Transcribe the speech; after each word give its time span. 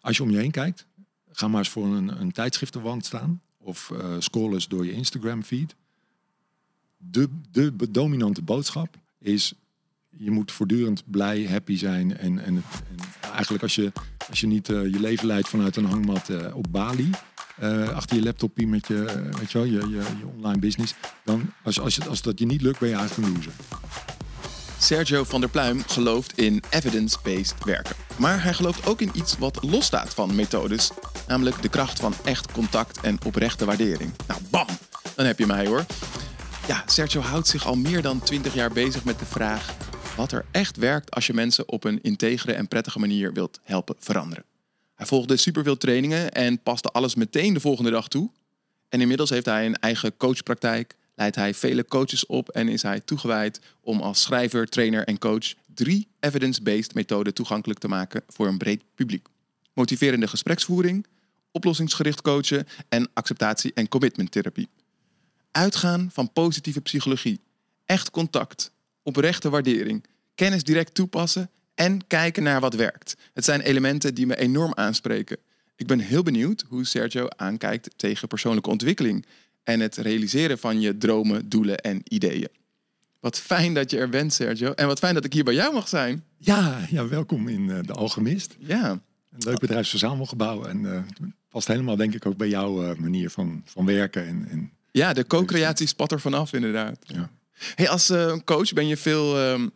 als 0.00 0.16
je 0.16 0.22
om 0.22 0.30
je 0.30 0.36
heen 0.36 0.50
kijkt, 0.50 0.86
ga 1.32 1.48
maar 1.48 1.58
eens 1.58 1.68
voor 1.68 1.86
een, 1.86 2.20
een 2.20 2.32
tijdschriftenwand 2.32 3.04
staan. 3.04 3.40
Of 3.58 3.90
uh, 3.92 4.14
scroll 4.18 4.52
eens 4.52 4.68
door 4.68 4.86
je 4.86 4.92
Instagram 4.92 5.42
feed. 5.42 5.74
De, 6.96 7.28
de 7.50 7.90
dominante 7.90 8.42
boodschap 8.42 8.96
is, 9.18 9.54
je 10.08 10.30
moet 10.30 10.52
voortdurend 10.52 11.02
blij, 11.10 11.46
happy 11.46 11.76
zijn. 11.76 12.16
En, 12.16 12.38
en, 12.38 12.44
en 12.44 12.62
eigenlijk 13.32 13.62
als 13.62 13.74
je, 13.74 13.92
als 14.28 14.40
je 14.40 14.46
niet 14.46 14.68
uh, 14.68 14.82
je 14.82 15.00
leven 15.00 15.26
leidt 15.26 15.48
vanuit 15.48 15.76
een 15.76 15.84
hangmat 15.84 16.28
uh, 16.28 16.56
op 16.56 16.66
Bali... 16.70 17.10
Achter 17.94 18.16
je 18.16 18.22
laptopje 18.22 18.66
met 18.66 18.86
je, 18.86 18.94
weet 19.38 19.52
je, 19.52 19.58
wel, 19.58 19.66
je, 19.66 19.88
je, 19.88 19.96
je, 19.96 20.26
online 20.36 20.58
business. 20.58 20.94
Dan, 21.24 21.52
als, 21.62 21.80
als, 21.80 22.08
als 22.08 22.22
dat 22.22 22.38
je 22.38 22.46
niet 22.46 22.62
lukt, 22.62 22.78
ben 22.78 22.88
je 22.88 22.94
eigenlijk 22.94 23.28
een 23.28 23.34
loser. 23.34 23.52
Sergio 24.78 25.24
van 25.24 25.40
der 25.40 25.50
Pluim 25.50 25.82
gelooft 25.86 26.38
in 26.38 26.62
evidence-based 26.70 27.64
werken. 27.64 27.96
Maar 28.20 28.42
hij 28.42 28.54
gelooft 28.54 28.86
ook 28.86 29.00
in 29.00 29.10
iets 29.14 29.38
wat 29.38 29.62
losstaat 29.62 30.14
van 30.14 30.34
methodes, 30.34 30.90
namelijk 31.26 31.62
de 31.62 31.68
kracht 31.68 32.00
van 32.00 32.14
echt 32.24 32.52
contact 32.52 33.00
en 33.00 33.18
oprechte 33.24 33.64
waardering. 33.64 34.12
Nou, 34.26 34.40
bam! 34.50 34.66
Dan 35.14 35.26
heb 35.26 35.38
je 35.38 35.46
mij 35.46 35.66
hoor. 35.66 35.84
Ja, 36.66 36.82
Sergio 36.86 37.20
houdt 37.20 37.48
zich 37.48 37.66
al 37.66 37.74
meer 37.74 38.02
dan 38.02 38.20
20 38.20 38.54
jaar 38.54 38.72
bezig 38.72 39.04
met 39.04 39.18
de 39.18 39.24
vraag 39.24 39.74
wat 40.16 40.32
er 40.32 40.44
echt 40.50 40.76
werkt 40.76 41.10
als 41.10 41.26
je 41.26 41.34
mensen 41.34 41.68
op 41.68 41.84
een 41.84 42.02
integere 42.02 42.52
en 42.52 42.68
prettige 42.68 42.98
manier 42.98 43.32
wilt 43.32 43.60
helpen 43.62 43.96
veranderen. 43.98 44.44
Hij 44.94 45.06
volgde 45.06 45.36
superveel 45.36 45.76
trainingen 45.76 46.32
en 46.32 46.62
paste 46.62 46.88
alles 46.88 47.14
meteen 47.14 47.54
de 47.54 47.60
volgende 47.60 47.90
dag 47.90 48.08
toe. 48.08 48.30
En 48.88 49.00
inmiddels 49.00 49.30
heeft 49.30 49.46
hij 49.46 49.66
een 49.66 49.78
eigen 49.78 50.16
coachpraktijk, 50.16 50.96
leidt 51.14 51.36
hij 51.36 51.54
vele 51.54 51.84
coaches 51.84 52.26
op 52.26 52.48
en 52.48 52.68
is 52.68 52.82
hij 52.82 53.00
toegewijd 53.00 53.60
om 53.80 54.00
als 54.00 54.22
schrijver, 54.22 54.66
trainer 54.66 55.06
en 55.06 55.18
coach 55.18 55.54
drie 55.74 56.08
evidence-based 56.20 56.94
methoden 56.94 57.34
toegankelijk 57.34 57.78
te 57.78 57.88
maken 57.88 58.22
voor 58.26 58.46
een 58.46 58.58
breed 58.58 58.82
publiek. 58.94 59.26
Motiverende 59.72 60.28
gespreksvoering, 60.28 61.06
oplossingsgericht 61.52 62.22
coachen 62.22 62.66
en 62.88 63.10
acceptatie- 63.12 63.72
en 63.74 63.88
commitmenttherapie. 63.88 64.68
Uitgaan 65.50 66.10
van 66.12 66.32
positieve 66.32 66.80
psychologie, 66.80 67.40
echt 67.84 68.10
contact, 68.10 68.72
oprechte 69.02 69.50
waardering, 69.50 70.04
kennis 70.34 70.64
direct 70.64 70.94
toepassen 70.94 71.50
en 71.74 72.06
kijken 72.06 72.42
naar 72.42 72.60
wat 72.60 72.74
werkt. 72.74 73.16
Het 73.34 73.44
zijn 73.44 73.60
elementen 73.60 74.14
die 74.14 74.26
me 74.26 74.36
enorm 74.36 74.72
aanspreken. 74.74 75.36
Ik 75.76 75.86
ben 75.86 75.98
heel 75.98 76.22
benieuwd 76.22 76.64
hoe 76.68 76.84
Sergio 76.84 77.28
aankijkt 77.36 77.90
tegen 77.96 78.28
persoonlijke 78.28 78.70
ontwikkeling 78.70 79.26
en 79.62 79.80
het 79.80 79.96
realiseren 79.96 80.58
van 80.58 80.80
je 80.80 80.98
dromen, 80.98 81.48
doelen 81.48 81.78
en 81.78 82.00
ideeën. 82.04 82.48
Wat 83.20 83.38
fijn 83.38 83.74
dat 83.74 83.90
je 83.90 83.98
er 83.98 84.08
bent, 84.08 84.32
Sergio. 84.32 84.72
En 84.72 84.86
wat 84.86 84.98
fijn 84.98 85.14
dat 85.14 85.24
ik 85.24 85.32
hier 85.32 85.44
bij 85.44 85.54
jou 85.54 85.74
mag 85.74 85.88
zijn. 85.88 86.24
Ja, 86.36 86.78
ja 86.90 87.08
welkom 87.08 87.48
in 87.48 87.60
uh, 87.60 87.78
de 87.82 87.92
Alchemist. 87.92 88.56
Ja. 88.58 88.90
Een 88.90 89.00
leuk 89.38 89.58
bedrijfsverzamelgebouw. 89.58 90.64
En 90.64 90.80
uh, 90.82 91.02
past 91.48 91.68
helemaal, 91.68 91.96
denk 91.96 92.14
ik, 92.14 92.26
ook 92.26 92.36
bij 92.36 92.48
jouw 92.48 92.84
uh, 92.84 92.96
manier 92.96 93.30
van, 93.30 93.62
van 93.64 93.84
werken. 93.84 94.26
En, 94.26 94.46
en... 94.50 94.70
Ja, 94.90 95.12
de 95.12 95.26
co-creatie 95.26 95.86
spat 95.86 96.12
er 96.12 96.20
vanaf, 96.20 96.52
inderdaad. 96.52 96.98
Ja. 97.02 97.30
Hey, 97.74 97.88
als 97.88 98.12
coach 98.44 98.72
ben 98.72 98.86
je 98.86 98.96
veel 98.96 99.50
um, 99.50 99.70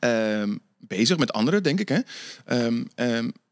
um, 0.00 0.60
bezig 0.78 1.18
met 1.18 1.32
anderen, 1.32 1.62
denk 1.62 1.80
ik. 1.80 1.88
Hè? 1.88 2.00
Um, 2.66 2.88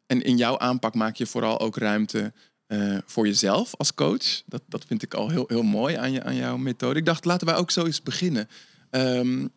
en 0.06 0.22
in 0.22 0.36
jouw 0.36 0.58
aanpak 0.58 0.94
maak 0.94 1.16
je 1.16 1.26
vooral 1.26 1.60
ook 1.60 1.76
ruimte 1.76 2.32
uh, 2.68 2.98
voor 3.06 3.26
jezelf 3.26 3.74
als 3.76 3.94
coach. 3.94 4.42
Dat, 4.46 4.62
dat 4.66 4.84
vind 4.86 5.02
ik 5.02 5.14
al 5.14 5.28
heel, 5.28 5.44
heel 5.48 5.62
mooi 5.62 5.94
aan, 5.94 6.12
je, 6.12 6.22
aan 6.22 6.36
jouw 6.36 6.56
methode. 6.56 6.98
Ik 6.98 7.04
dacht, 7.04 7.24
laten 7.24 7.46
wij 7.46 7.56
ook 7.56 7.70
zo 7.70 7.84
eens 7.84 8.02
beginnen. 8.02 8.48
Um, 8.90 9.50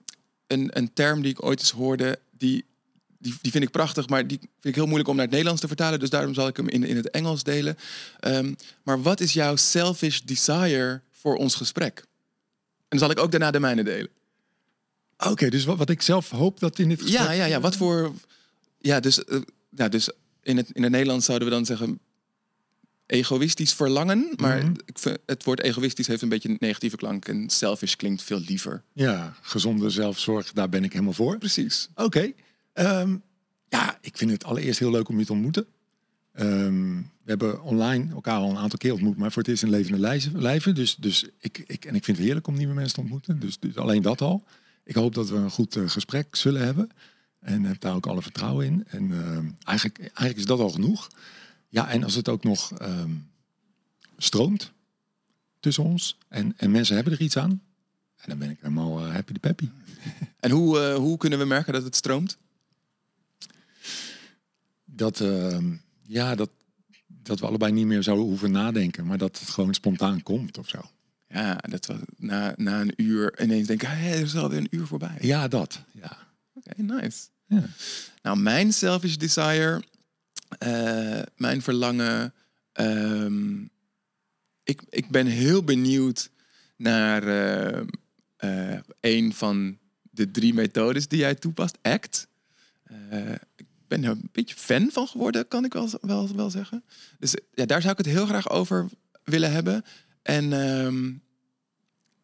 een, 0.47 0.77
een 0.77 0.93
term 0.93 1.21
die 1.21 1.31
ik 1.31 1.43
ooit 1.43 1.59
eens 1.59 1.71
hoorde, 1.71 2.19
die, 2.37 2.65
die, 3.17 3.35
die 3.41 3.51
vind 3.51 3.63
ik 3.63 3.71
prachtig, 3.71 4.07
maar 4.09 4.27
die 4.27 4.37
vind 4.37 4.49
ik 4.61 4.75
heel 4.75 4.85
moeilijk 4.85 5.09
om 5.09 5.15
naar 5.15 5.23
het 5.23 5.33
Nederlands 5.33 5.61
te 5.61 5.67
vertalen. 5.67 5.99
Dus 5.99 6.09
daarom 6.09 6.33
zal 6.33 6.47
ik 6.47 6.57
hem 6.57 6.67
in, 6.67 6.83
in 6.83 6.95
het 6.95 7.09
Engels 7.09 7.43
delen. 7.43 7.77
Um, 8.27 8.55
maar 8.83 9.01
wat 9.01 9.19
is 9.19 9.33
jouw 9.33 9.55
selfish 9.55 10.19
desire 10.19 11.01
voor 11.11 11.35
ons 11.35 11.55
gesprek? 11.55 11.97
En 11.97 12.97
dan 12.97 12.99
zal 12.99 13.11
ik 13.11 13.19
ook 13.19 13.31
daarna 13.31 13.51
de 13.51 13.59
mijne 13.59 13.83
delen. 13.83 14.09
Oké, 15.17 15.29
okay, 15.29 15.49
dus 15.49 15.65
wat, 15.65 15.77
wat 15.77 15.89
ik 15.89 16.01
zelf 16.01 16.29
hoop 16.29 16.59
dat 16.59 16.79
in 16.79 16.89
het 16.89 17.01
gesprek... 17.01 17.21
Ja, 17.21 17.31
ja, 17.31 17.45
ja. 17.45 17.59
Wat 17.59 17.75
voor... 17.75 18.13
Ja, 18.77 18.99
dus, 18.99 19.23
uh, 19.27 19.41
ja, 19.69 19.87
dus 19.87 20.09
in 20.41 20.57
het, 20.57 20.69
in 20.71 20.83
het 20.83 20.91
Nederlands 20.91 21.25
zouden 21.25 21.47
we 21.47 21.53
dan 21.53 21.65
zeggen 21.65 21.99
egoïstisch 23.11 23.73
verlangen. 23.73 24.33
Maar 24.35 24.63
mm 24.63 24.75
-hmm. 25.01 25.17
het 25.25 25.43
woord 25.43 25.61
egoïstisch 25.61 26.07
heeft 26.07 26.21
een 26.21 26.29
beetje 26.29 26.49
een 26.49 26.57
negatieve 26.59 26.95
klank. 26.95 27.27
En 27.27 27.49
selfish 27.49 27.95
klinkt 27.95 28.23
veel 28.23 28.39
liever. 28.39 28.83
Ja, 28.93 29.33
gezonde 29.41 29.89
zelfzorg, 29.89 30.51
daar 30.53 30.69
ben 30.69 30.83
ik 30.83 30.91
helemaal 30.91 31.13
voor. 31.13 31.37
Precies. 31.37 31.89
Oké. 31.95 32.33
Okay. 32.73 33.01
Um, 33.01 33.21
ja, 33.69 33.97
ik 34.01 34.17
vind 34.17 34.31
het 34.31 34.43
allereerst 34.43 34.79
heel 34.79 34.91
leuk 34.91 35.09
om 35.09 35.19
je 35.19 35.25
te 35.25 35.31
ontmoeten. 35.31 35.65
Um, 36.39 37.11
we 37.23 37.29
hebben 37.29 37.61
online 37.61 38.13
elkaar 38.13 38.37
al 38.37 38.49
een 38.49 38.57
aantal 38.57 38.77
keer 38.77 38.93
ontmoet, 38.93 39.17
maar 39.17 39.31
voor 39.31 39.41
het 39.41 39.51
eerst 39.51 39.63
in 39.63 39.69
levende 39.69 40.19
lijven. 40.33 40.75
Dus, 40.75 40.95
dus 40.95 41.25
ik, 41.39 41.63
ik, 41.67 41.85
en 41.85 41.95
ik 41.95 42.03
vind 42.03 42.17
het 42.17 42.25
heerlijk 42.25 42.47
om 42.47 42.57
nieuwe 42.57 42.73
mensen 42.73 42.93
te 42.93 43.01
ontmoeten. 43.01 43.39
Dus, 43.39 43.59
dus 43.59 43.75
alleen 43.75 44.01
dat 44.01 44.21
al. 44.21 44.43
Ik 44.83 44.95
hoop 44.95 45.13
dat 45.15 45.29
we 45.29 45.35
een 45.35 45.51
goed 45.51 45.75
uh, 45.75 45.89
gesprek 45.89 46.35
zullen 46.35 46.61
hebben. 46.65 46.89
En 47.39 47.63
heb 47.63 47.79
daar 47.79 47.95
ook 47.95 48.05
alle 48.05 48.21
vertrouwen 48.21 48.65
in. 48.65 48.83
En 48.87 49.09
uh, 49.09 49.17
eigenlijk, 49.63 49.99
eigenlijk 49.99 50.37
is 50.37 50.45
dat 50.45 50.59
al 50.59 50.69
genoeg. 50.69 51.09
Ja, 51.71 51.89
en 51.89 52.03
als 52.03 52.15
het 52.15 52.29
ook 52.29 52.43
nog 52.43 52.81
um, 52.81 53.29
stroomt 54.17 54.71
tussen 55.59 55.83
ons 55.83 56.17
en, 56.27 56.53
en 56.57 56.71
mensen 56.71 56.95
hebben 56.95 57.13
er 57.13 57.21
iets 57.21 57.37
aan, 57.37 57.61
en 58.17 58.29
dan 58.29 58.37
ben 58.37 58.49
ik 58.49 58.57
helemaal 58.61 59.05
uh, 59.05 59.13
happy 59.13 59.33
de 59.33 59.39
peppy. 59.39 59.69
En 60.39 60.51
hoe, 60.51 60.79
uh, 60.79 60.95
hoe 60.95 61.17
kunnen 61.17 61.39
we 61.39 61.45
merken 61.45 61.73
dat 61.73 61.83
het 61.83 61.95
stroomt? 61.95 62.37
Dat, 64.85 65.19
uh, 65.19 65.57
ja, 66.01 66.35
dat, 66.35 66.49
dat 67.07 67.39
we 67.39 67.45
allebei 67.45 67.71
niet 67.71 67.85
meer 67.85 68.03
zouden 68.03 68.25
hoeven 68.25 68.51
nadenken, 68.51 69.05
maar 69.05 69.17
dat 69.17 69.39
het 69.39 69.49
gewoon 69.49 69.73
spontaan 69.73 70.23
komt 70.23 70.57
of 70.57 70.69
zo. 70.69 70.81
Ja, 71.27 71.55
dat 71.55 71.85
we 71.85 71.99
na, 72.17 72.53
na 72.55 72.81
een 72.81 72.93
uur 72.95 73.41
ineens 73.41 73.67
denken, 73.67 73.89
hey, 73.89 74.13
er 74.13 74.21
is 74.21 74.35
alweer 74.35 74.59
een 74.59 74.67
uur 74.75 74.87
voorbij. 74.87 75.17
Ja, 75.19 75.47
dat. 75.47 75.81
Ja. 75.91 76.17
Oké, 76.53 76.71
okay, 76.79 77.01
nice. 77.01 77.19
Ja. 77.45 77.63
Nou, 78.21 78.37
mijn 78.37 78.73
selfish 78.73 79.15
desire 79.15 79.83
uh, 80.59 81.21
mijn 81.35 81.61
verlangen. 81.61 82.33
Um, 82.73 83.69
ik, 84.63 84.81
ik 84.89 85.09
ben 85.09 85.25
heel 85.25 85.63
benieuwd 85.63 86.29
naar 86.77 87.23
uh, 87.23 87.81
uh, 88.39 88.79
een 88.99 89.33
van 89.33 89.77
de 90.01 90.31
drie 90.31 90.53
methodes 90.53 91.07
die 91.07 91.19
jij 91.19 91.35
toepast, 91.35 91.77
ACT. 91.81 92.27
ik 93.55 93.65
ben 93.87 94.03
er 94.03 94.09
een 94.09 94.29
beetje 94.31 94.55
fan 94.55 94.89
van 94.91 95.07
geworden, 95.07 95.47
kan 95.47 95.65
ik 95.65 95.73
wel, 95.73 95.89
wel, 96.01 96.35
wel 96.35 96.49
zeggen. 96.49 96.83
Dus 97.19 97.35
ja, 97.53 97.65
daar 97.65 97.81
zou 97.81 97.91
ik 97.91 98.05
het 98.05 98.15
heel 98.15 98.25
graag 98.25 98.49
over 98.49 98.89
willen 99.23 99.51
hebben. 99.51 99.83
En 100.21 100.51
um, 100.51 101.21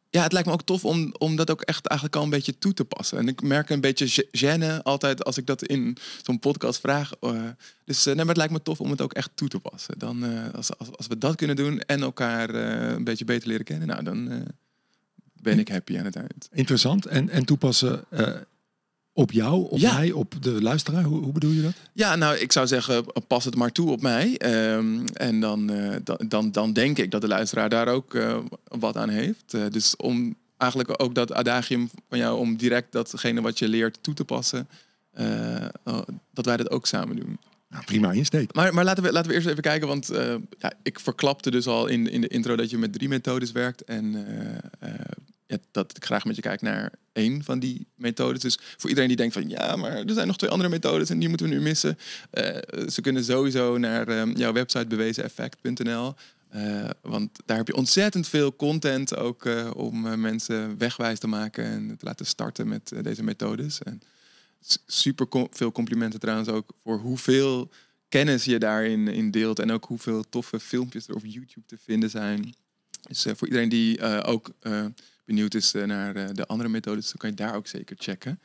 ja, 0.09 0.23
het 0.23 0.31
lijkt 0.31 0.47
me 0.47 0.53
ook 0.53 0.63
tof 0.63 0.85
om, 0.85 1.13
om 1.17 1.35
dat 1.35 1.51
ook 1.51 1.61
echt 1.61 1.85
eigenlijk 1.85 2.19
al 2.19 2.23
een 2.23 2.29
beetje 2.29 2.57
toe 2.57 2.73
te 2.73 2.85
passen. 2.85 3.17
En 3.17 3.27
ik 3.27 3.41
merk 3.41 3.69
een 3.69 3.81
beetje 3.81 4.25
gêne 4.31 4.83
altijd 4.83 5.23
als 5.23 5.37
ik 5.37 5.45
dat 5.45 5.63
in 5.63 5.97
zo'n 6.23 6.39
podcast 6.39 6.79
vraag. 6.79 7.11
Uh, 7.21 7.41
dus 7.85 7.99
uh, 7.99 8.05
nee, 8.05 8.15
maar 8.15 8.27
het 8.27 8.37
lijkt 8.37 8.53
me 8.53 8.61
tof 8.61 8.81
om 8.81 8.89
het 8.91 9.01
ook 9.01 9.13
echt 9.13 9.31
toe 9.35 9.47
te 9.47 9.59
passen. 9.59 9.99
Dan, 9.99 10.23
als, 10.53 10.77
als, 10.77 10.91
als 10.91 11.07
we 11.07 11.17
dat 11.17 11.35
kunnen 11.35 11.55
doen 11.55 11.79
en 11.79 12.01
elkaar 12.01 12.49
een 12.49 13.03
beetje 13.03 13.25
beter 13.25 13.47
leren 13.47 13.65
kennen, 13.65 13.87
nou, 13.87 14.03
dan 14.03 14.45
ben 15.33 15.59
ik 15.59 15.67
happy 15.67 15.97
aan 15.97 16.05
het 16.05 16.15
eind. 16.15 16.49
Interessant. 16.51 17.05
En, 17.05 17.29
en 17.29 17.45
toepassen 17.45 18.05
op 19.17 19.31
jou, 19.31 19.69
op 19.69 19.77
ja. 19.77 19.93
mij, 19.93 20.11
op 20.11 20.33
de 20.43 20.61
luisteraar? 20.61 21.03
Hoe, 21.03 21.23
hoe, 21.23 21.31
bedoel 21.31 21.51
je 21.51 21.61
dat? 21.61 21.73
Ja, 21.93 22.15
nou, 22.15 22.37
ik 22.37 22.51
zou 22.51 22.67
zeggen, 22.67 23.05
pas 23.27 23.45
het 23.45 23.55
maar 23.55 23.71
toe 23.71 23.91
op 23.91 24.01
mij. 24.01 24.39
Um, 24.75 25.05
en 25.07 25.39
dan, 25.39 25.71
uh, 25.71 25.95
dan, 26.27 26.51
dan 26.51 26.73
denk 26.73 26.97
ik 26.97 27.11
dat 27.11 27.21
de 27.21 27.27
luisteraar 27.27 27.69
daar 27.69 27.87
ook 27.87 28.13
uh, 28.13 28.37
wat 28.63 28.97
aan 28.97 29.09
heeft. 29.09 29.53
Uh, 29.53 29.63
dus 29.71 29.95
om 29.95 30.35
eigenlijk 30.57 31.01
ook 31.01 31.15
dat 31.15 31.33
adagium 31.33 31.89
van 32.09 32.17
jou, 32.17 32.39
om 32.39 32.57
direct 32.57 32.91
datgene 32.91 33.41
wat 33.41 33.59
je 33.59 33.67
leert 33.67 33.97
toe 34.01 34.13
te 34.13 34.25
passen, 34.25 34.67
dat 36.33 36.45
wij 36.45 36.57
dat 36.57 36.71
ook 36.71 36.87
samen 36.87 37.15
doen. 37.15 37.39
Nou, 37.69 37.83
prima 37.83 38.11
insteek. 38.11 38.53
Maar, 38.53 38.73
maar 38.73 38.83
laten, 38.83 39.03
we, 39.03 39.11
laten 39.11 39.29
we 39.29 39.35
eerst 39.35 39.47
even 39.47 39.61
kijken, 39.61 39.87
want 39.87 40.09
ja, 40.59 40.73
ik 40.83 40.99
verklapte 40.99 41.51
dus 41.51 41.67
al 41.67 41.87
in, 41.87 42.11
in 42.11 42.21
de 42.21 42.27
intro 42.27 42.55
dat 42.55 42.69
je 42.69 42.77
met 42.77 42.93
drie 42.93 43.07
methodes 43.07 43.51
werkt. 43.51 43.83
En 43.83 44.15
ja, 45.47 45.57
dat 45.71 45.97
ik 45.97 46.05
graag 46.05 46.25
met 46.25 46.35
je 46.35 46.41
kijk 46.41 46.61
naar 46.61 46.91
één 47.13 47.43
van 47.43 47.59
die 47.59 47.87
methodes. 47.95 48.41
Dus 48.41 48.57
voor 48.77 48.89
iedereen 48.89 49.09
die 49.09 49.17
denkt 49.17 49.33
van 49.33 49.49
ja, 49.49 49.75
maar 49.75 49.91
er 49.91 50.13
zijn 50.13 50.27
nog 50.27 50.37
twee 50.37 50.49
andere 50.49 50.69
methodes 50.69 51.09
en 51.09 51.19
die 51.19 51.29
moeten 51.29 51.49
we 51.49 51.55
nu 51.55 51.61
missen. 51.61 51.97
Uh, 52.33 52.43
ze 52.89 53.01
kunnen 53.01 53.23
sowieso 53.23 53.77
naar 53.77 54.09
um, 54.09 54.35
jouw 54.35 54.53
website 54.53 54.87
bewezeneffect.nl. 54.87 56.13
Uh, 56.53 56.83
eh, 56.83 56.89
want 57.01 57.39
daar 57.45 57.57
heb 57.57 57.67
je 57.67 57.75
ontzettend 57.75 58.27
veel 58.27 58.55
content 58.55 59.15
ook 59.15 59.45
uh, 59.45 59.71
om 59.75 60.19
mensen 60.19 60.77
wegwijs 60.77 61.19
te 61.19 61.27
maken 61.27 61.65
en 61.65 61.97
te 61.97 62.05
laten 62.05 62.25
starten 62.25 62.67
met 62.67 62.93
deze 63.01 63.23
methodes. 63.23 63.81
En 63.83 64.01
super 64.85 65.27
veel 65.51 65.71
complimenten 65.71 66.19
trouwens 66.19 66.49
ook 66.49 66.73
voor 66.83 66.99
hoeveel 66.99 67.69
kennis 68.09 68.45
je 68.45 68.57
daarin 68.57 69.07
in 69.07 69.31
deelt 69.31 69.59
en 69.59 69.71
ook 69.71 69.85
hoeveel 69.85 70.23
toffe 70.29 70.59
filmpjes 70.59 71.07
er 71.07 71.15
op 71.15 71.25
YouTube 71.25 71.65
te 71.65 71.77
vinden 71.83 72.09
zijn. 72.09 72.55
Dus 73.01 73.25
voor 73.35 73.47
iedereen 73.47 73.69
die 73.69 74.23
ook 74.23 74.51
benieuwd 75.27 75.53
is 75.53 75.73
eh, 75.73 75.83
naar 75.83 76.15
eh, 76.15 76.25
de 76.33 76.47
andere 76.47 76.69
methodes, 76.69 77.05
dan 77.05 77.17
kan 77.17 77.29
je 77.29 77.35
daar 77.35 77.55
ook 77.55 77.67
zeker 77.67 77.95
checken. 77.99 78.39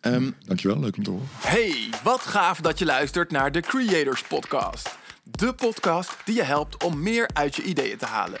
Um, 0.00 0.36
Dankjewel, 0.44 0.80
leuk 0.80 0.96
om 0.96 1.02
te 1.02 1.10
horen. 1.10 1.28
Hey, 1.30 1.90
wat 2.02 2.20
gaaf 2.20 2.60
dat 2.60 2.78
je 2.78 2.84
luistert 2.84 3.30
naar 3.30 3.52
de 3.52 3.60
Creators 3.60 4.22
Podcast. 4.22 4.98
De 5.22 5.54
podcast 5.54 6.16
die 6.24 6.34
je 6.34 6.42
helpt 6.42 6.84
om 6.84 7.02
meer 7.02 7.30
uit 7.32 7.56
je 7.56 7.62
ideeën 7.62 7.96
te 7.96 8.06
halen. 8.06 8.40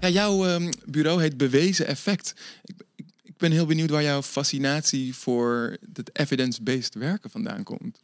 Ja, 0.00 0.08
jouw 0.08 0.46
ehm, 0.46 0.72
bureau 0.84 1.20
heet 1.20 1.36
Bewezen 1.36 1.86
Effect. 1.86 2.34
Ik, 2.64 2.74
ik, 3.22 3.36
ben 3.36 3.52
heel 3.52 3.66
benieuwd 3.66 3.90
waar 3.90 4.02
jouw 4.02 4.22
fascinatie 4.22 5.14
voor 5.14 5.76
het 5.92 6.10
evidence-based 6.12 6.94
werken 6.94 7.30
vandaan 7.30 7.62
komt. 7.62 8.00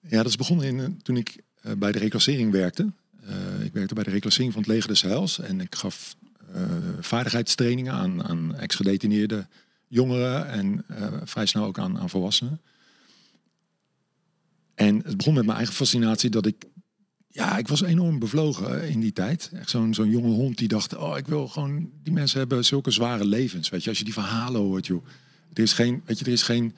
Ja, 0.00 0.16
dat 0.16 0.26
is 0.26 0.36
begonnen 0.36 0.66
in, 0.66 0.80
eh, 0.80 0.86
toen 1.02 1.16
ik 1.16 1.36
eh, 1.60 1.72
bij 1.72 1.92
de 1.92 1.98
reclassering 1.98 2.52
werkte. 2.52 2.92
Eh, 3.26 3.64
ik 3.64 3.72
werkte 3.72 3.94
bij 3.94 4.04
de 4.04 4.10
reclassering 4.10 4.52
van 4.52 4.62
het 4.62 4.70
leger 4.70 4.88
des 4.88 5.02
Heils. 5.02 5.38
En 5.38 5.60
ik 5.60 5.74
gaf 5.74 6.16
eh, 6.52 6.62
vaardigheidstrainingen 7.00 7.92
aan, 7.92 8.24
aan 8.24 8.56
ex-gedetineerde 8.56 9.46
jongeren 9.88 10.48
en 10.48 10.84
vrij 11.24 11.46
snel 11.46 11.64
ook 11.64 11.78
aan, 11.78 11.98
aan 11.98 12.10
volwassenen. 12.10 12.60
En 14.74 14.96
het 15.04 15.16
begon 15.16 15.34
met 15.34 15.44
mijn 15.44 15.56
eigen 15.56 15.74
fascinatie 15.74 16.30
dat 16.30 16.46
ik... 16.46 16.64
Ja, 17.32 17.58
ik 17.58 17.68
was 17.68 17.82
enorm 17.82 18.18
bevlogen 18.18 18.88
in 18.88 19.00
die 19.00 19.12
tijd. 19.12 19.50
Echt 19.54 19.70
zo'n 19.70 19.94
zo'n 19.94 20.10
jonge 20.10 20.28
hond 20.30 20.58
die 20.58 20.68
dacht... 20.68 20.96
Oh, 20.96 21.16
ik 21.16 21.26
wil 21.26 21.48
gewoon... 21.48 21.90
Die 22.02 22.12
mensen 22.12 22.38
hebben 22.38 22.64
zulke 22.64 22.90
zware 22.90 23.24
levens. 23.26 23.68
Weet 23.68 23.82
je, 23.82 23.88
als 23.88 23.98
je 23.98 24.04
die 24.04 24.12
verhalen 24.12 24.60
hoort, 24.60 24.86
joh. 24.86 25.04
Er 25.52 25.62
is 25.62 25.72
geen, 25.72 26.02
weet 26.04 26.18
je, 26.18 26.24
er 26.24 26.32
is 26.32 26.42
geen 26.42 26.74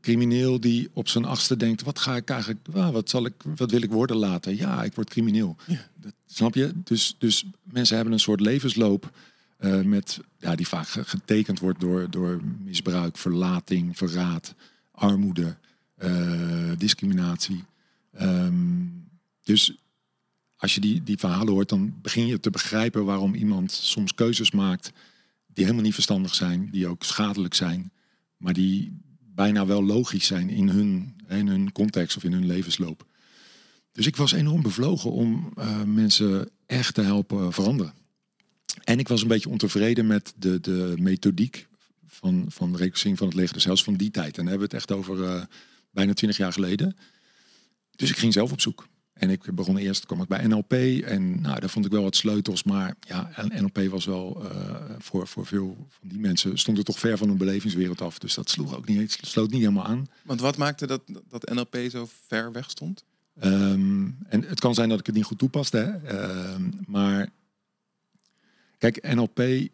crimineel 0.00 0.60
die 0.60 0.88
op 0.92 1.08
zijn 1.08 1.24
achtste 1.24 1.56
denkt: 1.56 1.82
wat 1.82 1.98
ga 1.98 2.16
ik 2.16 2.30
eigenlijk, 2.30 2.60
wat 2.72 3.10
zal 3.10 3.24
ik, 3.26 3.34
wat 3.56 3.70
wil 3.70 3.82
ik 3.82 3.90
worden 3.90 4.16
later? 4.16 4.54
Ja, 4.54 4.82
ik 4.84 4.94
word 4.94 5.10
crimineel. 5.10 5.56
Ja. 5.66 5.88
Dat, 6.00 6.12
snap 6.26 6.54
je? 6.54 6.72
Dus, 6.84 7.14
dus 7.18 7.44
mensen 7.62 7.94
hebben 7.96 8.14
een 8.14 8.20
soort 8.20 8.40
levensloop 8.40 9.10
eh, 9.56 9.80
met, 9.80 10.20
ja, 10.38 10.54
die 10.54 10.68
vaak 10.68 10.88
ge- 10.88 11.04
getekend 11.04 11.58
wordt 11.58 11.80
door, 11.80 12.10
door 12.10 12.40
misbruik, 12.64 13.16
verlating, 13.18 13.96
verraad, 13.96 14.54
armoede, 14.90 15.56
eh, 15.96 16.70
discriminatie. 16.78 17.64
Ehm, 18.12 18.54
dus 19.42 19.76
als 20.62 20.74
je 20.74 20.80
die, 20.80 21.02
die 21.02 21.18
verhalen 21.18 21.52
hoort, 21.52 21.68
dan 21.68 21.94
begin 22.02 22.26
je 22.26 22.40
te 22.40 22.50
begrijpen 22.50 23.04
waarom 23.04 23.34
iemand 23.34 23.72
soms 23.72 24.14
keuzes 24.14 24.50
maakt 24.50 24.92
die 25.46 25.64
helemaal 25.64 25.84
niet 25.84 25.94
verstandig 25.94 26.34
zijn, 26.34 26.68
die 26.70 26.86
ook 26.86 27.04
schadelijk 27.04 27.54
zijn, 27.54 27.92
maar 28.36 28.52
die 28.52 28.92
bijna 29.34 29.66
wel 29.66 29.84
logisch 29.84 30.26
zijn 30.26 30.50
in 30.50 30.68
hun, 30.68 31.16
in 31.28 31.46
hun 31.46 31.72
context 31.72 32.16
of 32.16 32.24
in 32.24 32.32
hun 32.32 32.46
levensloop. 32.46 33.06
Dus 33.92 34.06
ik 34.06 34.16
was 34.16 34.32
enorm 34.32 34.62
bevlogen 34.62 35.10
om 35.12 35.52
eh, 35.56 35.82
mensen 35.82 36.50
echt 36.66 36.94
te 36.94 37.02
helpen 37.02 37.52
veranderen. 37.52 37.94
En 38.84 38.98
ik 38.98 39.08
was 39.08 39.22
een 39.22 39.28
beetje 39.28 39.48
ontevreden 39.48 40.06
met 40.06 40.34
de, 40.36 40.60
de 40.60 40.94
methodiek 40.98 41.66
van, 42.06 42.44
van 42.48 42.72
de 42.72 42.78
reclassering 42.78 43.18
van 43.18 43.26
het 43.26 43.36
leger 43.36 43.54
des 43.54 43.64
Heils 43.64 43.84
van 43.84 43.94
die 43.94 44.10
tijd. 44.10 44.38
En 44.38 44.44
dan 44.44 44.46
hebben 44.46 44.68
we 44.68 44.74
het 44.76 44.88
echt 44.88 44.98
over 44.98 45.24
eh, 45.24 45.42
bijna 45.90 46.12
twintig 46.12 46.38
jaar 46.38 46.52
geleden. 46.52 46.96
Dus 47.96 48.10
ik 48.10 48.16
ging 48.16 48.32
zelf 48.32 48.52
op 48.52 48.60
zoek. 48.60 48.90
En 49.12 49.30
ik 49.30 49.54
begon 49.54 49.76
eerst, 49.76 50.06
kwam 50.06 50.22
ik 50.22 50.28
bij 50.28 50.46
NLP. 50.46 50.72
En 51.04 51.40
nou, 51.40 51.60
daar 51.60 51.70
vond 51.70 51.84
ik 51.84 51.92
wel 51.92 52.02
wat 52.02 52.16
sleutels. 52.16 52.62
Maar 52.62 52.94
ja, 53.00 53.30
NLP 53.48 53.78
was 53.78 54.04
wel 54.04 54.50
eh, 54.50 54.74
voor, 54.98 55.28
voor 55.28 55.46
veel 55.46 55.86
van 55.88 56.08
die 56.08 56.18
mensen... 56.18 56.58
stond 56.58 56.78
er 56.78 56.84
toch 56.84 56.98
ver 56.98 57.18
van 57.18 57.28
hun 57.28 57.36
belevingswereld 57.36 58.00
af. 58.00 58.18
Dus 58.18 58.34
dat 58.34 58.50
sloeg 58.50 58.76
ook 58.76 58.86
niet, 58.86 59.18
sloot 59.20 59.50
niet 59.50 59.60
helemaal 59.60 59.86
aan. 59.86 60.06
Want 60.22 60.40
wat 60.40 60.56
maakte 60.56 60.86
dat, 60.86 61.02
dat 61.28 61.50
NLP 61.50 61.76
zo 61.90 62.08
ver 62.26 62.52
weg 62.52 62.70
stond? 62.70 63.04
Ehm, 63.38 64.10
en 64.28 64.44
het 64.46 64.60
kan 64.60 64.74
zijn 64.74 64.88
dat 64.88 64.98
ik 64.98 65.06
het 65.06 65.14
niet 65.14 65.24
goed 65.24 65.38
toepaste. 65.38 65.76
Hè? 65.76 66.16
Ehm, 66.18 66.70
maar 66.86 67.28
kijk, 68.78 69.14
NLP, 69.14 69.68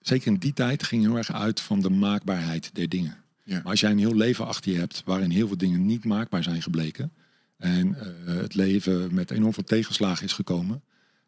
zeker 0.00 0.26
in 0.26 0.38
die 0.38 0.52
tijd, 0.52 0.82
ging 0.82 1.02
heel 1.02 1.16
erg 1.16 1.32
uit 1.32 1.60
van 1.60 1.80
de 1.80 1.90
maakbaarheid 1.90 2.70
der 2.74 2.88
dingen. 2.88 3.16
Ja. 3.42 3.54
Maar 3.54 3.70
als 3.70 3.80
jij 3.80 3.90
een 3.90 3.98
heel 3.98 4.14
leven 4.14 4.46
achter 4.46 4.72
je 4.72 4.78
hebt 4.78 5.02
waarin 5.04 5.30
heel 5.30 5.46
veel 5.46 5.56
dingen 5.56 5.86
niet 5.86 6.04
maakbaar 6.04 6.42
zijn 6.42 6.62
gebleken. 6.62 7.12
En 7.56 7.96
eh, 7.98 8.34
het 8.36 8.54
leven 8.54 9.14
met 9.14 9.30
enorm 9.30 9.52
veel 9.54 9.64
tegenslagen 9.64 10.24
is 10.24 10.32
gekomen. 10.32 10.82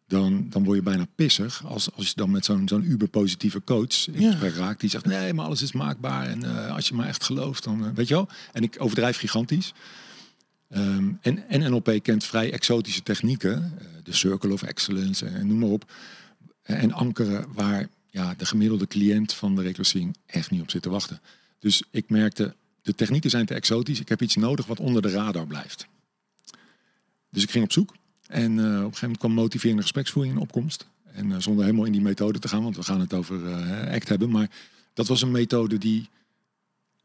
Dan, 0.06 0.46
dan 0.50 0.64
word 0.64 0.76
je 0.76 0.82
bijna 0.82 1.06
pissig 1.14 1.64
als, 1.64 1.92
als 1.92 2.06
je 2.08 2.12
dan 2.14 2.30
met 2.30 2.44
zo'n 2.44 2.68
zo'n 2.68 2.90
uber-positieve 2.90 3.64
coach 3.64 4.06
in 4.08 4.20
Ja. 4.20 4.30
gesprek 4.30 4.54
raakt. 4.54 4.80
Die 4.80 4.90
zegt, 4.90 5.04
nee, 5.04 5.32
maar 5.32 5.44
alles 5.44 5.62
is 5.62 5.72
maakbaar. 5.72 6.26
En 6.26 6.44
eh, 6.44 6.74
als 6.74 6.88
je 6.88 6.94
maar 6.94 7.06
echt 7.08 7.24
gelooft, 7.24 7.64
dan 7.64 7.84
eh, 7.86 7.90
weet 7.94 8.08
je 8.08 8.14
wel. 8.14 8.28
En 8.52 8.62
ik 8.62 8.76
overdrijf 8.78 9.16
gigantisch. 9.18 9.72
Ehm, 10.68 11.12
en, 11.20 11.48
en 11.48 11.70
NLP 11.70 11.98
kent 12.02 12.24
vrij 12.24 12.52
exotische 12.52 13.02
technieken. 13.02 13.72
de 14.02 14.12
Circle 14.12 14.52
of 14.52 14.62
Excellence 14.62 15.26
en, 15.26 15.46
noem 15.46 15.58
maar 15.58 15.68
op. 15.68 15.92
En 16.62 16.92
ankeren 16.92 17.46
waar 17.52 17.88
ja, 18.10 18.34
de 18.36 18.46
gemiddelde 18.46 18.86
cliënt 18.86 19.32
van 19.32 19.54
de 19.56 19.62
reclassering 19.62 20.16
echt 20.26 20.50
niet 20.50 20.60
op 20.60 20.70
zit 20.70 20.82
te 20.82 20.90
wachten. 20.90 21.20
Dus 21.58 21.82
ik 21.90 22.10
merkte, 22.10 22.54
de 22.82 22.94
technieken 22.94 23.30
zijn 23.30 23.46
te 23.46 23.54
exotisch. 23.54 24.00
Ik 24.00 24.08
heb 24.08 24.22
iets 24.22 24.36
nodig 24.36 24.66
wat 24.66 24.80
onder 24.80 25.02
de 25.02 25.10
radar 25.10 25.46
blijft. 25.46 25.86
Dus 27.36 27.44
ik 27.44 27.50
ging 27.50 27.64
op 27.64 27.72
zoek. 27.72 27.94
En 28.26 28.58
eh, 28.58 28.64
op 28.64 28.70
een 28.70 28.78
gegeven 28.78 29.00
moment 29.00 29.18
kwam 29.18 29.32
motiverende 29.32 29.82
gespreksvoering 29.82 30.34
in 30.34 30.40
opkomst. 30.40 30.86
En 31.04 31.32
eh, 31.32 31.38
zonder 31.38 31.64
helemaal 31.64 31.84
in 31.86 31.92
die 31.92 32.00
methode 32.00 32.38
te 32.38 32.48
gaan, 32.48 32.62
want 32.62 32.76
we 32.76 32.82
gaan 32.82 33.00
het 33.00 33.14
over 33.14 33.46
eh, 33.46 33.92
ACT 33.94 34.08
hebben. 34.08 34.30
Maar 34.30 34.50
dat 34.94 35.06
was 35.06 35.22
een 35.22 35.30
methode 35.30 35.78
die 35.78 36.08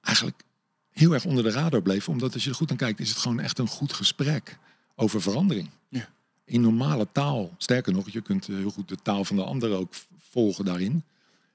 eigenlijk 0.01 0.43
heel 0.91 1.13
erg 1.13 1.25
onder 1.25 1.43
de 1.43 1.51
radar 1.51 1.81
bleef. 1.81 2.09
Omdat 2.09 2.33
als 2.33 2.43
je 2.43 2.49
er 2.49 2.55
goed 2.55 2.71
aan 2.71 2.77
kijkt, 2.77 2.99
is 2.99 3.09
het 3.09 3.17
gewoon 3.17 3.39
echt 3.39 3.59
een 3.59 3.67
goed 3.67 3.93
gesprek 3.93 4.57
over 4.95 5.21
verandering. 5.21 5.69
Ja. 5.89 6.09
In 6.45 6.61
normale 6.61 7.07
taal. 7.11 7.53
Sterker 7.57 7.93
nog, 7.93 8.09
je 8.09 8.21
kunt 8.21 8.47
heel 8.47 8.71
goed 8.71 8.89
de 8.89 8.97
taal 9.03 9.25
van 9.25 9.35
de 9.35 9.43
ander 9.43 9.71
ook 9.71 9.93
volgen 10.29 10.65
daarin. 10.65 11.03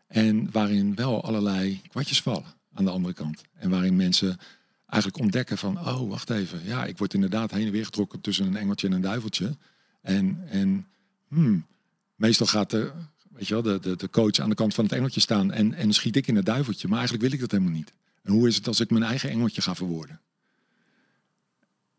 En 0.06 0.50
waarin 0.50 0.94
wel 0.94 1.24
allerlei 1.24 1.80
kwartjes 1.88 2.22
vallen 2.22 2.54
aan 2.74 2.84
de 2.84 2.90
andere 2.90 3.14
kant. 3.14 3.42
En 3.58 3.70
waarin 3.70 3.96
mensen 3.96 4.38
eigenlijk 4.86 5.22
ontdekken 5.22 5.58
van, 5.58 5.78
oh, 5.78 6.08
wacht 6.08 6.30
even. 6.30 6.64
Ja, 6.64 6.84
ik 6.84 6.98
word 6.98 7.14
inderdaad 7.14 7.50
heen 7.50 7.66
en 7.66 7.72
weer 7.72 7.84
getrokken 7.84 8.20
tussen 8.20 8.46
een 8.46 8.56
engeltje 8.56 8.86
en 8.86 8.92
een 8.92 9.00
duiveltje. 9.00 9.56
En, 10.00 10.42
en 10.48 10.86
hmm, 11.28 11.66
meestal 12.14 12.46
gaat 12.46 12.70
de, 12.70 12.92
weet 13.28 13.48
je 13.48 13.54
wel, 13.54 13.62
de, 13.62 13.78
de, 13.80 13.96
de 13.96 14.10
coach 14.10 14.38
aan 14.38 14.48
de 14.48 14.54
kant 14.54 14.74
van 14.74 14.84
het 14.84 14.92
engeltje 14.92 15.20
staan 15.20 15.52
en, 15.52 15.74
en 15.74 15.92
schiet 15.92 16.16
ik 16.16 16.26
in 16.26 16.36
het 16.36 16.46
duiveltje. 16.46 16.88
Maar 16.88 16.98
eigenlijk 16.98 17.28
wil 17.28 17.34
ik 17.34 17.40
dat 17.40 17.50
helemaal 17.50 17.76
niet. 17.76 17.92
En 18.22 18.32
hoe 18.32 18.48
is 18.48 18.56
het 18.56 18.66
als 18.66 18.80
ik 18.80 18.90
mijn 18.90 19.04
eigen 19.04 19.30
engeltje 19.30 19.62
ga 19.62 19.74
verwoorden? 19.74 20.20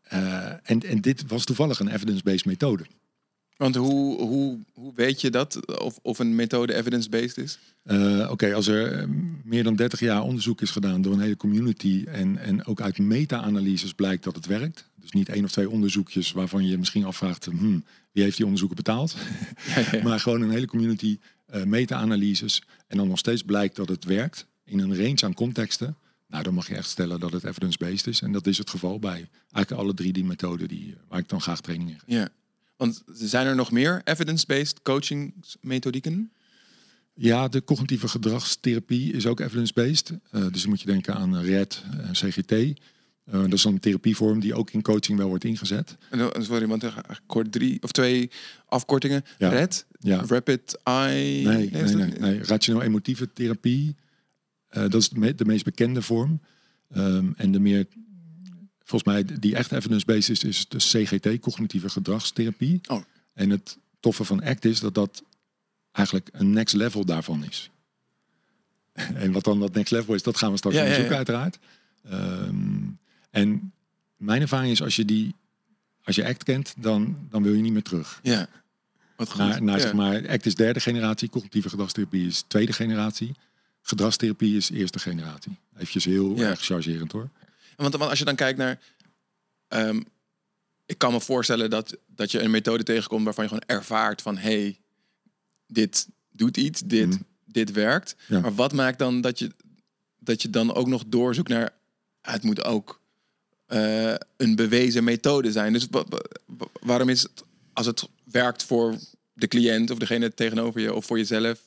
Eh, 0.01 0.69
en, 0.69 0.79
en 0.81 1.01
dit 1.01 1.27
was 1.27 1.45
toevallig 1.45 1.79
een 1.79 1.87
evidence-based 1.87 2.45
methode. 2.45 2.85
Want 3.57 3.75
hoe, 3.75 4.21
hoe, 4.21 4.59
hoe 4.73 4.91
weet 4.95 5.21
je 5.21 5.29
dat? 5.29 5.79
Of, 5.79 5.99
of 6.01 6.19
een 6.19 6.35
methode 6.35 6.73
evidence-based 6.73 7.37
is? 7.37 7.59
Eh, 7.83 8.27
Oké, 8.31 8.53
als 8.53 8.67
er 8.67 8.91
eh, 8.91 9.07
meer 9.43 9.63
dan 9.63 9.75
30 9.75 9.99
jaar 9.99 10.21
onderzoek 10.21 10.61
is 10.61 10.71
gedaan 10.71 11.01
door 11.01 11.13
een 11.13 11.19
hele 11.19 11.37
community 11.37 12.03
en, 12.07 12.37
en 12.37 12.65
ook 12.65 12.81
uit 12.81 12.97
meta-analyses 12.97 13.93
blijkt 13.93 14.23
dat 14.23 14.35
het 14.35 14.45
werkt. 14.45 14.89
Dus 14.95 15.11
niet 15.11 15.29
één 15.29 15.43
of 15.43 15.51
twee 15.51 15.69
onderzoekjes 15.69 16.31
waarvan 16.31 16.67
je 16.67 16.77
misschien 16.77 17.05
afvraagt, 17.05 17.45
hmm, 17.45 17.83
wie 18.11 18.23
heeft 18.23 18.35
die 18.35 18.45
onderzoeken 18.45 18.77
betaald? 18.77 19.15
Ja, 19.75 19.83
ja. 19.91 20.03
maar 20.03 20.19
gewoon 20.19 20.41
een 20.41 20.51
hele 20.51 20.67
community 20.67 21.19
eh, 21.45 21.63
meta-analyses 21.63 22.61
en 22.87 22.97
dan 22.97 23.07
nog 23.07 23.17
steeds 23.17 23.43
blijkt 23.43 23.75
dat 23.75 23.89
het 23.89 24.05
werkt 24.05 24.45
in 24.65 24.79
een 24.79 24.95
range 24.95 25.21
aan 25.23 25.33
contexten. 25.33 25.95
Nou, 26.27 26.43
dan 26.43 26.53
mag 26.53 26.67
je 26.67 26.75
echt 26.75 26.89
stellen 26.89 27.19
dat 27.19 27.31
het 27.31 27.43
evidence-based 27.43 28.07
is. 28.07 28.21
En 28.21 28.31
dat 28.31 28.47
is 28.47 28.57
het 28.57 28.69
geval 28.69 28.99
bij 28.99 29.29
eigenlijk 29.51 29.83
alle 29.83 29.93
drie 29.93 30.13
die 30.13 30.25
methoden 30.25 30.67
die, 30.67 30.95
waar 31.07 31.19
ik 31.19 31.29
dan 31.29 31.41
graag 31.41 31.61
training 31.61 31.89
in 31.89 31.99
geef. 31.99 32.15
ja. 32.15 32.29
Want 32.77 33.03
zijn 33.13 33.47
er 33.47 33.55
nog 33.55 33.71
meer 33.71 34.01
evidence-based 34.03 34.81
coachingsmethodieken? 34.81 36.31
Ja, 37.13 37.47
de 37.47 37.63
cognitieve 37.63 38.07
gedragstherapie 38.07 39.13
is 39.13 39.25
ook 39.25 39.39
evidence-based. 39.39 40.11
Eh, 40.31 40.45
dus 40.51 40.61
dan 40.61 40.69
moet 40.69 40.81
je 40.81 40.85
denken 40.87 41.15
aan 41.15 41.41
RED, 41.41 41.83
eh, 41.99 42.09
CGT. 42.11 42.51
Eh, 42.51 42.73
dat 43.41 43.53
is 43.53 43.61
dan 43.61 43.73
een 43.73 43.79
therapievorm 43.79 44.39
die 44.39 44.53
ook 44.53 44.71
in 44.71 44.81
coaching 44.81 45.17
wel 45.17 45.27
wordt 45.27 45.43
ingezet. 45.43 45.97
En 46.09 46.17
dan- 46.17 46.33
Sorry, 46.43 46.67
want 46.67 46.83
er 46.83 47.21
kort 47.25 47.51
drie 47.51 47.83
of 47.83 47.91
twee 47.91 48.29
afkortingen. 48.65 49.23
Ja. 49.37 49.49
RED, 49.49 49.85
Ja. 49.99 50.23
Rapid 50.27 50.79
Eye. 50.83 51.43
Nee, 51.43 51.69
nee, 51.71 51.83
nee, 51.95 52.11
nee. 52.19 52.43
Rationeel-emotieve 52.43 53.33
therapie. 53.33 53.95
eh, 54.67 54.81
dat 54.81 55.01
is 55.01 55.09
de, 55.09 55.19
me- 55.19 55.35
de 55.35 55.45
meest 55.45 55.63
bekende 55.63 56.01
vorm. 56.01 56.41
Ehm, 56.89 57.31
en 57.37 57.51
de 57.51 57.59
meer, 57.59 57.85
volgens 58.87 59.03
mij, 59.13 59.39
die 59.39 59.55
echt 59.55 59.71
evidence-based 59.71 60.29
is, 60.29 60.43
is 60.43 60.67
de 60.67 60.77
CGT, 60.77 61.39
cognitieve 61.39 61.89
gedragstherapie. 61.89 62.81
Oh. 62.87 63.01
En 63.33 63.49
het 63.49 63.77
toffe 63.99 64.23
van 64.23 64.43
ACT 64.43 64.65
is 64.65 64.79
dat 64.79 64.93
dat 64.93 65.23
eigenlijk 65.91 66.29
een 66.31 66.51
next 66.51 66.75
level 66.75 67.05
daarvan 67.05 67.43
is. 67.43 67.69
en 68.93 69.31
wat 69.31 69.43
dan 69.43 69.59
dat 69.59 69.73
next 69.73 69.91
level 69.91 70.13
is, 70.13 70.23
dat 70.23 70.37
gaan 70.37 70.51
we 70.51 70.57
straks 70.57 70.75
Ja, 70.75 70.81
onderzoeken 70.81 71.11
ja. 71.11 71.17
uiteraard. 71.17 71.59
Ehm, 72.09 72.81
en 73.29 73.71
mijn 74.17 74.41
ervaring 74.41 74.71
is 74.71 74.81
als 74.81 74.95
je 74.95 75.05
die 75.05 75.35
als 76.03 76.15
je 76.15 76.25
ACT 76.25 76.43
kent, 76.43 76.73
dan, 76.77 77.17
dan 77.29 77.43
wil 77.43 77.53
je 77.53 77.61
niet 77.61 77.71
meer 77.73 77.83
terug. 77.83 78.19
Ja. 78.23 78.47
Wat 79.15 79.29
goed. 79.29 79.37
Naar, 79.37 79.63
naar, 79.63 79.75
Ja. 79.75 79.81
zeg 79.81 79.93
maar, 79.93 80.29
ACT 80.29 80.45
is 80.45 80.55
derde 80.55 80.79
generatie, 80.79 81.29
cognitieve 81.29 81.69
gedragstherapie 81.69 82.27
is 82.27 82.43
tweede 82.47 82.73
generatie. 82.73 83.31
Gedragstherapie 83.81 84.57
is 84.57 84.69
eerste 84.69 84.99
generatie. 84.99 85.57
Eventjes 85.75 86.05
heel 86.05 86.37
erg 86.37 86.59
chargerend 86.61 87.11
hoor. 87.11 87.29
Want, 87.77 87.95
want 87.95 88.09
als 88.09 88.19
je 88.19 88.25
dan 88.25 88.35
kijkt 88.35 88.57
naar. 88.57 88.79
ehm, 89.67 90.01
ik 90.85 90.97
kan 90.97 91.11
me 91.11 91.21
voorstellen 91.21 91.69
dat, 91.69 91.97
dat 92.05 92.31
je 92.31 92.39
een 92.39 92.51
methode 92.51 92.83
tegenkomt 92.83 93.23
waarvan 93.23 93.43
je 93.43 93.49
gewoon 93.49 93.67
ervaart 93.79 94.21
van 94.21 94.37
hé, 94.37 94.61
hey, 94.61 94.79
dit 95.67 96.07
doet 96.31 96.57
iets, 96.57 96.81
dit, 96.81 97.07
Mhm. 97.07 97.17
dit 97.45 97.71
werkt. 97.71 98.15
Ja. 98.27 98.39
Maar 98.39 98.55
wat 98.55 98.73
maakt 98.73 98.99
dan 98.99 99.21
dat 99.21 99.39
je, 99.39 99.51
dat 100.19 100.41
je 100.41 100.49
dan 100.49 100.73
ook 100.73 100.87
nog 100.87 101.03
doorzoekt 101.07 101.49
naar 101.49 101.73
het 102.21 102.43
moet 102.43 102.63
ook 102.63 103.01
eh, 103.65 104.13
een 104.37 104.55
bewezen 104.55 105.03
methode 105.03 105.51
zijn. 105.51 105.73
Dus 105.73 105.87
wa- 105.91 106.05
wa- 106.09 106.21
wa- 106.45 106.67
waarom 106.81 107.09
is 107.09 107.21
het 107.21 107.43
als 107.73 107.85
het 107.85 108.07
werkt 108.23 108.63
voor 108.63 108.95
de 109.33 109.47
cliënt 109.47 109.89
of 109.91 109.97
degene 109.97 110.33
tegenover 110.33 110.81
je 110.81 110.93
of 110.93 111.05
voor 111.05 111.17
jezelf 111.17 111.63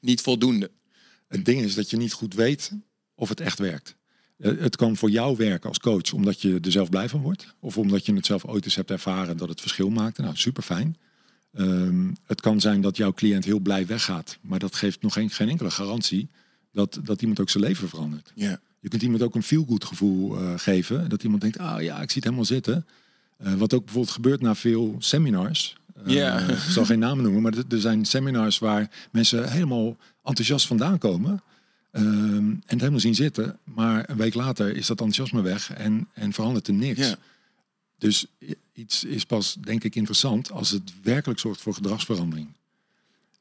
niet 0.00 0.20
voldoende? 0.20 0.70
Het 1.28 1.44
ding 1.44 1.62
is 1.62 1.74
dat 1.74 1.90
je 1.90 1.96
niet 1.96 2.12
goed 2.12 2.34
weet 2.34 2.70
of 3.14 3.28
het 3.28 3.40
echt 3.40 3.58
werkt. 3.58 3.94
Eh, 4.36 4.52
Het 4.58 4.76
kan 4.76 4.96
voor 4.96 5.10
jou 5.10 5.36
werken 5.36 5.68
als 5.68 5.78
coach 5.78 6.12
omdat 6.12 6.40
je 6.42 6.58
er 6.62 6.72
zelf 6.72 6.88
blij 6.88 7.08
van 7.08 7.20
wordt. 7.20 7.54
Of 7.60 7.78
omdat 7.78 8.06
je 8.06 8.14
het 8.14 8.26
zelf 8.26 8.44
ooit 8.44 8.64
eens 8.64 8.74
hebt 8.74 8.90
ervaren 8.90 9.36
dat 9.36 9.48
het 9.48 9.60
verschil 9.60 9.90
maakte. 9.90 10.22
Nou, 10.22 10.36
super 10.36 10.62
fijn. 10.62 10.96
het 12.26 12.40
kan 12.40 12.60
zijn 12.60 12.80
dat 12.80 12.96
jouw 12.96 13.12
cliënt 13.12 13.44
heel 13.44 13.58
blij 13.58 13.86
weggaat. 13.86 14.38
Maar 14.40 14.58
dat 14.58 14.74
geeft 14.74 15.02
nog 15.02 15.12
geen, 15.12 15.30
geen 15.30 15.48
enkele 15.48 15.70
garantie 15.70 16.28
dat, 16.72 17.00
dat 17.04 17.20
iemand 17.20 17.40
ook 17.40 17.50
zijn 17.50 17.64
leven 17.64 17.88
verandert. 17.88 18.32
Ja. 18.34 18.60
Je 18.80 18.88
kunt 18.88 19.02
iemand 19.02 19.22
ook 19.22 19.34
een 19.34 19.42
feel-good 19.42 19.84
gevoel 19.84 20.38
eh, 20.38 20.52
geven. 20.56 21.08
Dat 21.08 21.22
iemand 21.22 21.42
denkt, 21.42 21.58
ah 21.58 21.82
ja, 21.82 21.94
ik 21.94 22.10
zie 22.10 22.14
het 22.14 22.24
helemaal 22.24 22.44
zitten. 22.44 22.86
Eh, 23.36 23.54
wat 23.54 23.74
ook 23.74 23.84
bijvoorbeeld 23.84 24.14
gebeurt 24.14 24.40
na 24.40 24.54
veel 24.54 24.96
seminars. 24.98 25.76
Ja. 26.06 26.38
Ik 26.38 26.56
zal 26.58 26.84
geen 26.84 26.98
namen 26.98 27.24
noemen, 27.24 27.42
maar 27.42 27.52
er 27.68 27.80
zijn 27.80 28.04
seminars 28.04 28.58
waar 28.58 28.90
mensen 29.12 29.50
helemaal 29.50 29.96
enthousiast 30.24 30.66
vandaan 30.66 30.98
komen. 30.98 31.42
Ehm, 32.02 32.36
en 32.36 32.62
het 32.66 32.80
helemaal 32.80 33.00
zien 33.00 33.14
zitten. 33.14 33.58
Maar 33.64 34.10
een 34.10 34.16
week 34.16 34.34
later 34.34 34.76
is 34.76 34.86
dat 34.86 35.00
enthousiasme 35.00 35.42
weg 35.42 35.72
en, 35.72 36.08
en 36.12 36.32
verandert 36.32 36.68
er 36.68 36.74
niks. 36.74 37.08
Ja. 37.08 37.16
Dus 37.98 38.26
iets 38.72 39.04
is 39.04 39.24
pas, 39.24 39.56
denk 39.60 39.84
ik, 39.84 39.94
interessant 39.94 40.50
als 40.50 40.70
het 40.70 40.92
werkelijk 41.02 41.40
zorgt 41.40 41.60
voor 41.60 41.74
gedragsverandering. 41.74 42.48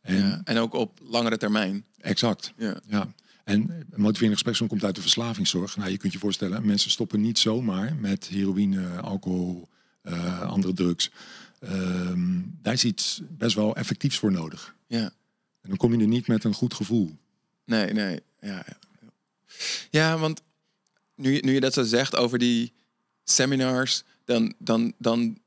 En 0.02 0.16
Ja. 0.16 0.42
En 0.44 0.58
ook 0.58 0.74
op 0.74 1.00
langere 1.04 1.38
termijn. 1.38 1.86
exact. 2.00 2.54
Ja. 2.58 2.80
Ja, 2.88 3.14
en 3.44 3.70
een 3.70 4.02
motiverende 4.02 4.34
gespreksvorm 4.34 4.70
komt 4.70 4.84
uit 4.84 4.96
de 4.96 5.02
verslavingszorg. 5.02 5.78
Nou, 5.78 5.90
je 5.92 5.98
kunt 5.98 6.14
je 6.14 6.20
voorstellen, 6.20 6.66
mensen 6.66 6.92
stoppen 6.92 7.22
niet 7.22 7.40
zomaar 7.40 7.96
met 7.96 8.28
heroïne, 8.28 9.00
alcohol, 9.02 9.68
eh, 10.02 10.42
andere 10.42 10.74
drugs. 10.74 11.12
Ehm, 11.60 12.42
daar 12.62 12.74
is 12.74 12.86
iets 12.86 13.22
best 13.30 13.56
wel 13.56 13.76
effectiefs 13.76 14.18
voor 14.18 14.32
nodig. 14.32 14.76
Ja. 14.88 15.04
En 15.62 15.70
dan 15.70 15.78
kom 15.78 15.94
je 15.94 16.00
er 16.00 16.08
niet 16.08 16.28
met 16.28 16.44
een 16.44 16.54
goed 16.54 16.74
gevoel. 16.74 17.18
Nee, 17.66 17.94
nee. 17.94 18.20
Ja, 18.40 18.66
ja. 18.68 18.78
ja 19.90 20.18
want 20.18 20.42
nu, 21.16 21.34
je- 21.34 21.44
nu 21.44 21.54
je 21.54 21.60
dat 21.60 21.74
zo 21.74 21.84
zegt 21.84 22.16
over 22.16 22.38
die 22.40 22.74
seminars, 23.24 24.04
dan, 24.26 24.54
dan, 24.58 24.94
dan, 24.98 25.38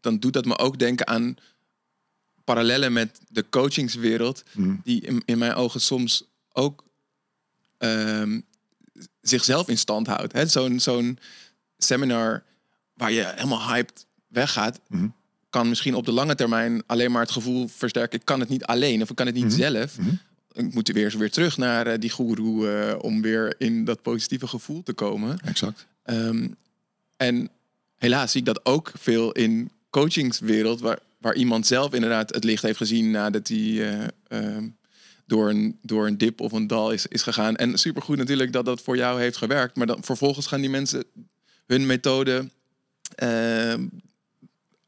dan 0.00 0.18
doet 0.18 0.32
dat 0.32 0.44
me 0.44 0.58
ook 0.58 0.78
denken 0.78 1.06
aan 1.06 1.36
parallellen 2.44 2.92
met 2.92 3.20
de 3.28 3.48
coachingswereld, 3.48 4.42
Mhm. 4.54 4.74
die 4.84 5.00
in, 5.00 5.22
in 5.24 5.38
mijn 5.38 5.54
ogen 5.54 5.80
soms 5.80 6.24
ook 6.52 6.84
ehm, 7.78 8.40
zichzelf 9.20 9.68
in 9.68 9.78
stand 9.78 10.06
houdt. 10.06 10.50
Zo'n 10.50 10.80
zo'n 10.80 11.18
seminar 11.78 12.42
waar 12.94 13.12
je 13.12 13.32
helemaal 13.34 13.68
hyped 13.68 14.06
weggaat, 14.28 14.80
Mhm. 14.88 15.08
kan 15.50 15.68
misschien 15.68 15.94
op 15.94 16.04
de 16.04 16.12
lange 16.12 16.34
termijn 16.34 16.82
alleen 16.86 17.10
maar 17.12 17.22
het 17.22 17.30
gevoel 17.30 17.68
versterken. 17.68 18.18
Ik 18.18 18.24
kan 18.24 18.40
het 18.40 18.48
niet 18.48 18.64
alleen 18.64 19.02
of 19.02 19.10
ik 19.10 19.16
kan 19.16 19.26
het 19.26 19.34
niet 19.34 19.44
Mhm. 19.44 19.54
zelf. 19.56 19.96
Ik 20.58 20.74
moet 20.74 20.88
weer, 20.88 21.18
weer 21.18 21.30
terug 21.30 21.56
naar 21.56 21.86
eh, 21.86 21.98
die 21.98 22.10
goeroe 22.10 22.70
eh, 22.70 22.98
om 23.00 23.22
weer 23.22 23.54
in 23.58 23.84
dat 23.84 24.02
positieve 24.02 24.46
gevoel 24.46 24.82
te 24.82 24.92
komen. 24.92 25.38
Exact. 25.44 25.86
Ehm, 26.02 26.48
en 27.16 27.50
helaas 27.96 28.30
zie 28.30 28.40
ik 28.40 28.46
dat 28.46 28.66
ook 28.66 28.92
veel 28.94 29.32
in 29.32 29.70
coachingswereld, 29.90 30.80
waar, 30.80 30.98
waar 31.18 31.34
iemand 31.34 31.66
zelf 31.66 31.92
inderdaad 31.94 32.34
het 32.34 32.44
licht 32.44 32.62
heeft 32.62 32.76
gezien 32.76 33.10
nadat 33.10 33.48
hij 33.48 33.58
eh, 33.58 34.06
ehm, 34.28 34.68
door, 35.26 35.50
een, 35.50 35.78
door 35.82 36.06
een 36.06 36.18
dip 36.18 36.40
of 36.40 36.52
een 36.52 36.66
dal 36.66 36.92
is, 36.92 37.06
is 37.06 37.22
gegaan. 37.22 37.56
En 37.56 37.78
supergoed 37.78 38.16
natuurlijk 38.16 38.52
dat 38.52 38.64
dat 38.64 38.80
voor 38.80 38.96
jou 38.96 39.20
heeft 39.20 39.36
gewerkt. 39.36 39.76
Maar 39.76 39.86
dan 39.86 40.04
vervolgens 40.04 40.46
gaan 40.46 40.60
die 40.60 40.70
mensen 40.70 41.04
hun 41.66 41.86
methode 41.86 42.50
ehm, 43.14 43.86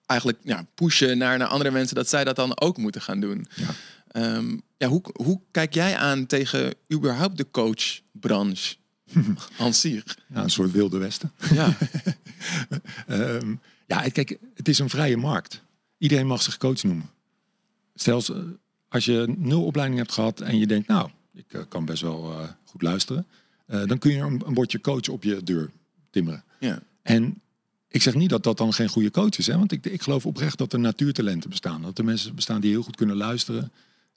eigenlijk 0.07 0.39
ja, 0.43 0.67
pushen 0.75 1.19
naar, 1.19 1.39
naar 1.39 1.49
andere 1.49 1.71
mensen 1.71 1.95
dat 1.95 2.09
zij 2.09 2.25
dat 2.25 2.37
dan 2.37 2.61
ook 2.61 2.77
moeten 2.77 3.03
gaan 3.03 3.21
doen. 3.21 3.47
Ja. 3.55 3.67
Ehm, 4.11 4.57
ja, 4.77 4.89
hoe, 4.89 5.03
hoe 5.13 5.41
kijk 5.51 5.75
jij 5.75 5.97
aan 5.97 6.27
tegen 6.27 6.75
überhaupt 6.93 7.37
de 7.37 7.51
coachbranche? 7.51 8.77
Zich. 9.71 10.19
Ja, 10.35 10.43
een 10.43 10.51
soort 10.51 10.71
wilde 10.71 10.99
westen. 10.99 11.33
Ja. 11.53 11.77
Ehm, 13.07 13.55
ja, 13.87 14.09
kijk, 14.09 14.39
het 14.55 14.69
is 14.69 14.79
een 14.79 14.91
vrije 14.91 15.17
markt. 15.17 15.63
Iedereen 15.99 16.27
mag 16.27 16.43
zich 16.43 16.57
coach 16.57 16.83
noemen. 16.83 17.11
Stel, 17.95 18.23
eh, 18.23 18.37
als 18.89 19.05
je 19.05 19.35
nul 19.39 19.65
opleiding 19.65 19.99
hebt 19.99 20.13
gehad 20.13 20.41
en 20.41 20.59
je 20.59 20.67
denkt, 20.67 20.89
nou, 20.89 21.11
ik 21.35 21.53
eh, 21.53 21.61
kan 21.69 21.85
best 21.85 22.03
wel 22.03 22.33
eh, 22.33 22.49
goed 22.65 22.83
luisteren, 22.83 23.27
dan 23.67 23.99
kun 23.99 24.11
je 24.11 24.19
een, 24.19 24.43
een 24.47 24.55
bordje 24.55 24.81
coach 24.81 25.09
op 25.09 25.23
je 25.23 25.43
deur 25.43 25.71
timmeren. 26.11 26.45
ja. 26.59 26.83
En 27.03 27.41
ik 27.89 28.03
zeg 28.03 28.15
niet 28.15 28.31
dat 28.31 28.43
dat 28.43 28.57
dan 28.57 28.73
geen 28.73 28.89
goede 28.89 29.11
coach 29.11 29.39
is, 29.39 29.47
hè? 29.47 29.59
want 29.59 29.73
ik, 29.73 29.87
ik 29.87 30.03
geloof 30.03 30.27
oprecht 30.27 30.59
dat 30.59 30.73
er 30.73 30.81
natuurtalenten 30.81 31.51
bestaan. 31.51 31.83
Dat 31.83 31.99
er 31.99 32.05
mensen 32.05 32.35
bestaan 32.35 32.61
die 32.61 32.71
heel 32.71 32.83
goed 32.83 32.97
kunnen 32.97 33.17
luisteren, 33.17 33.73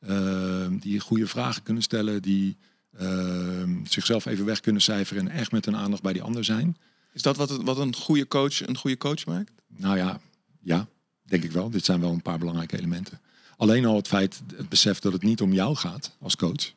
ehm, 0.07 0.77
die 0.77 1.00
goede 1.00 1.27
vragen 1.27 1.63
kunnen 1.63 1.83
stellen, 1.83 2.22
die 2.22 2.57
ehm, 2.98 3.86
zichzelf 3.86 4.25
even 4.25 4.45
weg 4.45 4.60
kunnen 4.60 4.81
cijferen 4.81 5.27
en 5.27 5.38
echt 5.38 5.51
met 5.51 5.65
hun 5.65 5.75
aandacht 5.75 6.01
bij 6.01 6.13
die 6.13 6.22
ander 6.22 6.43
zijn. 6.43 6.77
Is 7.13 7.22
dat 7.22 7.38
wat, 7.38 7.50
wat 7.63 7.77
een 7.77 7.95
goede 7.95 8.27
coach 8.27 8.67
een 8.67 8.77
goede 8.77 8.98
coach 8.98 9.25
maakt? 9.25 9.51
Nou 9.67 9.98
ja, 9.98 10.19
ja, 10.60 10.88
denk 11.24 11.43
ik 11.43 11.51
wel. 11.51 11.69
Dit 11.69 11.86
zijn 11.86 12.00
wel 12.00 12.12
een 12.12 12.22
paar 12.22 12.39
belangrijke 12.39 12.77
elementen. 12.77 13.19
Alleen 13.57 13.86
al 13.86 13.95
het 13.95 14.07
feit, 14.07 14.41
het 14.55 14.69
besef 14.69 15.00
dat 15.00 15.13
het 15.13 15.24
niet 15.24 15.41
om 15.41 15.53
jou 15.53 15.75
gaat 15.75 16.15
als 16.19 16.36
coach, 16.36 16.74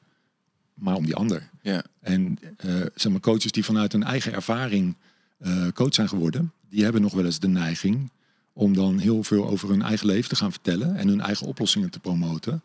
maar 0.74 0.94
om 0.94 1.04
die 1.04 1.16
ander. 1.16 1.50
Ja. 1.62 1.84
En 2.00 2.38
eh, 2.56 2.74
zeg 2.94 3.12
maar, 3.12 3.20
coaches 3.20 3.52
die 3.52 3.64
vanuit 3.64 3.92
hun 3.92 4.02
eigen 4.02 4.32
ervaring 4.32 4.96
eh, 5.38 5.68
coach 5.74 5.94
zijn 5.94 6.08
geworden, 6.08 6.52
die 6.68 6.82
hebben 6.82 7.02
nog 7.02 7.12
wel 7.12 7.24
eens 7.24 7.38
de 7.38 7.48
neiging 7.48 8.10
om 8.52 8.74
dan 8.74 8.98
heel 8.98 9.22
veel 9.22 9.48
over 9.48 9.68
hun 9.68 9.82
eigen 9.82 10.06
leven 10.06 10.28
te 10.28 10.36
gaan 10.36 10.52
vertellen 10.52 10.96
en 10.96 11.08
hun 11.08 11.20
eigen 11.20 11.46
oplossingen 11.46 11.90
te 11.90 11.98
promoten. 11.98 12.62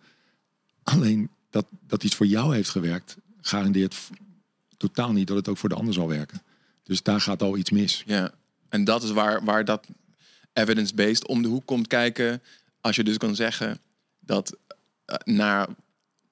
Alleen 0.84 1.30
dat, 1.50 1.66
dat 1.88 2.04
iets 2.04 2.16
voor 2.16 2.26
jou 2.26 2.56
heeft 2.56 2.70
gewerkt, 2.70 3.18
garandeert 3.42 3.96
totaal 4.78 5.12
niet 5.12 5.28
dat 5.28 5.38
het 5.38 5.48
ook 5.48 5.58
voor 5.58 5.70
de 5.70 5.76
ander 5.76 5.94
zal 5.94 6.08
werken. 6.08 6.42
Dus 6.84 7.04
daar 7.04 7.22
gaat 7.22 7.42
al 7.42 7.58
iets 7.58 7.70
mis. 7.70 8.04
ja. 8.06 8.32
En 8.70 8.84
dat 8.84 9.04
is 9.04 9.12
waar, 9.12 9.44
waar 9.44 9.66
dat 9.66 9.88
evidence-based 10.54 11.28
om 11.28 11.42
de 11.42 11.48
hoek 11.48 11.66
komt 11.66 11.88
kijken. 11.88 12.42
Als 12.82 12.96
je 12.96 13.04
dus 13.04 13.18
kan 13.18 13.36
zeggen 13.36 13.80
dat 14.20 14.58
eh, 15.06 15.16
na 15.24 15.68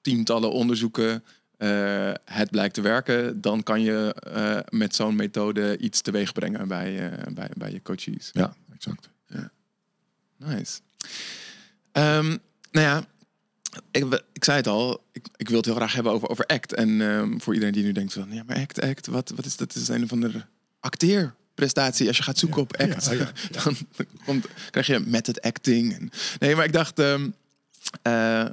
tientallen 0.00 0.52
onderzoeken 0.52 1.24
eh, 1.56 2.12
het 2.24 2.50
blijkt 2.50 2.74
te 2.74 2.80
werken, 2.80 3.40
dan 3.40 3.62
kan 3.62 3.80
je 3.80 4.14
eh, 4.14 4.58
met 4.68 4.94
zo'n 4.94 5.16
methode 5.16 5.78
iets 5.78 6.00
teweeg 6.00 6.32
brengen 6.32 6.68
bij, 6.68 7.18
bij, 7.32 7.50
bij 7.56 7.72
je 7.72 7.82
coaches. 7.82 8.30
Ja, 8.32 8.54
exact. 8.74 9.08
Nice. 10.36 10.80
Ehm, 11.92 12.36
nou 12.70 12.86
ja, 12.86 13.04
ik, 13.90 14.22
ik 14.32 14.44
zei 14.44 14.56
het 14.56 14.66
al, 14.66 15.04
ik, 15.12 15.26
ik 15.36 15.48
wil 15.48 15.56
het 15.56 15.66
heel 15.66 15.74
graag 15.74 15.92
hebben 15.92 16.12
over, 16.12 16.28
over 16.28 16.46
ACT. 16.46 16.74
En 16.74 17.00
ehm, 17.00 17.38
voor 17.38 17.54
iedereen 17.54 17.74
die 17.74 17.84
nu 17.84 17.92
denkt 17.92 18.12
van, 18.12 18.32
ja, 18.32 18.42
maar 18.46 18.56
ACT, 18.56 18.82
ACT, 18.82 19.06
wat, 19.06 19.32
wat 19.36 19.44
is 19.44 19.56
dat? 19.56 19.74
Het 19.74 19.82
is 19.82 19.88
een 19.88 20.08
van 20.08 20.20
de 20.20 20.42
acteerprestatie. 20.80 22.06
Als 22.06 22.16
je 22.16 22.22
gaat 22.22 22.38
zoeken 22.38 22.58
Ja, 22.58 22.62
op 22.62 22.76
ACT, 22.76 23.04
ja, 23.04 23.12
ja, 23.12 23.18
ja. 23.18 23.32
dan 23.62 23.76
komt, 24.24 24.46
krijg 24.70 24.86
je 24.86 25.00
met 25.06 25.26
het 25.26 25.40
acting. 25.40 25.94
En, 25.94 26.10
nee, 26.38 26.56
maar 26.56 26.64
ik 26.64 26.72
dacht, 26.72 26.98
ehm, 26.98 27.28
eh, 28.02 28.46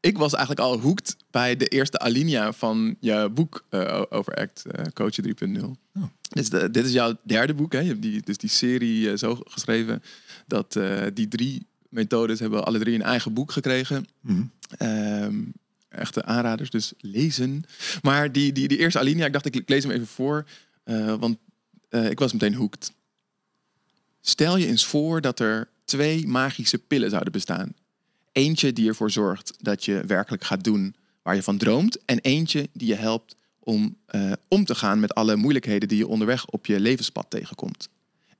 ik 0.00 0.18
was 0.18 0.32
eigenlijk 0.32 0.66
al 0.66 0.80
hooked 0.80 1.16
bij 1.30 1.56
de 1.56 1.66
eerste 1.66 1.98
alinea 1.98 2.52
van 2.52 2.96
je 3.00 3.30
boek 3.34 3.64
eh, 3.68 4.02
over 4.08 4.34
ACT, 4.34 4.64
eh 4.66 4.84
Coach 4.92 5.14
3.0. 5.22 5.62
Oh. 5.94 6.02
Dit, 6.28 6.42
is 6.42 6.50
de, 6.50 6.70
dit 6.70 6.84
is 6.84 6.92
jouw 6.92 7.16
derde 7.22 7.54
boek, 7.54 7.72
hè? 7.72 7.78
Je 7.78 7.88
hebt 7.88 8.02
die, 8.02 8.22
dus 8.22 8.36
die 8.36 8.50
serie 8.50 9.10
eh, 9.10 9.16
zo 9.16 9.38
geschreven 9.44 10.02
dat 10.46 10.78
die 11.14 11.28
drie 11.28 11.66
methodes 11.94 12.40
hebben 12.40 12.64
alle 12.64 12.78
drie 12.78 12.94
een 12.94 13.02
eigen 13.02 13.32
boek 13.32 13.52
gekregen. 13.52 14.06
Mhm. 14.20 14.42
Ehm, 14.78 15.42
echte 15.88 16.24
aanraders, 16.24 16.70
dus 16.70 16.92
lezen. 16.98 17.64
Maar 18.02 18.32
die, 18.32 18.52
die, 18.52 18.68
die 18.68 18.78
eerste 18.78 18.98
alinea, 18.98 19.26
ik 19.26 19.32
dacht 19.32 19.54
ik 19.54 19.68
lees 19.68 19.82
hem 19.82 19.92
even 19.92 20.06
voor, 20.06 20.46
eh, 20.84 21.14
want 21.14 21.36
eh, 21.88 22.10
ik 22.10 22.18
was 22.18 22.32
meteen 22.32 22.54
hooked. 22.54 22.92
Stel 24.20 24.56
je 24.56 24.66
eens 24.66 24.86
voor 24.86 25.20
dat 25.20 25.40
er 25.40 25.68
twee 25.84 26.26
magische 26.26 26.78
pillen 26.78 27.10
zouden 27.10 27.32
bestaan. 27.32 27.74
Eentje 28.32 28.72
die 28.72 28.88
ervoor 28.88 29.10
zorgt 29.10 29.54
dat 29.58 29.84
je 29.84 30.02
werkelijk 30.06 30.44
gaat 30.44 30.64
doen 30.64 30.94
waar 31.22 31.34
je 31.34 31.42
van 31.42 31.58
droomt. 31.58 32.04
En 32.04 32.18
eentje 32.18 32.68
die 32.72 32.88
je 32.88 32.94
helpt 32.94 33.36
om 33.58 33.96
eh, 34.06 34.32
om 34.48 34.64
te 34.64 34.74
gaan 34.74 35.00
met 35.00 35.14
alle 35.14 35.36
moeilijkheden 35.36 35.88
die 35.88 35.98
je 35.98 36.06
onderweg 36.06 36.46
op 36.46 36.66
je 36.66 36.80
levenspad 36.80 37.26
tegenkomt. 37.28 37.88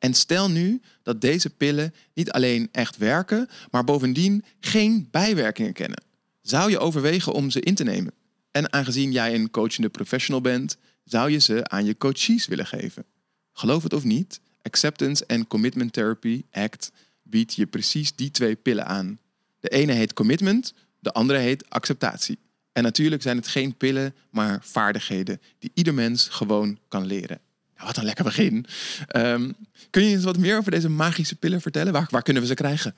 En 0.04 0.14
stel 0.14 0.50
nu 0.50 0.80
dat 1.02 1.20
deze 1.20 1.50
pillen 1.50 1.94
niet 2.14 2.30
alleen 2.30 2.68
echt 2.72 2.96
werken, 2.96 3.48
maar 3.70 3.84
bovendien 3.84 4.44
geen 4.60 5.08
bijwerkingen 5.10 5.72
kennen. 5.72 6.02
Zou 6.42 6.70
je 6.70 6.78
overwegen 6.78 7.32
om 7.32 7.50
ze 7.50 7.60
in 7.60 7.74
te 7.74 7.84
nemen? 7.84 8.12
En 8.50 8.72
aangezien 8.72 9.12
jij 9.12 9.34
een 9.34 9.50
coachende 9.50 9.88
professional 9.88 10.40
bent, 10.40 10.76
zou 11.04 11.30
je 11.30 11.38
ze 11.38 11.68
aan 11.68 11.84
je 11.84 11.96
coaches 11.96 12.46
willen 12.46 12.66
geven. 12.66 13.04
Geloof 13.52 13.82
het 13.82 13.92
of 13.92 14.04
niet, 14.04 14.40
Acceptance 14.62 15.26
and 15.26 15.46
Commitment 15.46 15.92
Therapy 15.92 16.42
ACT 16.50 16.92
biedt 17.22 17.54
je 17.54 17.66
precies 17.66 18.14
die 18.14 18.30
twee 18.30 18.56
pillen 18.56 18.86
aan. 18.86 19.18
De 19.60 19.68
ene 19.68 19.92
heet 19.92 20.12
commitment, 20.12 20.74
de 21.00 21.12
andere 21.12 21.38
heet 21.38 21.70
acceptatie. 21.70 22.38
En 22.72 22.82
natuurlijk 22.82 23.22
zijn 23.22 23.36
het 23.36 23.48
geen 23.48 23.76
pillen, 23.76 24.14
maar 24.30 24.58
vaardigheden 24.62 25.40
die 25.58 25.70
ieder 25.74 25.94
mens 25.94 26.28
gewoon 26.28 26.78
kan 26.88 27.06
leren. 27.06 27.40
Wat 27.84 27.96
een 27.96 28.04
lekker 28.04 28.24
begin. 28.24 28.66
Ehm, 29.06 29.50
kun 29.90 30.04
je 30.04 30.14
eens 30.14 30.24
wat 30.24 30.38
meer 30.38 30.58
over 30.58 30.70
deze 30.70 30.88
magische 30.88 31.36
pillen 31.36 31.60
vertellen? 31.60 31.92
Waar, 31.92 32.06
waar 32.10 32.22
kunnen 32.22 32.42
we 32.42 32.48
ze 32.48 32.54
krijgen? 32.54 32.94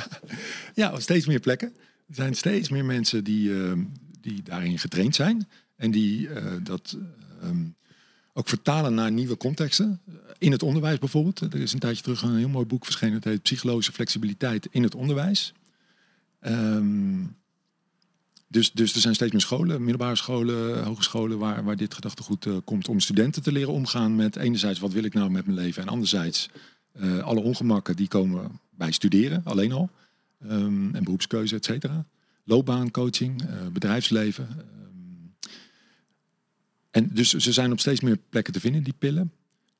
ja, 0.74 0.92
op 0.92 1.00
steeds 1.00 1.26
meer 1.26 1.40
plekken. 1.40 1.72
Er 2.08 2.14
zijn 2.14 2.34
steeds 2.34 2.68
meer 2.68 2.84
mensen 2.84 3.24
die, 3.24 3.52
ehm, 3.52 3.84
die 4.20 4.42
daarin 4.42 4.78
getraind 4.78 5.14
zijn. 5.14 5.48
En 5.76 5.90
die 5.90 6.28
uh, 6.28 6.52
dat 6.62 6.96
ehm, 7.42 7.64
ook 8.32 8.48
vertalen 8.48 8.94
naar 8.94 9.12
nieuwe 9.12 9.36
contexten. 9.36 10.00
In 10.38 10.52
het 10.52 10.62
onderwijs 10.62 10.98
bijvoorbeeld. 10.98 11.40
Er 11.40 11.60
is 11.60 11.72
een 11.72 11.78
tijdje 11.78 12.02
terug 12.02 12.22
een 12.22 12.36
heel 12.36 12.48
mooi 12.48 12.66
boek 12.66 12.84
verschenen. 12.84 13.14
Het 13.14 13.24
heet 13.24 13.42
Psychologische 13.42 13.92
flexibiliteit 13.92 14.68
in 14.70 14.82
het 14.82 14.94
onderwijs. 14.94 15.52
Um, 16.40 17.36
dus, 18.50 18.72
dus 18.72 18.94
er 18.94 19.00
zijn 19.00 19.14
steeds 19.14 19.32
meer 19.32 19.40
scholen, 19.40 19.80
middelbare 19.80 20.16
scholen, 20.16 20.84
hogescholen, 20.84 21.38
waar, 21.38 21.64
waar 21.64 21.76
dit 21.76 21.94
gedachtegoed 21.94 22.46
uh, 22.46 22.56
komt 22.64 22.88
om 22.88 23.00
studenten 23.00 23.42
te 23.42 23.52
leren 23.52 23.72
omgaan 23.72 24.16
met 24.16 24.36
enerzijds 24.36 24.80
wat 24.80 24.92
wil 24.92 25.04
ik 25.04 25.14
nou 25.14 25.30
met 25.30 25.46
mijn 25.46 25.58
leven 25.58 25.82
en 25.82 25.88
anderzijds 25.88 26.48
uh, 27.00 27.18
alle 27.18 27.40
ongemakken 27.40 27.96
die 27.96 28.08
komen 28.08 28.60
bij 28.70 28.92
studeren 28.92 29.40
alleen 29.44 29.72
al 29.72 29.90
um, 30.42 30.94
en 30.94 31.04
beroepskeuze, 31.04 31.54
et 31.54 31.64
cetera. 31.64 32.04
Loopbaancoaching, 32.44 33.42
uh, 33.42 33.66
bedrijfsleven. 33.72 34.48
Um, 34.48 35.34
en 36.90 37.10
dus 37.12 37.30
ze 37.30 37.52
zijn 37.52 37.72
op 37.72 37.80
steeds 37.80 38.00
meer 38.00 38.18
plekken 38.28 38.52
te 38.52 38.60
vinden, 38.60 38.82
die 38.82 38.94
pillen. 38.98 39.32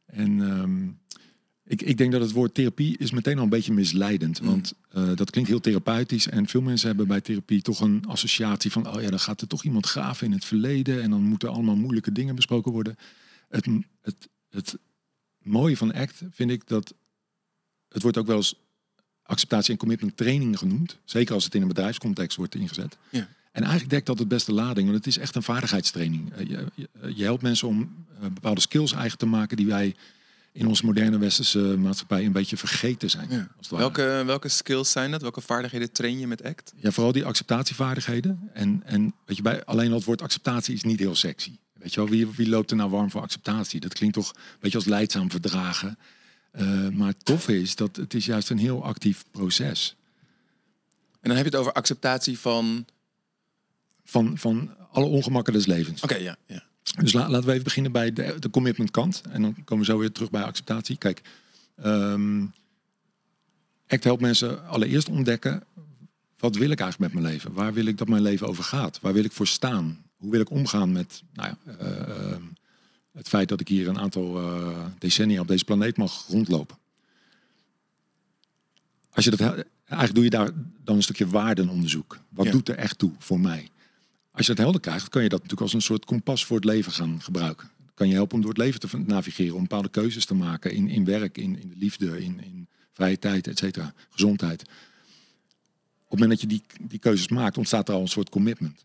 En 0.07 0.41
um, 0.41 0.99
ik, 1.71 1.83
ik 1.83 1.97
denk 1.97 2.13
dat 2.13 2.21
het 2.21 2.33
woord 2.33 2.55
therapie 2.55 2.99
is 2.99 3.11
meteen 3.11 3.37
al 3.37 3.43
een 3.43 3.49
beetje 3.49 3.73
misleidend. 3.73 4.41
Mm. 4.41 4.47
Want 4.47 4.75
uh, 4.97 5.11
dat 5.15 5.31
klinkt 5.31 5.51
heel 5.51 5.61
therapeutisch. 5.61 6.29
En 6.29 6.47
veel 6.47 6.61
mensen 6.61 6.89
hebben 6.89 7.07
bij 7.07 7.21
therapie 7.21 7.63
toch 7.63 7.81
een 7.81 8.05
associatie 8.07 8.73
van... 8.73 8.95
oh 8.95 9.03
ja, 9.03 9.11
dan 9.11 9.21
gaat 9.21 9.41
er 9.41 9.47
toch 9.47 9.65
iemand 9.65 9.87
graven 9.87 10.27
in 10.27 10.33
het 10.33 10.45
verleden... 10.45 11.03
en 11.03 11.11
dan 11.11 11.23
moeten 11.23 11.49
allemaal 11.49 11.77
moeilijke 11.77 12.13
dingen 12.13 12.35
besproken 12.35 12.73
worden. 12.73 12.97
Het, 13.49 13.67
het, 14.03 14.29
het 14.51 14.79
mooie 15.39 15.77
van 15.77 15.93
ACT 15.93 16.23
vind 16.31 16.51
ik 16.51 16.69
dat... 16.69 16.95
het 17.89 18.03
wordt 18.03 18.19
ook 18.19 18.27
wel 18.27 18.37
eens 18.37 18.55
acceptatie 19.23 19.73
en 19.73 19.79
commitment 19.79 20.17
training 20.17 20.59
genoemd. 20.59 20.99
Zeker 21.05 21.35
als 21.35 21.45
het 21.45 21.55
in 21.55 21.63
een 21.63 21.69
bedrijfscontext 21.69 22.37
wordt 22.37 22.55
ingezet. 22.55 22.97
Ja. 23.11 23.29
En 23.53 23.63
eigenlijk 23.63 23.91
dekt 23.91 24.07
dat 24.07 24.19
het 24.19 24.29
beste 24.29 24.53
lading, 24.53 24.87
want 24.87 24.99
het 24.99 25.07
is 25.07 25.19
echt 25.19 25.35
een 25.35 25.43
vaardigheidstraining. 25.43 26.33
Uh, 26.33 26.39
je, 26.39 26.67
je, 26.75 26.89
je, 27.15 27.25
helpt 27.25 27.43
mensen 27.43 27.69
om 27.69 28.07
uh, 28.15 28.21
bepaalde 28.21 28.61
skills 28.61 28.93
eigen 28.93 29.19
te 29.19 29.27
maken 29.27 29.57
die 29.57 29.67
wij 29.67 29.95
in 30.53 30.67
onze 30.67 30.85
moderne 30.85 31.19
westerse 31.19 31.59
maatschappij 31.59 32.25
een 32.25 32.33
beetje 32.33 32.57
vergeten 32.57 33.11
zijn. 33.11 33.31
Ja. 33.31 33.49
welke, 33.69 34.23
welke 34.27 34.49
skills 34.49 34.91
zijn 34.91 35.11
dat? 35.11 35.23
Welke 35.23 35.41
vaardigheden 35.41 35.93
train 35.93 36.19
je 36.19 36.27
met 36.27 36.45
ACT? 36.45 36.73
Ja, 36.77 36.91
vooral 36.91 37.13
die 37.13 37.25
acceptatievaardigheden. 37.25 38.51
En, 38.53 38.83
en 38.85 39.15
weet 39.25 39.37
je, 39.37 39.43
bij, 39.43 39.65
alleen 39.65 39.91
al 39.91 39.97
het 39.97 40.05
woord 40.05 40.23
acceptatie 40.23 40.75
is 40.75 40.83
niet 40.83 40.99
heel 40.99 41.15
sexy. 41.15 41.57
Weet 41.73 41.95
je 41.95 42.01
wel, 42.01 42.09
wie, 42.09 42.27
wie 42.27 42.49
loopt 42.49 42.71
er 42.71 42.77
nou 42.77 42.91
warm 42.91 43.11
voor 43.11 43.21
acceptatie? 43.21 43.81
Dat 43.81 43.95
klinkt 43.95 44.15
toch 44.15 44.29
een 44.35 44.59
beetje 44.61 44.79
als 44.79 44.87
leidzaam 44.87 45.31
verdragen. 45.31 45.99
Uh, 46.53 46.89
maar 46.89 47.09
het 47.09 47.25
toffe 47.25 47.61
is 47.61 47.77
dat 47.77 47.97
het 47.97 48.15
is 48.15 48.27
juist 48.27 48.51
een 48.51 48.59
heel 48.59 48.85
actief 48.85 49.25
proces. 49.31 49.97
En 51.21 51.29
dan 51.29 51.37
heb 51.37 51.45
je 51.45 51.51
het 51.51 51.61
over 51.61 51.73
acceptatie 51.73 52.39
van... 52.39 52.87
Van, 54.05 54.39
van 54.39 54.77
alle 54.91 55.07
ongemakken 55.07 55.53
des 55.53 55.67
levens. 55.67 56.03
Oké, 56.03 56.15
ja, 56.17 56.37
ja. 56.47 56.65
Dus 56.99 57.13
laten 57.13 57.45
we 57.45 57.53
even 57.53 57.65
beginnen 57.65 57.93
bij 57.93 58.13
de, 58.13 58.37
de, 58.39 58.51
commitment 58.51 58.91
kant. 58.91 59.23
En 59.31 59.43
dan 59.43 59.65
komen 59.65 59.87
we 59.87 59.93
zo 59.93 59.99
weer 59.99 60.13
terug 60.13 60.31
bij 60.31 60.43
acceptatie. 60.43 60.97
Kijk, 60.97 61.23
um, 61.85 62.53
ACT 63.87 64.05
helpt 64.05 64.21
mensen 64.21 64.67
allereerst 64.67 65.09
ontdekken... 65.09 65.63
wat 66.39 66.57
wil 66.57 66.71
ik 66.71 66.81
eigenlijk 66.81 67.13
met 67.13 67.23
mijn 67.23 67.35
leven? 67.35 67.53
Waar 67.53 67.73
wil 67.73 67.87
ik 67.87 67.99
dat 67.99 68.09
mijn 68.09 68.23
leven 68.23 68.49
over 68.49 68.65
gaat? 68.65 69.01
Waar 69.01 69.13
wil 69.13 69.25
ik 69.25 69.33
voor 69.33 69.47
staan? 69.47 70.05
Hoe 70.17 70.31
wil 70.31 70.41
ik 70.41 70.51
omgaan 70.51 70.93
met 70.93 71.23
nou 71.33 71.49
ja, 71.49 71.75
uh, 71.83 72.37
het 73.13 73.29
feit 73.29 73.49
dat 73.49 73.61
ik 73.61 73.69
hier 73.69 73.89
een 73.89 73.99
aantal 73.99 74.41
uh, 74.41 74.85
decennia 74.99 75.41
op 75.41 75.49
deze 75.49 75.65
planeet 75.65 75.97
mag 75.97 76.27
rondlopen? 76.29 76.79
Als 79.11 79.25
je 79.25 79.31
dat, 79.31 79.41
eigenlijk 79.41 80.15
doe 80.15 80.25
je 80.25 80.31
daar 80.31 80.51
dan 80.85 80.97
een 80.97 81.03
stukje 81.03 81.29
waardenonderzoek. 81.29 82.19
Wat 82.29 82.47
ja. 82.47 82.53
doet 82.53 82.69
er 82.69 82.77
echt 82.77 82.99
toe 82.99 83.13
voor 83.19 83.41
mij? 83.41 83.71
Als 84.31 84.47
je 84.47 84.53
het 84.53 84.61
helder 84.61 84.81
krijgt, 84.81 85.09
kan 85.09 85.23
je 85.23 85.29
dat 85.29 85.39
natuurlijk 85.43 85.63
als 85.63 85.75
een 85.75 85.83
soort 85.83 86.05
kompas 86.05 86.45
voor 86.45 86.57
het 86.57 86.65
leven 86.65 86.93
gaan 86.93 87.23
gebruiken. 87.23 87.71
Kan 87.95 88.09
je 88.09 88.15
helpen 88.15 88.35
om 88.35 88.41
door 88.41 88.51
het 88.51 88.59
leven 88.59 88.81
te 88.81 88.99
navigeren, 88.99 89.55
om 89.55 89.61
bepaalde 89.61 89.89
keuzes 89.89 90.25
te 90.25 90.35
maken 90.35 90.73
in, 90.73 90.89
in 90.89 91.05
werk, 91.05 91.39
in, 91.39 91.61
in 91.61 91.69
de 91.69 91.77
liefde, 91.77 92.23
in, 92.25 92.41
in 92.45 92.69
vrije 92.93 93.19
tijd, 93.19 93.47
et 93.47 93.59
cetera, 93.59 93.95
gezondheid. 94.11 94.63
Op 94.63 94.69
het 96.11 96.21
moment 96.21 96.31
dat 96.31 96.41
je 96.41 96.47
die, 96.47 96.63
die 96.89 96.99
keuzes 96.99 97.29
maakt, 97.29 97.59
ontstaat 97.59 97.89
er 97.89 97.95
al 97.95 98.01
een 98.01 98.09
soort 98.09 98.29
commitment. 98.29 98.85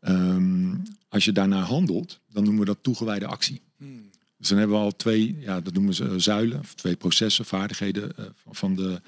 Um, 0.00 0.82
als 1.08 1.24
je 1.24 1.32
daarna 1.32 1.60
handelt, 1.60 2.20
dan 2.30 2.42
noemen 2.44 2.60
we 2.60 2.66
dat 2.66 2.78
toegewijde 2.82 3.26
actie. 3.26 3.60
Hmm. 3.76 4.10
Dus 4.36 4.48
dan 4.48 4.58
hebben 4.58 4.76
we 4.76 4.82
al 4.82 4.96
twee, 4.96 5.38
ja, 5.38 5.60
dat 5.60 5.72
noemen 5.72 5.94
ze 5.94 6.18
zuilen, 6.18 6.58
of 6.58 6.74
twee 6.74 6.96
processen, 6.96 7.44
vaardigheden 7.44 8.12
uh, 8.18 8.26
van 8.50 8.74
de, 8.74 9.00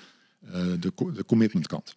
uh, 0.44 0.52
de, 0.80 0.92
de 1.14 1.24
commitment 1.26 1.66
kant. 1.66 1.96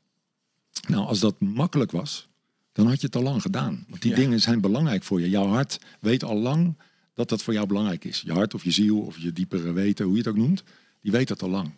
Nou, 0.87 1.05
als 1.05 1.19
dat 1.19 1.39
makkelijk 1.39 1.91
was, 1.91 2.27
dan 2.73 2.87
had 2.87 2.99
je 2.99 3.05
het 3.05 3.15
al 3.15 3.21
lang 3.21 3.41
gedaan. 3.41 3.85
Want 3.89 4.01
die 4.01 4.15
dingen 4.15 4.41
zijn 4.41 4.61
belangrijk 4.61 5.03
voor 5.03 5.21
je. 5.21 5.29
Jouw 5.29 5.47
hart 5.47 5.79
weet 5.99 6.23
al 6.23 6.37
lang 6.37 6.75
dat 7.13 7.29
dat 7.29 7.43
voor 7.43 7.53
jou 7.53 7.67
belangrijk 7.67 8.05
is. 8.05 8.21
Je 8.25 8.31
hart 8.31 8.53
of 8.53 8.63
je 8.63 8.71
ziel 8.71 8.99
of 8.99 9.17
je 9.17 9.33
diepere 9.33 9.71
weten, 9.71 10.05
hoe 10.05 10.13
je 10.13 10.19
het 10.19 10.29
ook 10.29 10.37
noemt, 10.37 10.63
die 11.01 11.11
weet 11.11 11.27
dat 11.27 11.41
al 11.41 11.49
lang. 11.49 11.71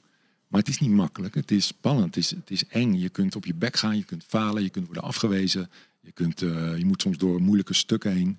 Maar 0.48 0.60
het 0.60 0.70
is 0.70 0.80
niet 0.80 0.90
makkelijk, 0.90 1.36
het 1.36 1.52
is 1.52 1.68
spannend, 1.68 2.16
het 2.16 2.18
is, 2.18 2.30
het 2.30 2.52
is 2.52 2.68
eng. 2.68 2.94
Je 2.94 3.10
kunt 3.10 3.36
op 3.36 3.46
je 3.46 3.54
bek 3.54 3.76
gaan, 3.76 3.98
je 3.98 4.04
kunt 4.04 4.24
falen, 4.28 4.64
je 4.64 4.70
kunt 4.70 4.86
worden 4.86 5.04
afgewezen. 5.04 5.70
Je, 6.06 6.12
kunt, 6.12 6.42
uh, 6.42 6.78
je 6.78 6.86
moet 6.86 7.02
soms 7.02 7.18
door 7.18 7.42
moeilijke 7.42 7.74
stukken 7.74 8.12
heen. 8.12 8.38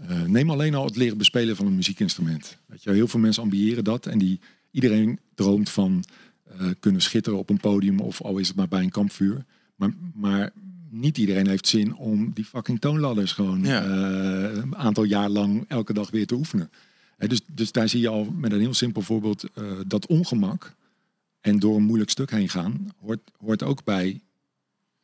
Uh, 0.00 0.22
neem 0.22 0.50
alleen 0.50 0.74
al 0.74 0.84
het 0.84 0.96
leren 0.96 1.18
bespelen 1.18 1.56
van 1.56 1.66
een 1.66 1.74
muziekinstrument. 1.74 2.58
Weet 2.66 2.82
je, 2.82 2.90
heel 2.90 3.08
veel 3.08 3.20
mensen 3.20 3.42
ambiëren 3.42 3.84
dat 3.84 4.06
en 4.06 4.18
die, 4.18 4.40
iedereen 4.70 5.18
droomt 5.34 5.70
van 5.70 6.04
uh, 6.60 6.70
kunnen 6.80 7.02
schitteren 7.02 7.38
op 7.38 7.50
een 7.50 7.60
podium 7.60 8.00
of 8.00 8.22
al 8.22 8.38
is 8.38 8.48
het 8.48 8.56
maar 8.56 8.68
bij 8.68 8.82
een 8.82 8.90
kampvuur. 8.90 9.44
Maar, 9.74 9.94
maar 10.14 10.52
niet 10.94 11.18
iedereen 11.18 11.48
heeft 11.48 11.66
zin 11.66 11.96
om 11.96 12.32
die 12.32 12.44
fucking 12.44 12.80
toonladders 12.80 13.32
gewoon 13.32 13.64
uh, 13.64 13.72
een 14.54 14.76
aantal 14.76 15.04
jaar 15.04 15.28
lang 15.28 15.64
elke 15.68 15.92
dag 15.92 16.10
weer 16.10 16.26
te 16.26 16.34
oefenen. 16.34 16.70
dus, 17.18 17.40
dus 17.46 17.72
daar 17.72 17.88
zie 17.88 18.00
je 18.00 18.08
al 18.08 18.24
met 18.24 18.52
een 18.52 18.60
heel 18.60 18.74
simpel 18.74 19.02
voorbeeld 19.02 19.44
uh, 19.54 19.72
dat 19.86 20.06
ongemak 20.06 20.74
en 21.40 21.58
door 21.58 21.76
een 21.76 21.82
moeilijk 21.82 22.10
stuk 22.10 22.30
heen 22.30 22.48
gaan 22.48 22.92
hoort, 23.00 23.30
hoort 23.38 23.62
ook 23.62 23.84
bij 23.84 24.20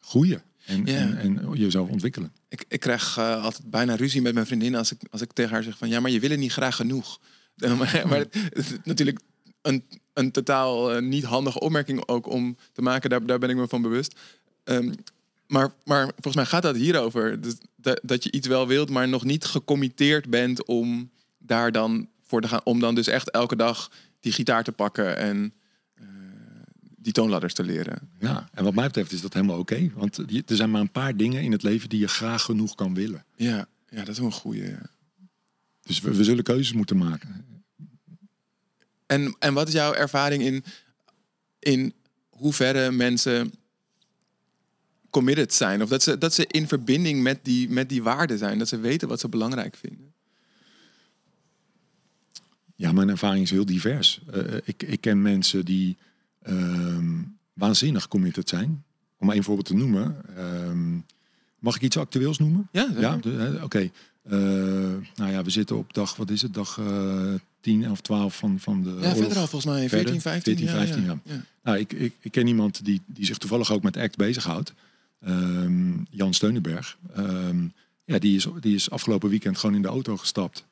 groeien 0.00 0.42
en, 0.66 0.86
en, 0.86 1.18
en, 1.18 1.50
jezelf 1.54 1.88
ontwikkelen. 1.88 2.32
Ik, 2.48 2.64
ik 2.68 2.80
krijg 2.80 3.18
uh, 3.18 3.44
altijd 3.44 3.70
bijna 3.70 3.94
ruzie 3.94 4.22
met 4.22 4.34
mijn 4.34 4.46
vriendin 4.46 4.74
als 4.74 4.92
ik, 4.92 5.00
als 5.10 5.20
ik 5.20 5.32
tegen 5.32 5.52
haar 5.52 5.62
zeg 5.62 5.78
van 5.78 5.88
ja, 5.88 6.00
maar 6.00 6.10
je 6.10 6.20
wil 6.20 6.30
het 6.30 6.38
niet 6.38 6.52
graag 6.52 6.76
genoeg. 6.76 7.20
maar, 7.78 8.02
maar 8.06 8.18
het, 8.18 8.34
het, 8.52 8.80
natuurlijk 8.84 9.20
een, 9.62 9.84
een 10.12 10.30
totaal 10.30 11.00
niet 11.00 11.24
handige 11.24 11.60
opmerking 11.60 12.08
ook 12.08 12.26
om 12.26 12.56
te 12.72 12.82
maken, 12.82 13.10
daar, 13.10 13.26
daar 13.26 13.38
ben 13.38 13.50
ik 13.50 13.56
me 13.56 13.68
van 13.68 13.82
bewust. 13.82 14.18
Um, 14.64 14.94
maar, 15.50 15.72
maar 15.84 16.04
volgens 16.04 16.34
mij 16.34 16.44
gaat 16.44 16.62
dat 16.62 16.76
hierover. 16.76 17.40
Dus 17.40 17.54
dat, 17.76 18.00
dat 18.02 18.24
je 18.24 18.32
iets 18.32 18.46
wel 18.46 18.66
wilt, 18.66 18.90
maar 18.90 19.08
nog 19.08 19.24
niet 19.24 19.44
gecommitteerd 19.44 20.28
bent 20.30 20.64
om 20.64 21.10
daar 21.38 21.72
dan 21.72 22.08
voor 22.22 22.40
te 22.40 22.48
gaan. 22.48 22.60
Om 22.64 22.80
dan 22.80 22.94
dus 22.94 23.06
echt 23.06 23.30
elke 23.30 23.56
dag 23.56 23.90
die 24.20 24.32
gitaar 24.32 24.64
te 24.64 24.72
pakken 24.72 25.16
en 25.16 25.54
uh, 26.00 26.06
die 26.96 27.12
toonladders 27.12 27.54
te 27.54 27.62
leren. 27.62 28.10
Ja, 28.18 28.48
en 28.52 28.64
wat 28.64 28.74
mij 28.74 28.86
betreft 28.86 29.12
is 29.12 29.20
dat 29.20 29.34
helemaal 29.34 29.58
oké. 29.58 29.90
want 29.94 30.18
er 30.18 30.56
zijn 30.56 30.70
maar 30.70 30.80
een 30.80 30.90
paar 30.90 31.16
dingen 31.16 31.42
in 31.42 31.52
het 31.52 31.62
leven 31.62 31.88
die 31.88 32.00
je 32.00 32.08
graag 32.08 32.42
genoeg 32.42 32.74
kan 32.74 32.94
willen. 32.94 33.24
Ja, 33.36 33.66
ja 33.88 33.98
dat 33.98 34.08
is 34.08 34.18
wel 34.18 34.26
een 34.26 34.32
goede. 34.32 34.78
Dus 35.82 36.00
we, 36.00 36.14
we 36.14 36.24
zullen 36.24 36.44
keuzes 36.44 36.72
moeten 36.72 36.96
maken. 36.96 37.64
En, 39.06 39.36
en 39.38 39.54
wat 39.54 39.68
is 39.68 39.74
jouw 39.74 39.94
ervaring 39.94 40.42
in, 40.42 40.64
in 41.58 41.94
hoeverre 42.28 42.90
mensen 42.90 43.52
committed 45.10 45.54
zijn. 45.54 45.82
Of 45.82 45.88
dat 45.88 46.02
ze, 46.02 46.18
dat 46.18 46.34
ze 46.34 46.46
in 46.46 46.68
verbinding 46.68 47.22
met 47.22 47.38
die, 47.42 47.70
met 47.70 47.88
die 47.88 48.02
waarden 48.02 48.38
zijn. 48.38 48.58
Dat 48.58 48.68
ze 48.68 48.78
weten 48.78 49.08
wat 49.08 49.20
ze 49.20 49.28
belangrijk 49.28 49.76
vinden. 49.76 50.12
Ja, 52.76 52.92
mijn 52.92 53.08
ervaring 53.08 53.42
is 53.42 53.50
heel 53.50 53.66
divers. 53.66 54.20
Uh, 54.34 54.54
ik, 54.64 54.82
ik 54.82 55.00
ken 55.00 55.22
mensen 55.22 55.64
die 55.64 55.96
uh, 56.48 56.98
waanzinnig 57.52 58.08
committed 58.08 58.48
zijn. 58.48 58.84
Om 59.18 59.26
maar 59.26 59.34
één 59.34 59.44
voorbeeld 59.44 59.66
te 59.66 59.74
noemen. 59.74 60.16
Uh, 60.38 60.98
mag 61.58 61.76
ik 61.76 61.82
iets 61.82 61.96
actueels 61.96 62.38
noemen? 62.38 62.68
Ja, 62.72 62.88
ja 62.98 63.14
Oké. 63.14 63.60
Okay. 63.62 63.92
Uh, 64.30 64.38
nou 65.14 65.30
ja, 65.30 65.44
we 65.44 65.50
zitten 65.50 65.76
op 65.76 65.94
dag, 65.94 66.16
wat 66.16 66.30
is 66.30 66.42
het, 66.42 66.54
dag 66.54 66.80
10 67.60 67.90
of 67.90 68.00
12 68.00 68.36
van, 68.36 68.60
van 68.60 68.82
de 68.82 68.88
Ja, 68.88 68.94
oorlog. 68.96 69.16
verder 69.16 69.38
al 69.38 69.46
volgens 69.46 69.72
mij. 69.72 69.88
14, 69.88 70.20
15. 70.20 70.56
14, 70.56 70.68
15, 70.68 71.04
ja. 71.04 71.18
ja. 71.22 71.44
Nou, 71.62 71.78
ik, 71.78 71.92
ik, 71.92 72.14
ik 72.20 72.32
ken 72.32 72.46
iemand 72.46 72.84
die, 72.84 73.00
die 73.06 73.24
zich 73.24 73.38
toevallig 73.38 73.72
ook 73.72 73.82
met 73.82 73.96
ACT 73.96 74.16
bezighoudt. 74.16 74.72
Ehm, 75.20 75.92
Jan 76.10 76.34
Steunenberg. 76.34 76.98
Ehm, 77.14 77.64
ja, 78.04 78.18
die 78.18 78.36
is, 78.36 78.46
die 78.60 78.74
is 78.74 78.90
afgelopen 78.90 79.28
weekend 79.30 79.58
gewoon 79.58 79.76
in 79.76 79.82
de 79.82 79.88
auto 79.88 80.16
gestapt 80.16 80.64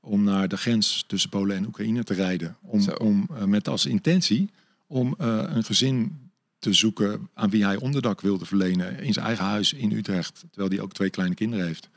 om 0.00 0.24
naar 0.24 0.48
de 0.48 0.56
grens 0.56 1.04
tussen 1.06 1.30
Polen 1.30 1.56
en 1.56 1.66
Oekraïne 1.66 2.04
te 2.04 2.14
rijden. 2.14 2.56
Om, 2.60 2.80
Zo. 2.80 2.90
om 2.92 3.28
eh, 3.34 3.44
met 3.44 3.68
als 3.68 3.86
intentie 3.86 4.50
om 4.86 5.14
eh, 5.18 5.42
een 5.46 5.64
gezin 5.64 6.18
te 6.58 6.72
zoeken 6.72 7.28
aan 7.34 7.50
wie 7.50 7.64
hij 7.64 7.76
onderdak 7.76 8.20
wilde 8.20 8.44
verlenen 8.46 8.98
in 9.00 9.12
zijn 9.12 9.26
eigen 9.26 9.44
huis 9.44 9.72
in 9.72 9.92
Utrecht, 9.92 10.44
terwijl 10.50 10.70
hij 10.70 10.80
ook 10.80 10.92
twee 10.92 11.10
kleine 11.10 11.34
kinderen 11.34 11.66
heeft. 11.66 11.88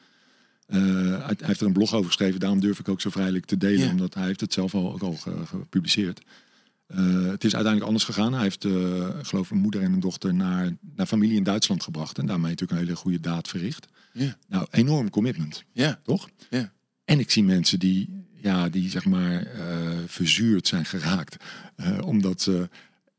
Eh, 0.65 0.77
hij, 1.25 1.35
heeft 1.37 1.59
er 1.61 1.67
een 1.67 1.73
blog 1.73 1.93
over 1.93 2.05
geschreven, 2.07 2.39
daarom 2.39 2.59
durf 2.59 2.79
ik 2.79 2.89
ook 2.89 3.01
zo 3.01 3.09
vrijelijk 3.09 3.45
te 3.45 3.57
delen, 3.57 3.85
Ja. 3.85 3.91
omdat 3.91 4.13
hij 4.13 4.25
heeft 4.25 4.41
het 4.41 4.53
zelf 4.53 4.73
al, 4.75 4.93
ook 4.93 5.01
al 5.01 5.13
ge- 5.13 5.45
gepubliceerd. 5.45 6.21
Eh, 6.89 7.25
het 7.25 7.43
is 7.43 7.53
uiteindelijk 7.53 7.85
anders 7.85 8.03
gegaan. 8.03 8.33
Hij 8.33 8.41
heeft, 8.41 8.65
eh, 8.65 9.07
ik 9.19 9.25
geloof, 9.25 9.51
een 9.51 9.57
moeder 9.57 9.81
en 9.81 9.93
een 9.93 9.99
dochter 9.99 10.33
naar, 10.33 10.77
naar 10.95 11.05
familie 11.05 11.37
in 11.37 11.43
Duitsland 11.43 11.83
gebracht. 11.83 12.17
En 12.17 12.25
daarmee 12.25 12.49
natuurlijk 12.49 12.79
een 12.79 12.85
hele 12.85 12.99
goede 12.99 13.19
daad 13.19 13.47
verricht. 13.47 13.87
Nou, 14.47 14.67
enorm 14.71 15.09
commitment, 15.09 15.63
Ja. 15.71 15.99
toch? 16.03 16.29
Ja. 16.49 16.71
En 17.05 17.19
ik 17.19 17.31
zie 17.31 17.43
mensen 17.43 17.79
die, 17.79 18.25
ja, 18.33 18.69
die 18.69 18.89
zeg 18.89 19.05
maar 19.05 19.45
eh, 19.45 19.97
verzuurd 20.05 20.67
zijn 20.67 20.85
geraakt. 20.85 21.43
Omdat 22.01 22.41
ze 22.41 22.69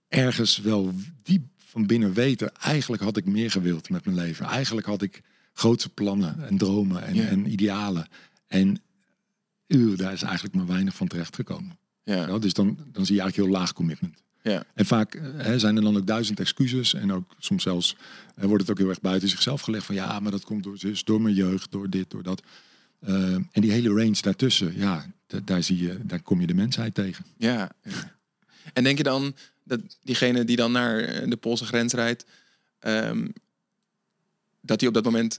ergens 0.09 0.59
wel 0.59 0.95
diep 1.23 1.45
van 1.57 1.87
binnen 1.87 2.13
weten... 2.13 2.55
eigenlijk 2.55 3.03
had 3.03 3.17
ik 3.17 3.25
meer 3.25 3.51
gewild 3.51 3.91
met 3.91 4.05
mijn 4.05 4.17
leven. 4.17 4.47
Eigenlijk 4.47 4.87
had 4.87 5.03
ik 5.03 5.23
grootse 5.53 5.89
plannen 5.89 6.47
en 6.49 6.59
dromen 6.59 7.03
en, 7.05 7.29
en 7.29 7.51
idealen. 7.53 8.07
En 8.47 8.83
uh, 9.67 9.97
daar 9.99 10.13
is 10.13 10.23
eigenlijk 10.23 10.55
maar 10.55 10.67
weinig 10.67 10.95
van 10.95 11.07
terecht 11.07 11.35
gekomen. 11.35 11.79
Ja. 12.03 12.27
Ja, 12.27 12.39
dus 12.39 12.53
dan, 12.53 12.67
dan 12.67 13.07
zie 13.07 13.15
je 13.15 13.21
eigenlijk 13.21 13.37
heel 13.51 13.61
laag 13.61 13.73
commitment. 13.73 14.23
Ja. 14.43 14.65
En 14.75 14.87
vaak 14.87 15.15
eh, 15.15 15.23
hè, 15.37 15.59
zijn 15.59 15.77
er 15.77 15.83
dan 15.83 15.97
ook 15.97 16.07
duizend 16.07 16.41
excuses. 16.41 16.95
En 16.95 17.13
ook 17.13 17.35
soms 17.39 17.63
zelfs 17.63 17.97
eh, 18.37 18.45
wordt 18.45 18.63
het 18.63 18.71
ook 18.71 18.79
heel 18.79 18.89
erg 18.89 19.01
buiten 19.01 19.29
zichzelf 19.29 19.61
gelegd. 19.61 19.85
Van 19.85 19.95
ja, 19.95 20.21
maar 20.21 20.31
dat 20.31 20.45
komt 20.45 20.65
door, 20.65 20.79
zus, 20.79 21.05
door 21.05 21.21
mijn 21.21 21.35
jeugd, 21.35 21.71
door 21.71 21.91
dit, 21.91 22.11
door 22.11 22.23
dat. 22.23 22.43
Eh, 23.01 23.35
en 23.35 23.61
die 23.61 23.73
hele 23.73 23.89
range 23.89 24.21
daartussen, 24.21 24.77
ja, 24.77 25.07
daar, 25.45 25.63
zie 25.63 25.83
je, 25.83 25.99
daar 26.03 26.23
kom 26.23 26.41
je 26.41 26.47
de 26.47 26.55
mensheid 26.55 26.95
tegen. 26.95 27.25
Ja. 27.37 27.73
En 28.73 28.85
denk 28.85 28.97
je 28.97 29.03
dan 29.03 29.35
dat 29.65 29.81
diegene 30.03 30.45
die 30.45 30.57
dan 30.57 30.73
naar 30.73 31.29
de 31.29 31.37
Poolse 31.37 31.65
grens 31.65 31.93
rijdt, 31.93 32.27
ehm, 32.79 33.29
dat 34.61 34.81
hij 34.81 34.89
op 34.89 34.95
dat 34.95 35.05
moment 35.05 35.39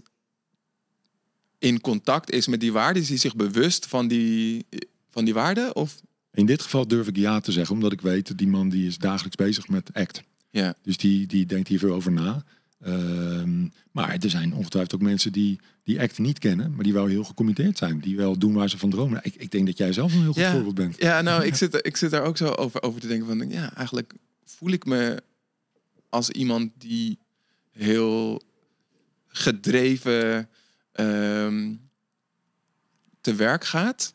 in 1.58 1.82
contact 1.82 2.32
is 2.32 2.47
met 2.47 2.60
die 2.60 2.71
waarden? 2.71 3.02
Is 3.02 3.10
hij 3.10 3.17
zich 3.17 3.36
bewust 3.36 3.86
van 3.86 4.08
die, 4.08 4.65
van 5.10 5.26
die 5.26 5.34
waarden? 5.34 5.76
Of 5.76 6.02
In 6.34 6.46
dit 6.46 6.62
geval 6.62 6.88
durf 6.88 7.08
ik 7.08 7.15
ja 7.17 7.39
te 7.39 7.52
zeggen, 7.52 7.76
omdat 7.76 7.91
ik 7.91 8.02
weet 8.02 8.28
dat 8.28 8.38
die 8.38 8.48
man 8.48 8.70
die 8.70 8.88
is 8.88 8.98
dagelijks 8.98 9.36
bezig 9.36 9.67
met 9.67 9.94
ACT. 9.94 10.22
ja, 10.50 10.76
Dus 10.82 10.98
die, 10.98 11.28
die 11.28 11.46
denkt 11.46 11.67
hier 11.67 11.80
veel 11.80 11.94
over 11.94 12.12
na. 12.12 12.44
Ehm, 12.82 13.67
maar 13.91 14.17
er 14.20 14.30
zijn 14.30 14.54
ongetwijfeld 14.54 14.94
ook 15.02 15.08
mensen 15.08 15.32
die 15.32 15.60
die 15.84 16.02
ACT 16.02 16.17
niet 16.17 16.39
kennen, 16.39 16.76
maar 16.76 16.84
die 16.84 16.94
wel 16.94 17.06
heel 17.06 17.24
gecommitteerd 17.24 17.78
zijn. 17.78 18.00
Die 18.00 18.15
wel 18.17 18.38
doen 18.38 18.54
waar 18.54 18.70
ze 18.70 18.78
van 18.78 18.89
dromen. 18.89 19.20
Ik, 19.24 19.36
ik 19.36 19.52
denk 19.52 19.65
dat 19.65 19.78
jij 19.78 19.94
zelf 19.94 20.13
een 20.13 20.22
heel 20.22 20.32
goed 20.34 20.41
Ja. 20.41 20.52
voorbeeld 20.52 20.76
bent. 20.76 20.98
ja 20.98 21.22
nou, 21.22 21.46
ik 21.46 21.56
zit, 21.56 21.80
ik 21.86 21.98
zit 21.98 22.12
daar 22.12 22.24
ook 22.24 22.38
zo 22.38 22.48
over, 22.48 22.82
over 22.82 23.02
te 23.02 23.08
denken 23.08 23.28
van, 23.28 23.50
ja, 23.50 23.74
eigenlijk 23.76 24.13
voel 24.46 24.70
ik 24.72 24.86
me 24.86 25.24
als 26.10 26.30
iemand 26.30 26.72
die 26.78 27.20
heel 27.72 28.41
gedreven 29.28 30.50
ehm, 30.91 31.76
te 33.22 33.36
werk 33.36 33.65
gaat, 33.65 34.13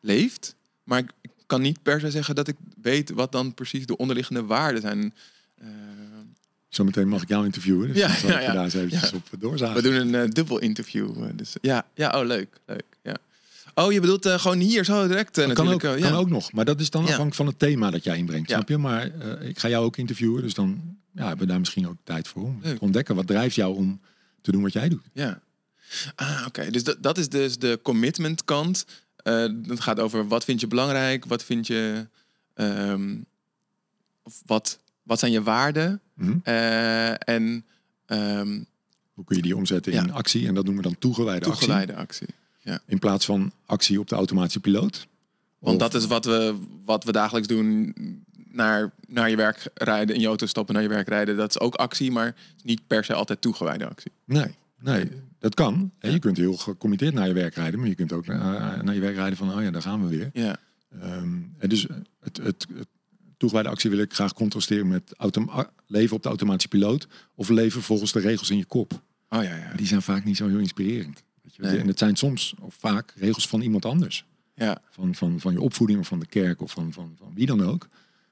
leeft. 0.00 0.56
Maar 0.84 0.98
ik 0.98 1.10
kan 1.48 1.60
niet 1.60 1.82
per 1.82 2.00
se 2.00 2.10
zeggen 2.10 2.34
dat 2.34 2.48
ik 2.48 2.56
weet 2.82 3.10
wat 3.10 3.32
dan 3.32 3.54
precies 3.54 3.86
de 3.86 3.96
onderliggende 3.96 4.44
waarden 4.44 4.80
zijn. 4.80 5.14
Ehm, 5.58 5.68
Zometeen 6.68 7.08
mag 7.08 7.22
ik 7.22 7.28
jou 7.28 7.44
interviewen. 7.44 7.88
Dus 7.88 7.96
Ja, 7.96 8.06
dan 8.08 8.16
zal 8.16 8.30
ja, 8.30 8.38
ik 8.40 8.46
ja. 8.46 8.52
daar 8.52 8.64
eens 8.64 8.74
eventjes 8.74 9.10
Ja. 9.10 9.16
op 9.16 9.40
doorzagen. 9.40 9.74
we 9.74 9.82
doen 9.82 9.94
een 9.94 10.14
eh, 10.14 10.28
dubbel 10.30 10.58
interview. 10.58 11.24
eh, 11.24 11.30
dus 11.34 11.52
ja, 11.60 11.86
ja, 11.94 12.20
oh 12.20 12.26
leuk, 12.26 12.60
leuk. 12.66 12.82
Ja. 13.02 13.16
Oh, 13.74 13.92
je 13.92 14.00
bedoelt 14.00 14.26
eh, 14.26 14.38
gewoon 14.38 14.58
hier 14.58 14.84
zo 14.84 15.06
direct 15.08 15.38
eh, 15.38 15.46
Dat 15.46 15.54
kan 15.56 15.68
ook, 15.68 15.82
eh, 15.82 16.00
kan 16.02 16.12
ook 16.12 16.28
nog. 16.28 16.52
Maar 16.52 16.64
dat 16.64 16.80
is 16.80 16.90
dan 16.90 17.02
afhankelijk 17.02 17.34
van 17.34 17.46
het 17.46 17.58
thema 17.58 17.90
dat 17.90 18.04
jij 18.04 18.16
inbrengt. 18.18 18.48
Ja. 18.48 18.54
Snap 18.54 18.68
je? 18.68 18.78
Maar 18.78 19.10
eh, 19.20 19.48
ik 19.48 19.58
ga 19.58 19.68
jou 19.68 19.84
ook 19.84 19.96
interviewen. 19.96 20.42
Dus 20.42 20.54
dan 20.54 20.96
ja, 21.14 21.20
hebben 21.26 21.46
we 21.46 21.50
daar 21.52 21.58
misschien 21.58 21.88
ook 21.88 21.96
tijd 22.04 22.28
voor. 22.28 22.42
Om 22.42 22.60
te 22.62 22.76
ontdekken 22.80 23.14
wat 23.14 23.26
drijft 23.26 23.54
jou 23.54 23.74
om 23.76 24.00
te 24.40 24.52
doen 24.52 24.62
wat 24.62 24.72
jij 24.72 24.88
doet. 24.88 25.02
Ja. 25.12 25.40
Ah, 26.14 26.44
oké. 26.46 26.70
Dus 26.70 26.84
dat, 26.84 27.02
dat 27.02 27.18
is 27.18 27.28
dus 27.28 27.58
de 27.58 27.78
commitment 27.82 28.44
kant. 28.44 28.84
Eh 29.22 29.46
dat 29.52 29.80
gaat 29.80 30.00
over 30.00 30.28
wat 30.28 30.44
vind 30.44 30.60
je 30.60 30.66
belangrijk, 30.66 31.24
wat 31.24 31.44
vind 31.44 31.66
je... 31.66 32.06
ehm, 32.54 33.16
of 34.22 34.42
wat, 34.46 34.78
wat 35.02 35.18
zijn 35.18 35.32
je 35.32 35.42
waarden? 35.42 36.00
Mhm. 36.14 36.36
Eh, 36.42 37.28
en 37.28 37.64
ehm, 38.06 38.60
Hoe 39.12 39.24
kun 39.24 39.36
je 39.36 39.42
die 39.42 39.56
omzetten 39.56 39.92
Ja. 39.92 40.02
in 40.02 40.12
actie? 40.12 40.46
En 40.46 40.54
dat 40.54 40.64
noemen 40.64 40.82
we 40.82 40.88
dan 40.88 40.98
toegewijde, 40.98 41.44
toegeleide 41.44 41.94
actie. 41.94 42.26
actie. 42.62 42.80
In 42.86 42.98
plaats 42.98 43.24
van 43.24 43.52
actie 43.66 44.00
op 44.00 44.08
de 44.08 44.14
automatische 44.14 44.60
piloot. 44.60 45.06
Want 45.58 45.82
Of- 45.82 45.90
dat 45.90 45.94
is 46.02 46.06
wat 46.06 46.24
we, 46.24 46.56
wat 46.84 47.04
we 47.04 47.12
dagelijks 47.12 47.48
doen. 47.48 47.94
Naar, 48.50 48.90
naar 49.06 49.30
je 49.30 49.36
werk 49.36 49.68
rijden, 49.74 50.14
in 50.14 50.20
je 50.20 50.26
auto 50.26 50.46
stappen, 50.46 50.74
naar 50.74 50.82
je 50.82 50.88
werk 50.88 51.08
rijden. 51.08 51.36
Dat 51.36 51.50
is 51.50 51.58
ook 51.60 51.74
actie, 51.74 52.10
maar 52.10 52.34
niet 52.62 52.86
per 52.86 53.04
se 53.04 53.14
altijd 53.14 53.40
toegewijde 53.40 53.88
actie. 53.88 54.10
Nee, 54.24 54.54
nee, 54.80 55.10
dat 55.38 55.54
kan. 55.54 55.92
En 55.98 56.12
je 56.12 56.18
kunt 56.18 56.36
heel 56.36 56.56
gecommitteerd 56.56 57.14
naar 57.14 57.26
je 57.26 57.32
werk 57.34 57.54
rijden. 57.54 57.80
Maar 57.80 57.88
je 57.88 57.94
kunt 57.94 58.12
ook 58.12 58.26
naar, 58.26 58.84
naar 58.84 58.94
je 58.94 59.00
werk 59.00 59.14
rijden 59.14 59.36
van, 59.36 59.54
oh 59.54 59.62
ja, 59.62 59.70
daar 59.70 59.82
gaan 59.82 60.02
we 60.02 60.08
weer. 60.08 60.30
Ja, 60.32 60.58
Ehm, 60.90 61.38
en 61.58 61.68
dus 61.68 61.86
het, 62.20 62.36
het, 62.36 62.66
het 62.74 62.88
toegewijde 63.36 63.68
actie 63.68 63.90
wil 63.90 63.98
ik 63.98 64.14
graag 64.14 64.32
contrasteren 64.32 64.88
met 64.88 65.14
leven 65.86 66.16
op 66.16 66.22
de 66.22 66.28
automatische 66.28 66.68
piloot. 66.68 67.08
Of 67.34 67.48
leven 67.48 67.82
volgens 67.82 68.12
de 68.12 68.20
regels 68.20 68.50
in 68.50 68.56
je 68.56 68.64
kop. 68.64 68.92
oh 69.28 69.42
ja, 69.42 69.56
ja. 69.56 69.72
Die 69.76 69.86
zijn 69.86 70.02
vaak 70.02 70.24
niet 70.24 70.36
zo 70.36 70.48
heel 70.48 70.58
inspirerend. 70.58 71.22
Weet 71.42 71.54
je? 71.54 71.62
Nee. 71.62 71.78
En 71.78 71.86
het 71.86 71.98
zijn 71.98 72.16
soms 72.16 72.54
of 72.60 72.74
vaak 72.78 73.14
regels 73.16 73.48
van 73.48 73.60
iemand 73.60 73.84
anders. 73.84 74.24
ja. 74.54 74.82
Van, 74.90 75.14
van, 75.14 75.40
van 75.40 75.52
je 75.52 75.60
opvoeding 75.60 76.00
of 76.00 76.06
van 76.06 76.20
de 76.20 76.26
kerk 76.26 76.60
of 76.60 76.70
van, 76.70 76.92
van, 76.92 77.14
van 77.18 77.32
wie 77.34 77.46
dan 77.46 77.62
ook. 77.62 77.88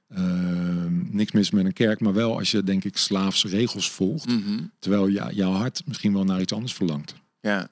Ehm, 0.09 1.17
niks 1.17 1.33
mis 1.33 1.51
met 1.51 1.65
een 1.65 1.73
kerk, 1.73 2.01
maar 2.01 2.13
wel 2.15 2.39
als 2.39 2.51
je 2.51 2.63
denk 2.63 2.85
ik 2.85 2.97
slaafse 2.97 3.49
regels 3.49 3.91
volgt. 3.91 4.27
Mhm. 4.27 4.63
Terwijl 4.79 5.07
ja, 5.07 5.31
jouw 5.31 5.53
hart 5.53 5.83
misschien 5.87 6.13
wel 6.13 6.25
naar 6.25 6.41
iets 6.41 6.53
anders 6.53 6.75
verlangt. 6.75 7.15
Ja. 7.41 7.69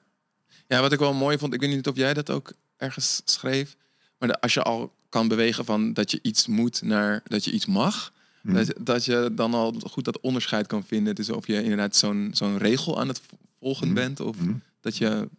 ja, 0.67 0.81
wat 0.81 0.91
ik 0.91 0.99
wel 0.99 1.13
mooi 1.13 1.37
vond, 1.37 1.53
ik 1.53 1.59
weet 1.59 1.69
niet 1.75 1.87
of 1.87 1.95
jij 1.95 2.13
dat 2.13 2.29
ook 2.29 2.53
ergens 2.77 3.21
schreef, 3.25 3.75
maar 4.17 4.29
de- 4.29 4.41
als 4.41 4.53
je 4.53 4.61
al 4.63 4.93
kan 5.09 5.27
bewegen 5.27 5.65
van 5.65 5.93
dat 5.93 6.11
je 6.11 6.19
iets 6.21 6.47
moet 6.47 6.81
naar 6.81 7.21
dat 7.23 7.45
je 7.45 7.51
iets 7.51 7.65
mag, 7.65 8.13
Mhm. 8.41 8.55
dat, 8.55 8.73
dat 8.79 9.05
je 9.05 9.31
dan 9.35 9.53
al 9.53 9.73
goed 9.89 10.05
dat 10.05 10.19
onderscheid 10.19 10.67
kan 10.67 10.83
vinden. 10.83 11.15
Dus 11.15 11.29
of 11.29 11.47
je 11.47 11.61
inderdaad 11.63 11.95
zo'n 11.95 12.29
zo'n 12.33 12.57
regel 12.57 12.99
aan 12.99 13.07
het 13.07 13.21
volgen 13.59 13.85
Mhm. 13.87 13.95
bent 13.95 14.19
of 14.19 14.37
dat 14.81 14.97
je 14.97 15.29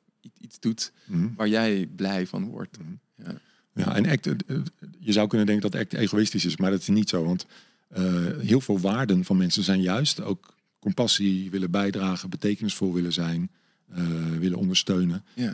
iets 0.41 0.61
doet 0.61 0.93
waar 1.37 1.49
jij 1.49 1.89
blij 1.97 2.27
van 2.27 2.45
wordt. 2.45 2.77
Ja. 3.17 3.35
Ja, 3.77 3.95
en 3.95 4.07
act, 4.09 4.27
eh, 4.27 4.57
je 4.99 5.13
zou 5.13 5.29
kunnen 5.29 5.47
denken 5.47 5.71
dat 5.71 5.81
act 5.81 5.93
egoïstisch 5.93 6.45
is, 6.45 6.57
maar 6.57 6.71
dat 6.71 6.81
is 6.81 6.89
niet 6.89 7.09
zo. 7.09 7.25
Want 7.25 7.47
eh, 7.89 8.05
heel 8.39 8.61
veel 8.61 8.81
waarden 8.81 9.25
van 9.25 9.37
mensen 9.37 9.63
zijn 9.63 9.81
juist 9.83 10.21
ook 10.23 10.55
compassie 10.79 11.51
willen 11.51 11.71
bijdragen, 11.71 12.31
betekenisvol 12.31 12.93
willen 12.93 13.13
zijn, 13.13 13.51
eh, 13.95 14.05
willen 14.39 14.59
ondersteunen. 14.59 15.25
Ja. 15.35 15.53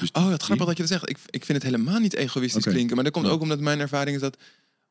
Dus 0.00 0.10
Oh, 0.12 0.30
het 0.30 0.42
grappig 0.42 0.66
dat 0.66 0.76
je 0.76 0.82
dat 0.82 0.92
zegt. 0.92 1.08
Ik, 1.08 1.18
ik 1.30 1.44
vind 1.44 1.62
het 1.62 1.72
helemaal 1.72 1.98
niet 1.98 2.14
egoïstisch 2.14 2.64
klinken. 2.64 2.94
Maar 2.94 3.04
dat 3.04 3.12
komt 3.12 3.26
Ja. 3.26 3.32
ook 3.32 3.40
omdat 3.40 3.60
mijn 3.60 3.80
ervaring 3.80 4.16
is 4.16 4.22
dat 4.22 4.36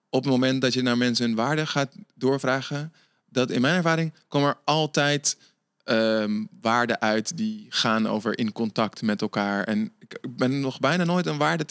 op 0.09 0.23
het 0.23 0.31
moment 0.31 0.61
dat 0.61 0.73
je 0.73 0.81
naar 0.81 0.97
mensen 0.97 1.25
hun 1.25 1.35
waarden 1.35 1.67
gaat 1.67 1.95
doorvragen, 2.15 2.93
dat 3.29 3.51
in 3.51 3.61
mijn 3.61 3.75
ervaring 3.75 4.13
komen 4.27 4.49
er 4.49 4.57
altijd 4.63 5.37
ehm, 5.83 6.43
waarden 6.61 7.01
uit 7.01 7.37
die 7.37 7.65
gaan 7.69 8.07
over 8.07 8.37
in 8.37 8.51
contact 8.51 9.01
met 9.01 9.21
elkaar. 9.21 9.63
En 9.63 9.91
ik 9.99 10.17
ben 10.29 10.59
nog 10.59 10.79
bijna 10.79 11.03
nooit 11.03 11.25
een 11.25 11.37
waarde 11.37 11.65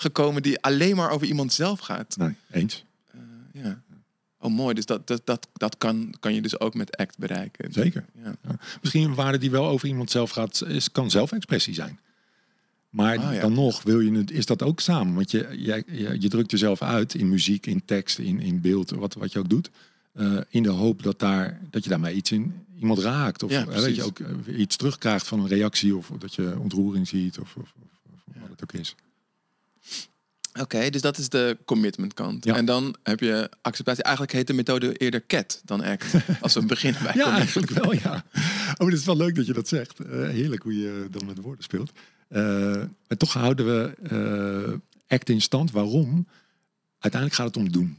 tegengekomen 0.00 0.42
die 0.42 0.60
alleen 0.60 0.96
maar 0.96 1.10
over 1.10 1.26
iemand 1.26 1.52
zelf 1.52 1.80
gaat. 1.80 2.16
Nee, 2.16 2.34
eens. 2.50 2.84
Eh, 3.10 3.20
ja. 3.62 3.82
Oh, 4.38 4.50
mooi. 4.52 4.74
Dus 4.74 4.86
dat, 4.86 5.06
dat, 5.06 5.22
dat, 5.24 5.48
dat 5.52 5.78
kan, 5.78 6.14
kan 6.20 6.34
je 6.34 6.42
dus 6.42 6.60
ook 6.60 6.74
met 6.74 6.96
ACT 6.96 7.18
bereiken. 7.18 7.72
Zeker. 7.72 8.04
Ja. 8.22 8.34
Misschien 8.82 9.02
een 9.02 9.14
waarde 9.14 9.38
die 9.38 9.50
wel 9.50 9.68
over 9.68 9.88
iemand 9.88 10.10
zelf 10.10 10.30
gaat, 10.30 10.62
is, 10.66 10.92
kan 10.92 11.10
zelfexpressie 11.10 11.74
zijn. 11.74 11.98
Maar 12.90 13.18
Ah, 13.18 13.34
ja. 13.34 13.40
dan 13.40 13.52
nog 13.52 13.82
wil 13.82 14.00
je 14.00 14.12
het, 14.12 14.30
is 14.30 14.46
dat 14.46 14.62
ook 14.62 14.80
samen. 14.80 15.14
Want 15.14 15.30
je, 15.30 15.48
jij- 15.58 15.82
je, 15.86 16.16
je 16.20 16.28
drukt 16.28 16.50
jezelf 16.50 16.82
uit 16.82 17.14
in 17.14 17.28
muziek, 17.28 17.66
in 17.66 17.82
tekst, 17.84 18.18
in, 18.18 18.40
in 18.40 18.60
beeld, 18.60 18.90
wat, 18.90 19.14
wat 19.14 19.32
je 19.32 19.38
ook 19.38 19.48
doet. 19.48 19.70
eh, 20.12 20.36
in 20.48 20.62
de 20.62 20.68
hoop 20.70 21.02
dat, 21.02 21.18
daar, 21.18 21.60
dat 21.70 21.84
je 21.84 21.90
daarmee 21.90 22.14
iets 22.14 22.30
in 22.32 22.54
iemand 22.78 22.98
raakt. 22.98 23.42
Of 23.42 23.50
Ja, 23.50 23.66
eh, 23.66 23.94
je 23.96 24.02
ook 24.02 24.18
iets 24.56 24.76
terugkrijgt 24.76 25.26
van 25.26 25.40
een 25.40 25.48
reactie. 25.48 25.96
Of 25.96 26.10
dat 26.18 26.34
je 26.34 26.56
ontroering 26.58 27.08
ziet. 27.08 27.38
Of, 27.38 27.56
of, 27.56 27.72
of, 27.82 27.88
of 28.14 28.20
wat 28.40 28.50
het 28.50 28.62
ook 28.62 28.72
is. 28.72 28.94
Oké, 30.60 30.90
dus 30.90 31.00
dat 31.00 31.18
is 31.18 31.28
de 31.28 31.56
commitment 31.64 32.14
kant. 32.14 32.44
Ja. 32.44 32.54
En 32.56 32.64
dan 32.64 32.94
heb 33.02 33.20
je 33.20 33.50
acceptatie. 33.62 34.02
Eigenlijk 34.02 34.34
heet 34.34 34.46
de 34.46 34.52
methode 34.52 34.96
eerder 34.96 35.26
CAT 35.26 35.60
dan 35.64 35.82
ACT. 35.84 36.14
Als 36.40 36.54
we 36.54 36.66
beginnen 36.66 37.02
bij 37.02 37.12
Ja, 37.14 37.22
commitment. 37.22 37.66
eigenlijk 37.68 37.84
wel, 38.02 38.12
ja. 38.12 38.24
Oh, 38.78 38.88
dat 38.90 38.98
is 38.98 39.04
wel 39.04 39.16
leuk 39.16 39.34
dat 39.34 39.46
je 39.46 39.52
dat 39.52 39.68
zegt. 39.68 39.98
Eh, 40.00 40.06
heerlijk 40.28 40.62
hoe 40.62 40.78
je 40.78 41.06
dan 41.10 41.26
met 41.26 41.38
woorden 41.40 41.64
speelt. 41.64 41.92
Eh, 42.28 42.72
en 43.06 43.16
toch 43.18 43.32
houden 43.32 43.66
we 43.66 44.80
act 45.08 45.28
in 45.28 45.40
stand. 45.40 45.70
Waarom? 45.70 46.26
Uiteindelijk 46.98 47.40
gaat 47.40 47.54
het 47.54 47.56
om 47.64 47.72
doen. 47.72 47.96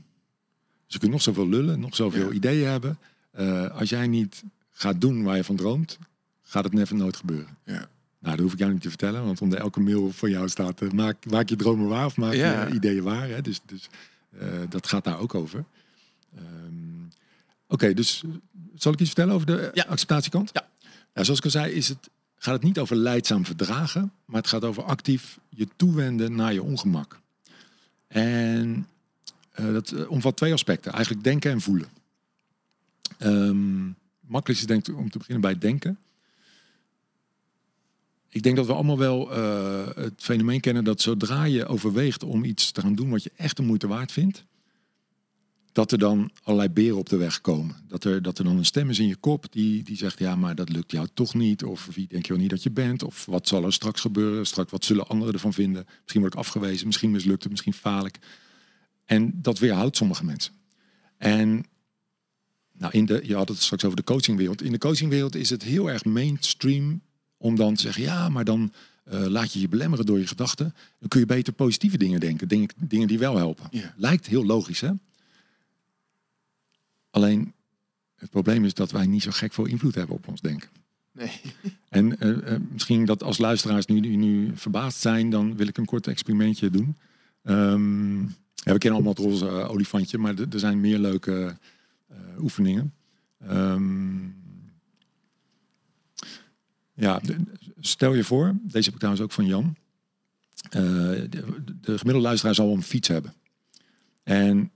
Dus 0.86 0.94
je 0.94 1.00
kunt 1.00 1.12
nog 1.12 1.22
zoveel 1.22 1.50
lullen, 1.50 1.80
nog 1.80 1.96
zoveel 1.96 2.28
Ja. 2.28 2.34
ideeën 2.34 2.68
hebben. 2.68 2.98
Eh, 3.32 3.72
als 3.80 3.90
jij 3.90 4.08
niet 4.08 4.44
gaat 4.72 5.02
doen 5.02 5.24
waar 5.24 5.36
je 5.36 5.44
van 5.44 5.56
droomt, 5.56 5.98
gaat 6.44 6.64
het 6.64 6.74
never 6.74 6.96
nooit 6.96 7.16
gebeuren. 7.16 7.58
Ja. 7.66 7.90
Nou, 8.22 8.36
dat 8.36 8.44
hoef 8.46 8.54
ik 8.54 8.60
jou 8.60 8.72
niet 8.72 8.82
te 8.82 8.90
vertellen, 8.90 9.26
want 9.26 9.42
onder 9.42 9.60
elke 9.60 9.80
mail 9.80 10.12
van 10.12 10.30
jou 10.30 10.50
staat: 10.50 10.82
eh, 10.82 10.90
maak, 10.90 11.26
maak 11.26 11.50
je 11.50 11.56
dromen 11.56 11.88
waar 11.88 12.06
of 12.06 12.18
maak 12.18 12.34
Ja. 12.34 12.68
je 12.68 12.74
ideeën 12.74 13.04
waar. 13.04 13.30
Hè? 13.30 13.42
Dus, 13.42 13.62
dus 13.66 13.90
eh, 14.40 14.48
dat 14.70 14.88
gaat 14.88 15.04
daar 15.04 15.20
ook 15.20 15.36
over. 15.36 15.64
Ehm, 16.36 16.46
Oké, 17.68 17.94
dus 17.94 18.24
zal 18.76 18.94
ik 18.94 19.00
iets 19.00 19.10
vertellen 19.10 19.34
over 19.34 19.48
de 19.48 19.72
Ja. 19.74 19.84
acceptatiekant? 19.88 20.50
Ja. 20.54 20.68
Nou, 21.14 21.26
zoals 21.26 21.40
ik 21.40 21.46
al 21.46 21.52
zei, 21.52 21.72
is 21.74 21.88
het, 21.88 22.10
gaat 22.36 22.54
het 22.54 22.64
niet 22.64 22.80
over 22.80 22.96
leidzaam 22.96 23.46
verdragen, 23.46 24.12
maar 24.26 24.42
het 24.42 24.50
gaat 24.50 24.64
over 24.64 24.84
actief 24.84 25.40
je 25.50 25.68
toewenden 25.76 26.36
naar 26.36 26.54
je 26.54 26.64
ongemak. 26.64 27.20
En 28.08 28.88
eh, 29.52 29.66
dat 29.74 29.92
eh, 29.92 30.10
omvat 30.12 30.38
twee 30.38 30.54
aspecten, 30.54 30.92
eigenlijk 30.92 31.24
denken 31.24 31.52
en 31.52 31.62
voelen. 31.62 31.88
Ehm 33.18 33.90
makkelijkst 34.28 34.64
is 34.70 34.76
denk 34.76 34.88
ik 34.88 34.98
om 34.98 35.10
te 35.10 35.18
beginnen 35.18 35.42
bij 35.42 35.58
denken. 35.58 35.98
Ik 38.34 38.44
denk 38.44 38.56
dat 38.56 38.66
we 38.66 38.74
allemaal 38.74 38.98
wel 38.98 39.32
eh, 39.32 39.88
het 39.96 40.14
fenomeen 40.18 40.60
kennen 40.60 40.84
dat 40.84 41.02
zodra 41.02 41.44
je 41.44 41.66
overweegt 41.66 42.24
om 42.24 42.44
iets 42.44 42.72
te 42.72 42.82
gaan 42.82 42.96
doen 42.96 43.10
wat 43.10 43.24
je 43.24 43.32
echt 43.36 43.58
de 43.58 43.64
moeite 43.64 43.88
waard 43.88 44.12
vindt, 44.12 44.46
dat 45.72 45.92
er 45.92 45.98
dan 45.98 46.32
allerlei 46.44 46.70
beren 46.70 46.98
op 46.98 47.10
de 47.10 47.18
weg 47.18 47.42
komen. 47.42 47.76
Dat 47.88 48.04
er, 48.04 48.22
dat 48.22 48.38
er 48.38 48.44
dan 48.44 48.58
een 48.58 48.66
stem 48.66 48.90
is 48.90 49.00
in 49.00 49.08
je 49.08 49.16
kop 49.16 49.46
die, 49.52 49.84
die 49.84 49.98
zegt, 49.98 50.20
ja, 50.20 50.36
maar 50.36 50.56
dat 50.56 50.70
lukt 50.70 50.92
jou 50.92 51.08
toch 51.14 51.34
niet. 51.34 51.64
Of 51.64 51.90
wie 51.96 52.08
denk 52.08 52.26
je 52.26 52.34
wel 52.34 52.42
niet 52.42 52.50
dat 52.50 52.64
je 52.64 52.72
bent? 52.72 53.04
Of 53.04 53.26
wat 53.26 53.48
zal 53.48 53.64
er 53.64 53.74
straks 53.74 54.02
gebeuren? 54.02 54.46
Straks, 54.46 54.72
wat 54.72 54.86
zullen 54.86 55.08
anderen 55.08 55.34
ervan 55.34 55.54
vinden? 55.54 55.86
Misschien 56.02 56.22
word 56.22 56.34
ik 56.34 56.40
afgewezen, 56.40 56.88
misschien 56.88 57.12
mislukt 57.12 57.42
het, 57.42 57.52
misschien 57.52 57.74
faal 57.74 58.06
ik. 58.06 58.20
En 59.06 59.32
dat 59.42 59.60
weerhoudt 59.60 59.98
sommige 59.98 60.26
mensen. 60.26 60.54
En 61.18 61.66
nou, 62.78 62.94
in 62.94 63.06
de, 63.06 63.22
je 63.24 63.36
had 63.36 63.50
het 63.50 63.62
straks 63.62 63.84
over 63.84 63.98
de 63.98 64.04
coachingwereld. 64.04 64.62
In 64.62 64.72
de 64.72 64.78
coachingwereld 64.78 65.36
is 65.36 65.50
het 65.50 65.64
heel 65.64 65.90
erg 65.90 66.06
mainstream 66.06 67.02
om 67.42 67.56
dan 67.56 67.76
te 67.76 67.82
zeggen, 67.82 68.04
ja, 68.04 68.30
maar 68.30 68.44
dan 68.44 68.72
eh, 69.04 69.26
laat 69.26 69.54
je 69.54 69.60
je 69.60 69.68
belemmeren 69.68 70.06
door 70.06 70.20
je 70.20 70.28
gedachten. 70.28 70.74
Dan 71.00 71.10
kun 71.10 71.20
je 71.20 71.26
beter 71.26 71.54
positieve 71.54 71.98
dingen 71.98 72.20
denken, 72.20 72.48
dingen, 72.48 72.70
dingen 72.78 73.08
die 73.08 73.20
wel 73.20 73.38
helpen. 73.38 73.68
Ja. 73.72 73.94
Lijkt 73.98 74.28
heel 74.28 74.46
logisch, 74.46 74.82
hè? 74.82 74.92
Alleen 77.10 77.54
het 78.16 78.30
probleem 78.30 78.66
is 78.66 78.74
dat 78.74 78.92
wij 78.92 79.06
niet 79.06 79.24
zo 79.24 79.32
gek 79.32 79.54
veel 79.54 79.66
invloed 79.66 79.96
hebben 79.96 80.16
op 80.16 80.28
ons 80.28 80.42
denken. 80.42 80.70
Nee. 81.12 81.42
En 81.90 82.20
eh, 82.20 82.54
eh, 82.54 82.62
misschien 82.72 83.06
dat 83.06 83.24
als 83.24 83.38
luisteraars 83.38 83.86
nu, 83.86 84.00
nu, 84.00 84.16
nu 84.16 84.52
verbaasd 84.56 85.00
zijn, 85.00 85.30
dan 85.30 85.56
wil 85.56 85.68
ik 85.68 85.78
een 85.78 85.86
kort 85.86 86.08
experimentje 86.08 86.70
doen. 86.70 86.98
Ehm, 87.44 88.20
ja, 88.54 88.72
we 88.74 88.78
kennen 88.78 88.94
allemaal 88.94 89.14
het 89.14 89.24
roze 89.24 89.50
olifantje, 89.50 90.18
maar 90.18 90.34
er 90.38 90.60
zijn 90.60 90.80
meer 90.80 91.00
leuke 91.00 91.58
oefeningen. 92.40 92.94
Ehm, 93.40 94.20
ja, 97.02 97.22
stel 97.80 98.14
je 98.14 98.24
voor, 98.24 98.56
deze 98.62 98.84
heb 98.86 98.94
ik 98.94 99.00
trouwens 99.00 99.24
ook 99.24 99.32
van 99.32 99.46
Jan. 99.46 99.76
Eh, 100.70 100.82
de, 100.82 101.64
de 101.82 101.98
gemiddelde 101.98 102.28
luisteraar 102.28 102.56
zal 102.56 102.74
een 102.74 102.84
fiets 102.84 103.08
hebben. 103.08 103.34
En 104.24 104.72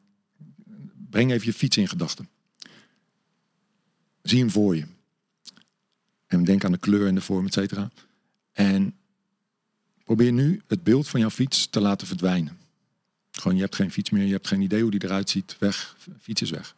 breng 1.09 1.31
even 1.31 1.45
je 1.45 1.53
fiets 1.53 1.77
in 1.77 1.87
gedachten. 1.87 2.29
Zie 4.21 4.39
hem 4.39 4.49
voor 4.49 4.75
je. 4.75 4.85
En 6.27 6.43
denk 6.43 6.63
aan 6.63 6.71
de 6.71 6.77
kleur 6.77 7.07
en 7.07 7.15
de 7.15 7.21
vorm, 7.21 7.45
et 7.45 7.53
cetera. 7.53 7.91
En 8.51 8.95
probeer 10.03 10.31
nu 10.31 10.61
het 10.67 10.83
beeld 10.83 11.07
van 11.07 11.19
jouw 11.19 11.29
fiets 11.29 11.67
te 11.69 11.79
laten 11.79 12.07
verdwijnen. 12.07 12.57
Gewoon, 13.31 13.55
je 13.55 13.63
hebt 13.63 13.75
geen 13.75 13.91
fiets 13.91 14.09
meer, 14.09 14.25
je 14.25 14.33
hebt 14.33 14.47
geen 14.47 14.61
idee 14.61 14.81
hoe 14.81 14.91
die 14.91 15.03
eruit 15.03 15.29
ziet. 15.29 15.55
Weg, 15.59 15.97
fiets 16.19 16.41
is 16.41 16.49
weg. 16.49 16.75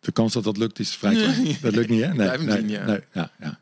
De 0.00 0.12
kans 0.12 0.32
dat 0.32 0.44
dat 0.44 0.56
lukt 0.56 0.78
is 0.78 0.96
vrij 0.96 1.14
klein. 1.14 1.56
Dat 1.60 1.74
lukt 1.74 1.88
niet, 1.88 2.02
hè? 2.04 2.12
blijf 2.12 2.40
hem 2.40 2.50
zien, 2.50 2.68
ja. 2.68 2.84
nee, 2.84 3.00
ja, 3.12 3.30
ja. 3.40 3.60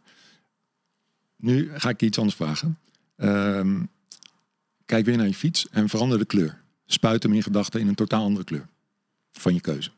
Nu 1.36 1.70
ga 1.74 1.88
ik 1.88 2.00
je 2.00 2.06
iets 2.06 2.18
anders 2.18 2.36
vragen. 2.36 2.78
Ehm, 3.16 3.84
kijk 4.84 5.04
weer 5.04 5.16
naar 5.16 5.26
je 5.26 5.34
fiets 5.34 5.68
en 5.68 5.88
verander 5.88 6.18
de 6.18 6.24
kleur. 6.24 6.62
Spuit 6.86 7.22
hem 7.22 7.32
in 7.32 7.42
gedachten 7.42 7.80
in 7.80 7.88
een 7.88 7.94
totaal 7.94 8.22
andere 8.24 8.44
kleur. 8.44 8.68
Van 9.32 9.54
je 9.54 9.60
keuze. 9.60 9.90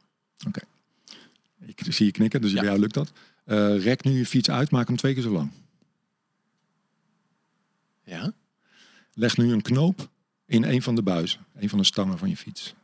Oké. 0.47 0.61
Ik 1.61 1.81
zie 1.89 2.07
je 2.07 2.13
knikken, 2.13 2.41
dus 2.41 2.51
Ja. 2.53 2.57
bij 2.61 2.69
jou 2.69 2.81
lukt 2.81 2.95
dat. 2.95 3.13
Eh, 3.45 3.83
rek 3.83 4.05
nu 4.05 4.11
je 4.13 4.27
fiets 4.27 4.51
uit, 4.51 4.71
maak 4.71 4.87
hem 4.87 4.97
twee 4.97 5.15
keer 5.15 5.23
zo 5.23 5.31
lang. 5.31 5.51
Ja? 8.05 8.33
Leg 9.15 9.37
nu 9.37 9.53
een 9.53 9.63
knoop 9.63 10.09
in 10.47 10.65
een 10.65 10.83
van 10.83 10.95
de 10.95 11.03
buizen. 11.03 11.41
Een 11.55 11.69
van 11.69 11.79
de 11.79 11.85
stangen 11.85 12.19
van 12.19 12.29
je 12.29 12.37
fiets. 12.37 12.75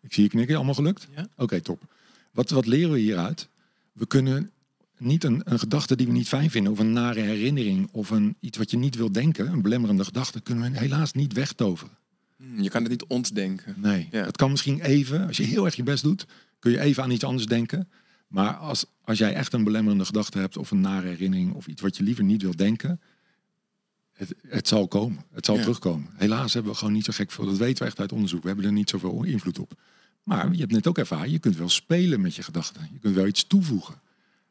Ik 0.00 0.12
zie 0.12 0.22
je 0.22 0.28
knikken, 0.30 0.56
allemaal 0.56 0.74
gelukt? 0.74 1.08
Ja. 1.16 1.28
Oké, 1.36 1.60
top. 1.60 1.93
Wat, 2.34 2.50
wat 2.50 2.66
leren 2.66 2.90
we 2.92 2.98
hieruit? 2.98 3.48
We 3.92 4.06
kunnen 4.06 4.50
niet 4.98 5.24
een, 5.24 5.40
een 5.44 5.58
gedachte 5.58 5.96
die 5.96 6.06
we 6.06 6.12
niet 6.12 6.28
fijn 6.28 6.50
vinden, 6.50 6.72
of 6.72 6.78
een 6.78 6.92
nare 6.92 7.20
herinnering, 7.20 7.88
of 7.92 8.10
een, 8.10 8.36
iets 8.40 8.58
wat 8.58 8.70
je 8.70 8.76
niet 8.76 8.94
wil 8.94 9.12
denken, 9.12 9.52
een 9.52 9.62
belemmerende 9.62 10.04
gedachte, 10.04 10.40
kunnen 10.40 10.72
we 10.72 10.78
helaas 10.78 11.12
niet 11.12 11.32
wegtoveren. 11.32 11.96
Hm, 12.36 12.62
Je 12.62 12.68
kan 12.70 12.82
het 12.82 12.90
niet 12.90 13.04
ontdenken. 13.04 13.74
Nee, 13.78 14.08
Ja. 14.10 14.24
dat 14.24 14.36
kan 14.36 14.50
misschien 14.50 14.80
even, 14.80 15.26
als 15.26 15.36
je 15.36 15.42
heel 15.42 15.64
erg 15.64 15.74
je 15.76 15.82
best 15.82 16.02
doet, 16.02 16.26
kun 16.58 16.70
je 16.70 16.80
even 16.80 17.02
aan 17.02 17.10
iets 17.10 17.24
anders 17.24 17.46
denken. 17.46 17.88
Maar 18.28 18.54
als, 18.54 18.84
als 19.04 19.18
jij 19.18 19.34
echt 19.34 19.52
een 19.52 19.64
belemmerende 19.64 20.04
gedachte 20.04 20.38
hebt 20.38 20.56
of 20.56 20.70
een 20.70 20.80
nare 20.80 21.06
herinnering 21.08 21.52
of 21.52 21.66
iets 21.66 21.82
wat 21.82 21.96
je 21.96 22.02
liever 22.02 22.24
niet 22.24 22.42
wil 22.42 22.56
denken, 22.56 23.00
het, 24.12 24.34
het 24.48 24.68
zal 24.68 24.88
komen. 24.88 25.24
Het 25.32 25.44
zal 25.44 25.54
Ja. 25.54 25.60
terugkomen. 25.60 26.08
Helaas 26.14 26.52
hebben 26.54 26.72
we 26.72 26.78
gewoon 26.78 26.92
niet 26.94 27.04
zo 27.04 27.12
gek 27.12 27.30
veel. 27.30 27.44
Dat 27.46 27.56
weten 27.56 27.82
we 27.82 27.88
echt 27.88 28.00
uit 28.00 28.12
onderzoek. 28.12 28.40
We 28.42 28.46
hebben 28.48 28.66
er 28.66 28.72
niet 28.72 28.90
zoveel 28.90 29.22
invloed 29.24 29.58
op. 29.58 29.80
Maar 30.24 30.52
je 30.52 30.58
hebt 30.60 30.72
net 30.72 30.86
ook 30.86 30.98
ervaren, 30.98 31.30
je 31.30 31.38
kunt 31.38 31.56
wel 31.56 31.68
spelen 31.68 32.20
met 32.20 32.34
je 32.34 32.42
gedachten. 32.42 32.88
Je 32.92 32.98
kunt 32.98 33.14
wel 33.14 33.26
iets 33.26 33.46
toevoegen. 33.46 33.94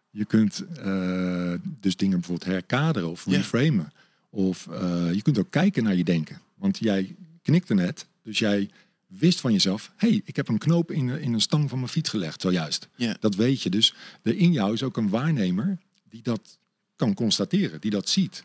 Je 0.10 0.26
kunt 0.26 0.66
eh, 0.78 1.54
dus 1.80 1.96
dingen 1.96 2.20
bijvoorbeeld 2.20 2.50
herkaderen 2.52 3.10
of 3.10 3.26
Ja. 3.26 3.38
reframen. 3.38 3.92
Of 4.30 4.68
eh, 4.68 5.14
je 5.14 5.22
kunt 5.22 5.38
ook 5.38 5.50
kijken 5.52 5.84
naar 5.84 5.96
je 5.96 6.04
denken. 6.04 6.40
Want 6.56 6.78
jij 6.78 7.16
knikte 7.42 7.74
net, 7.74 8.08
dus 8.24 8.40
jij 8.40 8.70
wist 9.08 9.40
van 9.40 9.52
jezelf... 9.52 9.92
hé, 9.96 10.08
hey, 10.10 10.22
ik 10.26 10.36
heb 10.36 10.48
een 10.48 10.58
knoop 10.58 10.92
in, 10.92 11.10
in 11.10 11.34
een 11.34 11.42
stang 11.42 11.70
van 11.70 11.78
mijn 11.80 11.92
fiets 11.92 12.10
gelegd, 12.10 12.42
zojuist. 12.42 12.88
Ja. 12.96 13.18
Dat 13.20 13.36
weet 13.36 13.62
je. 13.62 13.70
Dus 13.70 13.96
er 14.22 14.36
in 14.38 14.52
jou 14.52 14.74
is 14.74 14.84
ook 14.84 14.98
een 14.98 15.10
waarnemer 15.10 15.78
die 16.10 16.22
dat 16.22 16.58
kan 16.96 17.14
constateren, 17.14 17.82
die 17.82 17.92
dat 17.92 18.10
ziet. 18.10 18.44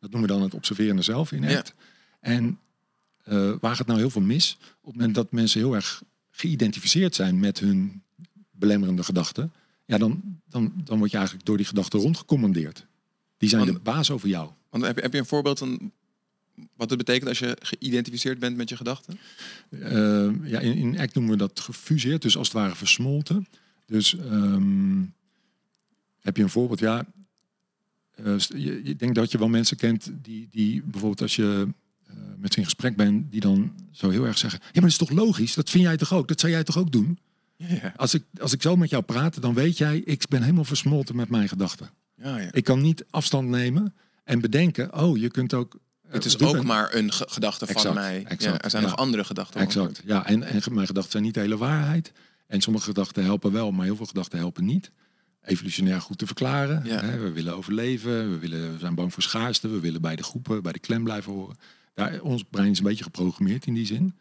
Dat 0.00 0.10
noemen 0.10 0.28
we 0.28 0.34
dan 0.34 0.44
het 0.44 0.54
observerende 0.54 1.02
zelf 1.02 1.32
in 1.32 1.42
Ja. 1.42 1.58
act. 1.58 1.74
En 2.20 2.58
eh, 3.24 3.52
waar 3.60 3.76
gaat 3.76 3.86
nou 3.86 3.98
heel 3.98 4.10
veel 4.10 4.22
mis? 4.22 4.56
Op 4.60 4.84
het 4.86 4.94
moment 4.94 5.14
dat 5.14 5.32
mensen 5.32 5.60
heel 5.60 5.74
erg 5.74 6.02
geïdentificeerd 6.34 7.14
zijn 7.14 7.38
met 7.40 7.58
hun 7.58 8.02
belemmerende 8.50 9.02
gedachten... 9.04 9.52
ja, 9.84 9.98
dan, 9.98 10.38
dan, 10.48 10.72
dan 10.84 10.98
word 10.98 11.10
je 11.10 11.16
eigenlijk 11.16 11.46
door 11.46 11.56
die 11.56 11.66
gedachten 11.66 12.00
rondgecommandeerd. 12.00 12.86
Die 13.36 13.48
zijn 13.48 13.64
Want- 13.64 13.76
de 13.76 13.82
baas 13.82 14.10
over 14.10 14.28
jou. 14.28 14.50
Want 14.70 14.84
heb, 14.84 14.96
je- 14.96 15.02
heb 15.02 15.12
je 15.12 15.18
een 15.18 15.26
voorbeeld 15.26 15.58
van 15.58 15.92
wat 16.76 16.88
het 16.88 16.98
betekent 16.98 17.28
als 17.28 17.38
je 17.38 17.56
geïdentificeerd 17.62 18.38
bent 18.38 18.56
met 18.56 18.68
je 18.68 18.76
gedachten? 18.76 19.18
Eh, 19.70 20.30
ja, 20.50 20.60
in, 20.60 20.76
in 20.76 20.98
ACT 20.98 21.14
noemen 21.14 21.32
we 21.32 21.38
dat 21.38 21.60
gefuseerd, 21.60 22.22
dus 22.22 22.36
als 22.36 22.46
het 22.48 22.56
ware 22.56 22.74
versmolten. 22.74 23.46
Dus 23.86 24.16
ehm, 24.18 25.02
heb 26.20 26.36
je 26.36 26.42
een 26.42 26.48
voorbeeld? 26.50 26.78
Ja, 26.80 27.06
eh, 28.14 28.38
je, 28.38 28.80
je 28.84 28.96
denkt 28.96 29.14
dat 29.14 29.32
je 29.32 29.38
wel 29.38 29.48
mensen 29.48 29.76
kent 29.76 30.10
die, 30.22 30.48
die 30.50 30.82
bijvoorbeeld 30.82 31.22
als 31.22 31.36
je 31.36 31.64
eh, 31.66 31.72
met 32.38 32.52
ze 32.52 32.58
in 32.58 32.64
gesprek 32.64 32.96
bent, 32.96 33.30
die 33.32 33.40
dan 33.40 33.72
zo 33.90 34.10
heel 34.10 34.26
erg 34.26 34.38
zeggen: 34.38 34.60
Ja, 34.62 34.68
maar 34.72 34.90
dat 34.90 34.90
is 34.90 34.96
toch 34.96 35.10
logisch? 35.10 35.54
Dat 35.54 35.70
vind 35.70 35.84
jij 35.84 35.96
toch 35.96 36.12
ook? 36.12 36.28
Dat 36.28 36.40
zou 36.40 36.52
jij 36.52 36.64
toch 36.64 36.78
ook 36.78 36.92
doen? 36.92 37.18
Als 37.96 38.14
ik, 38.14 38.22
als 38.40 38.52
ik 38.52 38.62
zo 38.62 38.76
met 38.76 38.90
jou 38.90 39.02
praat, 39.02 39.42
dan 39.42 39.54
weet 39.54 39.78
jij, 39.78 39.98
ik 40.04 40.28
ben 40.28 40.42
helemaal 40.42 40.64
versmolten 40.64 41.16
met 41.16 41.28
mijn 41.28 41.48
gedachten. 41.48 41.90
ja, 42.16 42.38
ja. 42.38 42.52
Ik 42.52 42.64
kan 42.64 42.80
niet 42.80 43.04
afstand 43.10 43.48
nemen 43.48 43.94
en 44.24 44.40
bedenken: 44.40 44.94
Oh, 44.94 45.16
je 45.16 45.28
kunt 45.30 45.54
ook. 45.54 45.74
eh, 46.06 46.12
Het 46.12 46.24
is 46.24 46.38
ook 46.38 46.52
ben- 46.52 46.66
maar 46.66 46.94
een 46.94 47.12
ge- 47.12 47.26
gedachte 47.30 47.66
van 47.66 47.94
mij. 47.94 48.24
exact, 48.24 48.42
ja, 48.42 48.60
er 48.60 48.70
zijn 48.70 48.82
nog 48.82 48.96
andere 48.96 49.24
gedachten. 49.24 49.60
Exact. 49.60 50.02
Ja, 50.04 50.26
en, 50.26 50.42
en 50.42 50.60
mijn 50.74 50.86
gedachten 50.86 51.12
zijn 51.12 51.22
niet 51.24 51.34
de 51.34 51.40
hele 51.40 51.56
waarheid. 51.56 52.12
En 52.46 52.60
sommige 52.60 52.84
gedachten 52.84 53.24
helpen 53.24 53.52
wel, 53.52 53.70
maar 53.72 53.84
heel 53.84 53.96
veel 53.96 54.06
gedachten 54.06 54.38
helpen 54.38 54.64
niet. 54.64 54.90
Evolutionair 55.44 56.00
goed 56.00 56.18
te 56.18 56.26
verklaren. 56.26 56.82
Hè, 56.86 57.18
we 57.18 57.30
willen 57.32 57.56
overleven, 57.56 58.30
we, 58.30 58.38
willen, 58.38 58.72
we 58.72 58.78
zijn 58.78 58.94
bang 58.94 59.12
voor 59.12 59.22
schaarste, 59.22 59.68
we 59.68 59.80
willen 59.80 60.00
bij 60.00 60.16
de 60.16 60.22
groepen, 60.22 60.62
bij 60.62 60.72
de 60.72 60.80
clan 60.80 61.02
blijven 61.04 61.32
horen. 61.32 61.56
Daar, 61.94 62.20
ons 62.20 62.44
brein 62.50 62.70
is 62.70 62.78
een 62.78 62.84
beetje 62.84 63.04
geprogrammeerd 63.04 63.66
in 63.66 63.74
die 63.74 63.86
zin. 63.86 64.14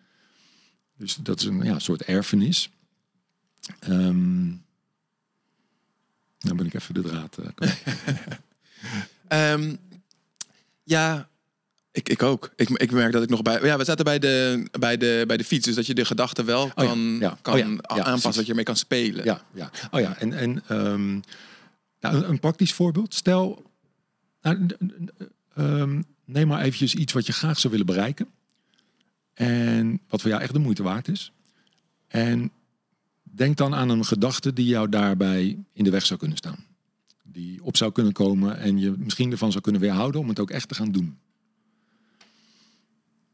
Dus 0.98 1.16
dat 1.16 1.40
is 1.40 1.46
een 1.46 1.64
ja, 1.64 1.80
soort 1.80 2.02
erfenis. 2.02 2.70
Ehm 3.80 4.50
dan 6.42 6.58
ben 6.58 6.66
ik 6.66 6.74
even 6.74 6.94
de 6.94 7.02
draad. 7.02 7.38
Ehm, 9.28 9.76
ja, 10.84 11.30
ik, 11.92 12.10
ik 12.10 12.24
ook. 12.24 12.52
Ik, 12.56 12.70
ik 12.70 12.92
merk 12.92 13.12
dat 13.12 13.24
ik 13.24 13.30
nog 13.30 13.42
bij. 13.42 13.64
Ja, 13.64 13.78
we 13.78 13.84
zaten 13.84 14.06
bij 14.06 14.20
de, 14.20 14.66
bij, 14.80 14.98
de, 14.98 15.24
bij 15.28 15.38
de 15.38 15.44
fiets. 15.44 15.66
Dus 15.66 15.76
dat 15.76 15.86
je 15.86 15.94
de 15.94 16.06
gedachten 16.06 16.46
wel 16.46 16.66
ja, 16.66 16.72
kan, 16.74 17.18
ja. 17.20 17.38
kan 17.42 17.54
Oh 17.54 17.60
ja, 17.60 17.66
ja, 17.66 18.04
aanpassen. 18.04 18.34
dat 18.34 18.44
je 18.44 18.50
ermee 18.50 18.64
kan 18.64 18.76
spelen. 18.76 19.26
Ja, 19.26 19.42
ja. 19.54 19.72
Oh 19.92 20.00
ja, 20.00 20.18
en, 20.18 20.34
en 20.34 20.64
ehm, 20.68 21.20
nou, 22.00 22.26
een, 22.26 22.40
praktisch 22.40 22.74
voorbeeld. 22.74 23.14
Stel, 23.14 23.72
nou, 24.42 24.68
neem 26.26 26.48
maar 26.48 26.62
eventjes 26.62 26.96
iets 26.96 27.14
wat 27.14 27.26
je 27.26 27.34
graag 27.34 27.60
zou 27.60 27.72
willen 27.72 27.88
bereiken. 27.88 28.28
En 29.34 30.00
wat 30.08 30.22
voor 30.22 30.30
jou 30.30 30.42
echt 30.42 30.54
de 30.54 30.60
moeite 30.60 30.84
waard 30.84 31.08
is. 31.08 31.32
En 32.08 32.52
denk 33.22 33.58
dan 33.58 33.76
aan 33.76 33.90
een 33.90 34.06
gedachte 34.06 34.54
die 34.54 34.66
jou 34.66 34.90
daarbij 34.90 35.58
in 35.74 35.84
de 35.84 35.90
weg 35.90 36.06
zou 36.06 36.20
kunnen 36.20 36.38
staan. 36.38 36.66
Die 37.24 37.64
op 37.64 37.78
zou 37.78 37.92
kunnen 37.92 38.14
komen 38.14 38.58
en 38.58 38.80
je 38.80 38.94
misschien 38.98 39.32
ervan 39.32 39.52
zou 39.52 39.64
kunnen 39.64 39.82
weerhouden 39.82 40.22
om 40.22 40.30
het 40.30 40.40
ook 40.40 40.50
echt 40.50 40.68
te 40.68 40.76
gaan 40.76 40.92
doen. 40.92 41.18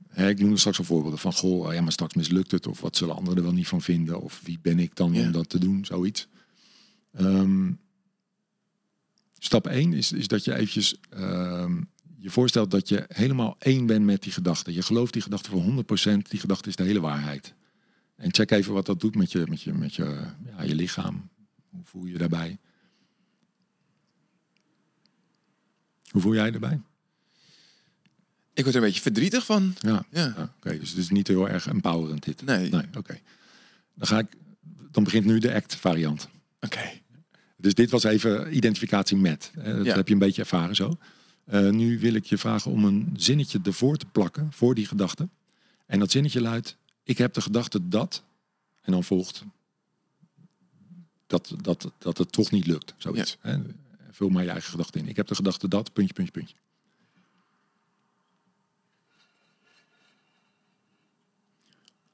Hè, 0.08 0.30
ik 0.30 0.40
noemde 0.40 0.58
straks 0.58 0.78
al 0.78 0.84
voorbeelden 0.84 1.20
van, 1.20 1.34
goh, 1.34 1.74
ja, 1.74 1.82
maar 1.82 1.92
straks 1.92 2.14
mislukt 2.14 2.52
het. 2.52 2.68
Of 2.68 2.82
wat 2.82 2.98
zullen 2.98 3.16
anderen 3.16 3.38
er 3.38 3.44
wel 3.44 3.54
niet 3.54 3.68
van 3.68 3.82
vinden? 3.82 4.22
Of 4.22 4.42
wie 4.44 4.60
ben 4.62 4.80
ik 4.80 4.96
dan 4.96 5.14
Ja. 5.14 5.26
om 5.26 5.32
dat 5.32 5.50
te 5.50 5.60
doen? 5.60 5.86
Zoiets. 5.86 6.28
Ehm, 7.14 7.72
stap 9.40 9.68
1 9.68 9.94
is, 9.94 10.12
is 10.12 10.28
dat 10.28 10.44
je 10.44 10.54
eventjes 10.56 10.96
ehm, 11.10 11.82
je 12.28 12.34
voorstelt 12.34 12.72
dat 12.72 12.90
je 12.90 13.06
helemaal 13.08 13.56
één 13.60 13.86
bent 13.86 14.06
met 14.06 14.24
die 14.24 14.32
gedachte. 14.32 14.74
Je 14.74 14.82
gelooft 14.82 15.14
die 15.14 15.22
gedachte 15.22 15.50
voor 15.50 15.62
100%. 15.64 16.18
Die 16.30 16.40
gedachte 16.40 16.70
is 16.70 16.76
de 16.76 16.84
hele 16.84 17.00
waarheid. 17.00 17.54
En 18.16 18.34
check 18.34 18.52
even 18.52 18.74
wat 18.74 18.86
dat 18.86 19.00
doet 19.00 19.16
met 19.16 19.32
je, 19.32 19.44
met 19.48 19.62
je, 19.62 19.74
met 19.74 19.96
je, 19.96 20.22
ja, 20.46 20.62
je 20.64 20.76
lichaam. 20.76 21.30
Hoe 21.70 21.82
voel 21.84 22.06
je 22.06 22.12
je 22.12 22.18
daarbij? 22.18 22.58
Hoe 26.10 26.22
voel 26.22 26.34
jij 26.34 26.46
je 26.46 26.52
daarbij? 26.52 26.82
Ik 28.54 28.64
word 28.64 28.76
er 28.76 28.82
een 28.82 28.88
beetje 28.88 29.02
verdrietig 29.02 29.46
van. 29.46 29.74
Ja. 29.80 30.06
Ja. 30.12 30.34
Ja, 30.38 30.54
Oké, 30.58 30.80
dus 30.80 30.90
het 30.90 30.98
is 31.00 31.10
niet 31.10 31.28
heel 31.28 31.50
erg 31.50 31.68
empowerend 31.68 32.24
dit. 32.24 32.46
Nee. 32.46 32.70
Nee, 32.70 32.86
oké. 32.98 33.20
Dan 33.94 34.08
ga 34.08 34.20
ik. 34.20 34.28
Dan 34.92 35.04
begint 35.04 35.26
nu 35.26 35.40
de 35.40 35.54
act 35.54 35.76
variant. 35.76 36.30
Oké. 36.60 36.92
Dus 37.58 37.74
dit 37.74 37.90
was 37.90 38.04
even 38.04 38.56
identificatie 38.56 39.18
met. 39.18 39.52
Dat 39.56 39.86
Ja. 39.86 39.96
heb 39.96 40.08
je 40.08 40.14
een 40.14 40.20
beetje 40.20 40.42
ervaren 40.42 40.76
zo. 40.76 40.98
Eh, 41.48 41.70
nu 41.70 42.00
wil 42.00 42.14
ik 42.14 42.26
je 42.26 42.38
vragen 42.38 42.72
om 42.72 42.86
een 42.86 43.14
zinnetje 43.16 43.60
ervoor 43.64 43.98
te 43.98 44.06
plakken 44.06 44.52
voor 44.52 44.76
die 44.76 44.86
gedachte. 44.86 45.30
En 45.86 46.00
dat 46.00 46.12
zinnetje 46.12 46.42
luidt: 46.42 46.78
Ik 47.04 47.18
heb 47.18 47.34
de 47.34 47.42
gedachte 47.42 47.88
dat. 47.88 48.24
En 48.82 48.92
dan 48.92 49.04
volgt 49.04 49.44
dat, 51.28 51.54
dat, 51.62 51.92
dat 51.98 52.18
het 52.18 52.32
toch 52.32 52.52
niet 52.52 52.68
lukt. 52.68 52.94
Zoiets. 52.98 53.38
Hè? 53.40 53.58
Vul 54.12 54.30
maar 54.30 54.44
je 54.44 54.50
eigen 54.50 54.70
gedachte 54.70 55.00
in. 55.00 55.08
Ik 55.08 55.16
heb 55.16 55.28
de 55.28 55.36
gedachte 55.36 55.68
dat, 55.68 55.94
puntje, 55.94 56.14
puntje, 56.14 56.34
puntje. 56.34 56.56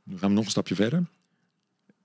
Nu 0.04 0.18
gaan 0.18 0.30
we 0.30 0.36
nog 0.36 0.46
een 0.46 0.52
stapje 0.52 0.76
verder. 0.76 1.06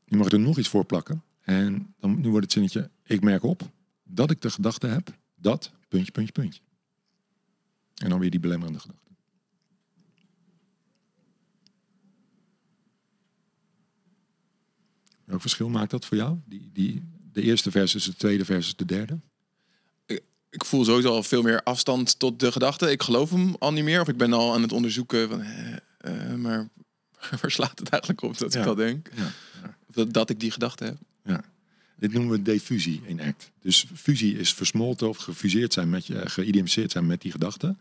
Nu 0.04 0.18
mag 0.18 0.30
er 0.30 0.40
nog 0.40 0.58
iets 0.58 0.68
voor 0.68 0.84
plakken. 0.84 1.22
En 1.40 1.94
dan, 2.00 2.20
nu 2.20 2.28
wordt 2.28 2.44
het 2.44 2.52
zinnetje, 2.52 2.90
ik 3.04 3.22
merk 3.22 3.42
op 3.42 3.70
dat 4.02 4.30
ik 4.30 4.40
de 4.40 4.50
gedachte 4.50 4.86
heb 4.86 5.16
dat, 5.34 5.72
puntje, 5.88 6.12
puntje, 6.12 6.32
puntje. 6.32 6.60
En 7.98 8.08
dan 8.08 8.18
weer 8.18 8.30
die 8.30 8.40
belemmerende 8.40 8.80
gedachte. 8.80 9.06
Welk 15.24 15.40
verschil 15.40 15.68
maakt 15.68 15.90
dat 15.90 16.04
voor 16.04 16.16
jou? 16.16 16.36
Die, 16.46 16.70
die, 16.72 17.02
de 17.32 17.42
eerste 17.42 17.70
versus 17.70 18.04
de 18.04 18.14
tweede 18.14 18.44
versus 18.44 18.76
de 18.76 18.84
derde? 18.84 19.18
Ik 20.50 20.64
voel 20.64 20.84
sowieso 20.84 21.08
al 21.14 21.22
veel 21.22 21.42
meer 21.42 21.62
afstand 21.62 22.18
tot 22.18 22.40
de 22.40 22.52
gedachte. 22.52 22.90
Ik 22.90 23.02
geloof 23.02 23.30
hem 23.30 23.56
al 23.58 23.72
niet 23.72 23.84
meer. 23.84 24.00
Of 24.00 24.08
ik 24.08 24.16
ben 24.16 24.32
al 24.32 24.54
aan 24.54 24.62
het 24.62 24.72
onderzoeken 24.72 25.28
van... 25.28 25.40
eh, 25.42 25.76
eh, 25.98 26.34
maar 26.34 26.68
waar 27.40 27.50
slaat 27.50 27.78
het 27.78 27.88
eigenlijk 27.88 28.22
op 28.22 28.38
dat 28.38 28.52
Ja. 28.52 28.58
ik 28.58 28.64
dat 28.64 28.76
denk? 28.76 29.10
Ja. 29.14 29.32
Dat, 29.92 30.12
dat 30.12 30.30
ik 30.30 30.40
die 30.40 30.50
gedachte 30.50 30.84
heb? 30.84 30.96
Ja. 31.24 31.44
Dit 31.98 32.12
noemen 32.12 32.32
we 32.32 32.42
diffusie 32.42 33.00
in 33.04 33.20
ACT. 33.20 33.50
Dus 33.62 33.86
fusie 33.94 34.38
is 34.38 34.52
versmolten 34.52 35.08
of 35.08 35.16
gefuseerd 35.16 35.72
zijn 35.72 35.88
met 35.88 36.06
je, 36.06 36.28
geïdentificeerd 36.28 36.90
zijn 36.90 37.06
met 37.06 37.20
die 37.20 37.30
gedachte. 37.30 37.76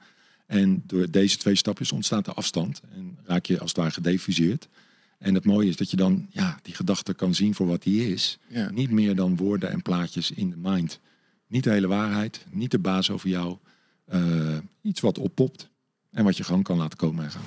En 0.46 0.84
door 0.86 1.12
deze 1.12 1.38
twee 1.38 1.56
stapjes 1.56 1.92
ontstaat 1.92 2.28
er 2.28 2.34
afstand 2.34 2.82
en 2.96 3.18
raak 3.26 3.46
je 3.46 3.60
als 3.60 3.70
het 3.70 3.78
ware 3.78 3.92
gedefuseerd. 3.92 4.68
En 5.18 5.34
het 5.34 5.46
mooie 5.46 5.70
is 5.70 5.76
dat 5.76 5.92
je 5.92 5.98
dan 5.98 6.28
ja, 6.30 6.60
die 6.62 6.76
gedachte 6.76 7.14
kan 7.14 7.36
zien 7.36 7.56
voor 7.56 7.68
wat 7.68 7.84
die 7.84 8.14
is. 8.14 8.38
Ja. 8.48 8.70
Niet 8.72 8.92
meer 8.92 9.16
dan 9.16 9.36
woorden 9.36 9.72
en 9.72 9.82
plaatjes 9.82 10.32
in 10.32 10.50
de 10.50 10.58
mind. 10.58 11.00
Niet 11.48 11.64
de 11.64 11.72
hele 11.72 11.88
waarheid, 11.88 12.46
niet 12.50 12.72
de 12.72 12.80
baas 12.80 13.10
over 13.10 13.30
jou. 13.30 13.58
Eh, 14.06 14.58
iets 14.82 15.02
wat 15.02 15.18
oppopt 15.18 15.70
en 16.12 16.24
wat 16.24 16.38
je 16.38 16.44
gewoon 16.44 16.64
kan 16.64 16.78
laten 16.78 16.98
komen 16.98 17.24
en 17.24 17.32
gaan. 17.32 17.42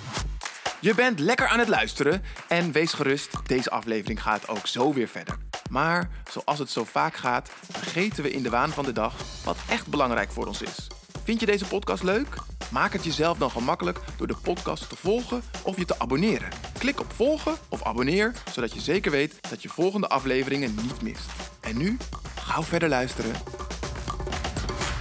Je 0.81 0.95
bent 0.95 1.19
lekker 1.19 1.47
aan 1.47 1.59
het 1.59 1.69
luisteren 1.69 2.23
en 2.49 2.73
wees 2.73 2.93
gerust, 2.93 3.31
deze 3.47 3.71
aflevering 3.71 4.23
gaat 4.23 4.49
ook 4.49 4.67
zo 4.67 4.93
weer 4.93 5.09
verder. 5.09 5.50
Maar 5.71 6.11
zoals 6.31 6.59
het 6.59 6.71
zo 6.71 6.85
vaak 6.85 7.17
gaat, 7.17 7.51
vergeten 7.71 8.23
we 8.23 8.31
in 8.31 8.43
de 8.43 8.51
waan 8.51 8.71
van 8.71 8.85
de 8.85 8.93
dag 8.93 9.15
wat 9.45 9.57
echt 9.69 9.87
belangrijk 9.87 10.31
voor 10.31 10.47
ons 10.47 10.63
is. 10.63 10.87
Vind 11.25 11.41
je 11.41 11.47
deze 11.47 11.65
podcast 11.67 12.03
leuk? 12.03 12.35
Maak 12.71 12.93
het 12.93 13.05
jezelf 13.05 13.39
dan 13.39 13.51
gemakkelijk 13.51 14.01
door 14.17 14.27
de 14.27 14.37
podcast 14.43 14.89
te 14.89 14.97
volgen 14.97 15.43
of 15.65 15.77
je 15.77 15.85
te 15.85 15.99
abonneren. 15.99 16.49
Klik 16.79 17.01
op 17.01 17.13
volgen 17.13 17.55
of 17.69 17.83
abonneer, 17.83 18.33
zodat 18.53 18.75
je 18.75 18.81
zeker 18.81 19.11
weet 19.11 19.49
dat 19.51 19.63
je 19.63 19.69
volgende 19.69 20.09
afleveringen 20.09 20.75
niet 20.75 21.03
mist. 21.03 21.31
En 21.61 21.77
nu, 21.77 21.97
gauw 22.39 22.63
verder 22.63 22.89
luisteren. 22.89 23.33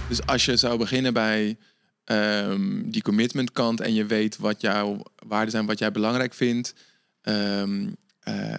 Dus 0.08 0.26
als 0.26 0.44
je 0.44 0.56
zou 0.56 0.78
beginnen 0.78 1.12
bij 1.12 1.58
ehm, 2.04 2.90
die 2.90 3.02
commitment 3.02 3.52
kant 3.52 3.80
en 3.80 3.94
je 3.94 4.06
weet 4.06 4.36
wat 4.36 4.60
jouw 4.60 5.02
waarden 5.26 5.50
zijn, 5.50 5.66
wat 5.66 5.78
jij 5.78 5.92
belangrijk 5.92 6.34
vindt. 6.34 6.74
ehm, 7.20 7.88
eh, 8.20 8.54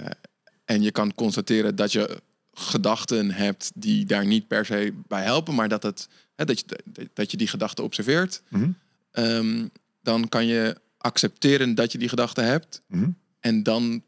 en 0.72 0.82
je 0.82 0.92
kan 0.92 1.14
constateren 1.14 1.76
dat 1.76 1.92
je 1.92 2.22
gedachten 2.54 3.32
hebt 3.32 3.72
die 3.76 4.06
daar 4.06 4.26
niet 4.26 4.48
per 4.48 4.66
se 4.66 4.94
bij 5.08 5.24
helpen, 5.24 5.56
maar 5.56 5.70
dat, 5.70 5.84
het, 5.84 6.08
hè, 6.36 6.46
dat, 6.46 6.60
je, 6.60 7.10
dat 7.14 7.32
je 7.32 7.38
die 7.38 7.48
gedachten 7.48 7.84
observeert. 7.84 8.42
Mhm. 8.50 8.70
ehm, 9.12 9.68
dan 10.04 10.30
kan 10.30 10.46
je 10.46 10.76
accepteren 10.98 11.76
dat 11.76 11.92
je 11.92 11.98
die 11.98 12.10
gedachten 12.10 12.46
hebt 12.46 12.82
Mhm. 12.88 13.10
en 13.40 13.64
dan 13.64 14.04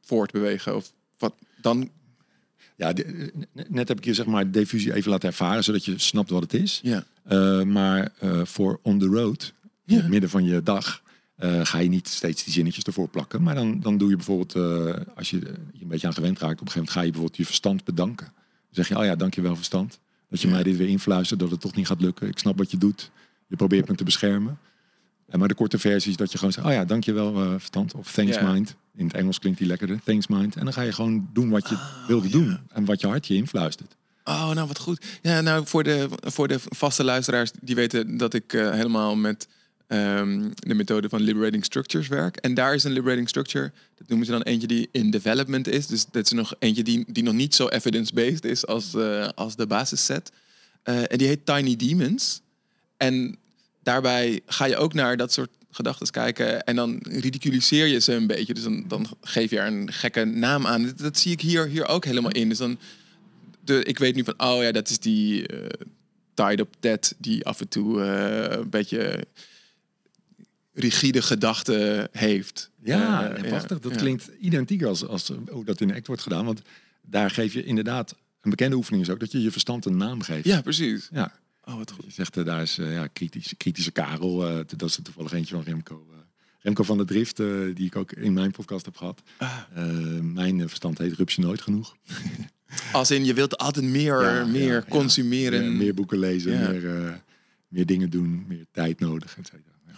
voortbewegen. 0.00 0.76
Of 0.76 0.92
wat, 1.18 1.34
dan, 1.60 1.90
Ja, 2.76 2.92
de- 2.92 3.32
net 3.68 3.88
heb 3.88 3.98
ik 3.98 4.04
je 4.04 4.14
zeg 4.14 4.26
maar 4.26 4.50
diffusie 4.50 4.94
even 4.94 5.10
laten 5.10 5.28
ervaren, 5.28 5.64
zodat 5.64 5.84
je 5.84 5.98
snapt 5.98 6.30
wat 6.30 6.42
het 6.42 6.54
is. 6.54 6.80
ja. 6.82 7.04
Uh, 7.30 7.62
maar 7.62 8.12
uh, 8.22 8.44
voor 8.44 8.78
on 8.82 8.98
the 8.98 9.06
road, 9.06 9.52
in 9.86 9.96
het 9.96 10.08
midden 10.08 10.30
van 10.30 10.44
je 10.44 10.62
dag, 10.62 11.01
uh, 11.44 11.64
ga 11.64 11.78
je 11.78 11.88
niet 11.88 12.08
steeds 12.08 12.44
die 12.44 12.52
zinnetjes 12.52 12.84
ervoor 12.84 13.08
plakken. 13.08 13.42
Maar 13.42 13.54
dan, 13.54 13.80
dan 13.80 13.98
doe 13.98 14.10
je 14.10 14.16
bijvoorbeeld, 14.16 14.56
uh, 14.56 14.94
als 15.16 15.30
je 15.30 15.38
je 15.72 15.82
een 15.82 15.88
beetje 15.88 16.06
aan 16.06 16.14
gewend 16.14 16.38
raakt, 16.38 16.60
op 16.60 16.66
een 16.66 16.72
gegeven 16.72 16.78
moment 16.78 16.96
ga 16.96 17.00
je 17.00 17.10
bijvoorbeeld 17.10 17.36
je 17.36 17.44
verstand 17.44 17.84
bedanken. 17.84 18.26
Dan 18.26 18.84
zeg 18.84 18.88
je, 18.88 18.98
oh 18.98 19.04
ja, 19.04 19.16
dankjewel 19.16 19.56
verstand. 19.56 19.98
Dat 20.30 20.40
je 20.40 20.46
Ja. 20.46 20.54
mij 20.54 20.62
dit 20.62 20.76
weer 20.76 20.88
influistert, 20.88 21.40
dat 21.40 21.50
het 21.50 21.60
toch 21.60 21.74
niet 21.74 21.86
gaat 21.86 22.00
lukken. 22.00 22.28
Ik 22.28 22.38
snap 22.38 22.58
wat 22.58 22.70
je 22.70 22.78
doet. 22.78 23.10
Je 23.46 23.56
probeert 23.56 23.88
me 23.88 23.94
te 23.94 24.04
beschermen. 24.04 24.58
En 25.28 25.38
maar 25.38 25.48
de 25.48 25.54
korte 25.54 25.78
versie 25.78 26.10
is 26.10 26.16
dat 26.16 26.32
je 26.32 26.38
gewoon 26.38 26.52
zegt, 26.52 26.66
oh 26.66 26.72
ja, 26.72 26.84
dankjewel 26.84 27.42
uh, 27.42 27.50
verstand. 27.50 27.94
Of 27.94 28.12
thanks 28.12 28.40
mind. 28.40 28.74
In 28.94 29.04
het 29.06 29.14
Engels 29.14 29.38
klinkt 29.38 29.58
die 29.58 29.66
lekkerder. 29.66 30.00
Thanks 30.04 30.26
mind. 30.26 30.56
En 30.56 30.64
dan 30.64 30.72
ga 30.72 30.82
je 30.82 30.92
gewoon 30.92 31.28
doen 31.32 31.50
wat 31.50 31.68
je 31.68 32.02
wilde 32.06 32.26
ja. 32.26 32.32
doen. 32.32 32.58
En 32.72 32.84
wat 32.84 33.00
je 33.00 33.06
hart 33.06 33.26
je 33.26 33.34
influistert. 33.34 33.96
Oh, 34.24 34.50
nou 34.50 34.66
wat 34.66 34.78
goed. 34.78 35.04
Ja, 35.22 35.40
nou 35.40 35.66
voor 35.66 35.82
de, 35.82 36.08
voor 36.20 36.48
de 36.48 36.58
vaste 36.68 37.04
luisteraars 37.04 37.50
die 37.60 37.74
weten 37.74 38.16
dat 38.16 38.34
ik 38.34 38.52
eh, 38.52 38.70
helemaal 38.70 39.16
met 39.16 39.48
ehm, 39.92 40.50
de 40.54 40.74
methode 40.74 41.08
van 41.08 41.20
liberating 41.20 41.64
structures 41.64 42.08
werk. 42.08 42.36
En 42.36 42.54
daar 42.54 42.74
is 42.74 42.84
een 42.84 42.92
liberating 42.92 43.28
structure, 43.28 43.72
dat 43.96 44.08
noemen 44.08 44.26
ze 44.26 44.32
dan 44.32 44.42
eentje 44.42 44.66
die 44.66 44.88
in 44.92 45.10
development 45.10 45.68
is. 45.68 45.86
Dus 45.86 46.06
dat 46.10 46.24
is 46.24 46.32
nog 46.32 46.54
eentje 46.58 46.82
die, 46.82 47.04
die 47.08 47.22
nog 47.22 47.34
niet 47.34 47.54
zo 47.54 47.68
evidence-based 47.68 48.44
is 48.44 48.66
als, 48.66 48.94
eh, 48.94 49.28
als 49.34 49.56
de 49.56 49.66
basisset. 49.66 50.32
Eh, 50.82 51.12
en 51.12 51.18
die 51.18 51.26
heet 51.26 51.46
Tiny 51.46 51.76
Demons. 51.76 52.40
En 52.96 53.36
daarbij 53.82 54.40
ga 54.46 54.64
je 54.64 54.76
ook 54.76 54.94
naar 54.94 55.16
dat 55.16 55.32
soort 55.32 55.50
gedachten 55.70 56.10
kijken 56.10 56.64
en 56.64 56.76
dan 56.76 56.98
ridiculiseer 57.02 57.86
je 57.86 57.98
ze 57.98 58.12
een 58.12 58.26
beetje. 58.26 58.54
Dus 58.54 58.62
dan, 58.62 58.84
dan 58.88 59.06
geef 59.20 59.50
je 59.50 59.58
er 59.58 59.66
een 59.66 59.92
gekke 59.92 60.24
naam 60.24 60.66
aan. 60.66 60.92
Dat, 60.96 61.18
zie 61.18 61.32
ik 61.32 61.40
hier, 61.40 61.66
hier 61.66 61.86
ook 61.86 62.04
helemaal 62.04 62.30
in. 62.30 62.48
Dus 62.48 62.58
dan 62.58 62.78
de, 63.64 63.84
ik 63.84 63.98
weet 63.98 64.14
nu 64.14 64.24
van, 64.24 64.34
oh 64.36 64.62
ja, 64.62 64.72
dat 64.72 64.88
is 64.88 64.98
die 64.98 65.52
uh, 65.52 65.66
tied 66.34 66.60
up 66.60 66.74
Ted 66.80 67.14
die 67.18 67.44
af 67.44 67.60
en 67.60 67.68
toe 67.68 67.98
uh, 67.98 68.58
een 68.58 68.70
beetje 68.70 69.26
rigide 70.72 71.22
gedachten 71.22 72.08
heeft. 72.12 72.70
Ja, 72.82 73.36
Uh, 73.36 73.48
prachtig. 73.48 73.78
Dat 73.80 73.92
ja. 73.92 73.98
klinkt 73.98 74.30
identiek 74.40 74.82
als, 74.82 75.06
als 75.06 75.32
hoe 75.50 75.64
dat 75.64 75.80
in 75.80 75.88
de 75.88 75.94
act 75.94 76.06
wordt 76.06 76.22
gedaan. 76.22 76.44
Want 76.44 76.62
daar 77.02 77.30
geef 77.30 77.52
je 77.52 77.64
inderdaad, 77.64 78.14
een 78.40 78.50
bekende 78.50 78.76
oefening 78.76 79.02
is 79.02 79.10
ook 79.10 79.20
dat 79.20 79.32
je 79.32 79.42
je 79.42 79.50
verstand 79.50 79.84
een 79.84 79.96
naam 79.96 80.22
geeft. 80.22 80.44
Ja, 80.44 80.60
precies. 80.60 81.08
Ja. 81.12 81.32
Oh, 81.64 81.76
wat 81.76 81.90
goed. 81.90 82.04
Je 82.04 82.12
zegt, 82.12 82.36
uh, 82.36 82.44
daar 82.44 82.62
is 82.62 82.78
uh, 82.78 82.92
ja, 82.92 83.06
kritisch, 83.06 83.54
kritische 83.56 83.90
Karel. 83.90 84.36
Dat 84.66 84.82
is 84.82 84.96
er 84.96 85.02
toevallig 85.02 85.32
eentje 85.32 85.54
van 85.54 85.64
Remco. 85.64 86.06
Remco 86.60 86.82
van 86.82 86.96
der 86.96 87.06
Drift, 87.06 87.36
die 87.74 87.86
ik 87.86 87.96
ook 87.96 88.12
in 88.12 88.32
mijn 88.32 88.50
podcast 88.50 88.84
heb 88.84 88.96
gehad. 88.96 89.22
Ah. 89.38 89.56
Mijn 90.20 90.68
verstand 90.68 90.98
heet 90.98 91.12
Rupsje 91.12 91.40
Nooit 91.40 91.60
Genoeg. 91.60 91.96
Als 92.92 93.10
in, 93.10 93.24
je 93.24 93.34
wilt 93.34 93.58
altijd 93.58 93.84
meer, 93.84 94.22
Ja, 94.22 94.44
meer 94.44 94.74
ja, 94.74 94.84
consumeren. 94.88 95.64
Ja, 95.64 95.70
meer 95.70 95.94
boeken 95.94 96.18
lezen, 96.18 96.52
Ja. 96.52 96.68
meer, 96.70 97.22
meer 97.68 97.86
dingen 97.86 98.10
doen, 98.10 98.44
meer 98.48 98.66
tijd 98.72 99.00
nodig, 99.00 99.36
et 99.38 99.46
cetera. 99.46 99.70
Ja. 99.86 99.92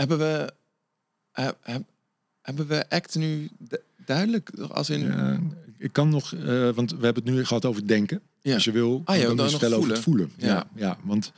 Hebben 0.00 0.18
we... 0.18 0.52
heb- 1.32 1.58
heb- 1.62 1.84
hebben 2.42 2.66
we 2.66 2.88
act 2.88 3.14
nu 3.14 3.48
du- 3.58 3.80
duidelijk? 4.04 4.50
Als 4.50 4.90
in... 4.90 5.00
Ja, 5.00 5.40
ik 5.78 5.92
kan 5.92 6.08
nog, 6.08 6.34
eh, 6.34 6.70
want 6.70 6.90
we 6.90 7.04
hebben 7.04 7.24
het 7.24 7.32
nu 7.34 7.44
gehad 7.44 7.64
over 7.64 7.86
denken. 7.86 8.20
Ja. 8.40 8.54
Als 8.54 8.64
je 8.64 8.70
wil, 8.72 9.02
Ah, 9.04 9.16
ja, 9.16 9.22
dan 9.26 9.36
dan 9.36 9.50
nog 9.50 9.60
wel 9.60 9.72
over 9.72 9.90
het 9.90 9.98
voelen. 9.98 10.30
Ja. 10.36 10.46
Ja, 10.48 10.66
ja, 10.74 10.98
want 11.02 11.32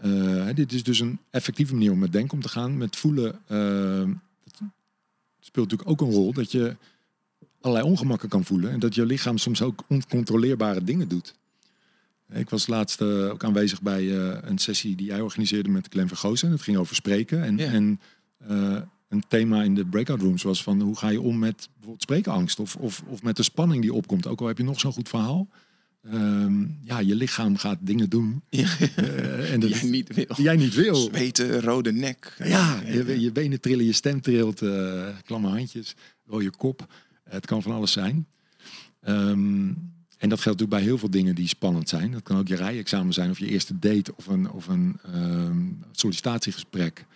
eh, 0.00 0.48
dit 0.54 0.72
is 0.72 0.82
dus 0.82 1.00
een 1.00 1.18
effectieve 1.30 1.72
manier 1.72 1.92
om 1.92 1.98
met 1.98 2.12
denken 2.12 2.32
om 2.34 2.40
te 2.42 2.48
gaan. 2.48 2.76
Met 2.76 2.96
voelen 2.96 3.38
eh, 3.46 4.14
het 4.44 4.60
speelt 5.40 5.70
natuurlijk 5.70 5.90
ook 5.90 6.00
een 6.08 6.14
rol 6.14 6.32
dat 6.32 6.52
je 6.52 6.76
allerlei 7.60 7.88
ongemakken 7.90 8.28
kan 8.28 8.44
voelen. 8.44 8.70
En 8.70 8.78
dat 8.78 8.94
je 8.94 9.06
lichaam 9.06 9.38
soms 9.38 9.62
ook 9.62 9.84
oncontroleerbare 9.88 10.84
dingen 10.84 11.08
doet. 11.08 11.34
Ik 12.32 12.50
was 12.50 12.66
laatst 12.66 13.00
eh, 13.00 13.30
ook 13.30 13.44
aanwezig 13.44 13.82
bij 13.82 14.18
eh, 14.18 14.38
een 14.42 14.58
sessie 14.58 14.96
die 14.96 15.06
jij 15.06 15.20
organiseerde 15.20 15.68
met 15.68 15.86
Glenn 15.90 16.08
Vergozen. 16.08 16.50
Het 16.50 16.62
ging 16.62 16.76
over 16.76 16.94
spreken. 16.94 17.42
En, 17.42 17.56
Ja. 17.58 17.70
en 17.72 18.00
eh, 18.38 18.76
een 19.08 19.24
thema 19.28 19.62
in 19.62 19.74
de 19.74 19.84
breakout 19.86 20.20
rooms 20.20 20.42
was 20.42 20.62
van 20.62 20.80
hoe 20.80 20.96
ga 20.96 21.08
je 21.08 21.20
om 21.20 21.38
met 21.38 21.68
bijvoorbeeld 21.72 22.02
spreekangst 22.02 22.58
of, 22.60 22.76
of, 22.76 23.02
of 23.08 23.22
met 23.22 23.36
de 23.36 23.42
spanning 23.42 23.82
die 23.82 23.92
opkomt. 23.92 24.26
Ook 24.26 24.40
al 24.40 24.46
heb 24.46 24.58
je 24.58 24.64
nog 24.64 24.80
zo'n 24.80 24.92
goed 24.92 25.08
verhaal. 25.08 25.48
Ehm, 26.02 26.64
ja, 26.80 26.98
je 26.98 27.14
lichaam 27.14 27.56
gaat 27.56 27.78
dingen 27.80 28.08
doen. 28.10 28.42
Ja. 28.48 28.68
eh, 28.96 29.52
en 29.52 29.60
dat 29.60 29.70
Jij 29.78 29.88
niet 29.90 30.14
wil. 30.14 30.26
die 30.34 30.44
jij 30.44 30.56
niet 30.56 30.74
wil. 30.74 30.94
Zweten, 30.94 31.60
rode 31.60 31.92
nek. 31.92 32.36
Ja, 32.44 32.80
je, 32.86 33.20
je 33.20 33.32
benen 33.32 33.60
trillen, 33.60 33.84
je 33.84 33.92
stem 33.92 34.20
trilt, 34.20 34.62
klamme 35.24 35.48
handjes, 35.48 35.94
rode 36.26 36.50
kop. 36.50 36.86
Het 37.24 37.46
kan 37.46 37.62
van 37.62 37.72
alles 37.72 37.92
zijn. 37.92 38.26
Ehm, 39.00 39.68
en 40.24 40.30
dat 40.30 40.40
geldt 40.40 40.60
natuurlijk 40.60 40.70
bij 40.70 40.92
heel 40.92 40.98
veel 40.98 41.10
dingen 41.10 41.34
die 41.34 41.48
spannend 41.48 41.88
zijn. 41.88 42.10
Dat 42.10 42.22
kan 42.22 42.38
ook 42.38 42.48
je 42.48 42.56
rijexamen 42.56 43.12
zijn, 43.12 43.30
of 43.30 43.38
je 43.38 43.46
eerste 43.46 43.78
date, 43.78 44.16
of 44.16 44.26
een, 44.26 44.50
of 44.50 44.68
een 44.68 44.98
ehm, 45.02 45.72
sollicitatiegesprek. 45.92 47.06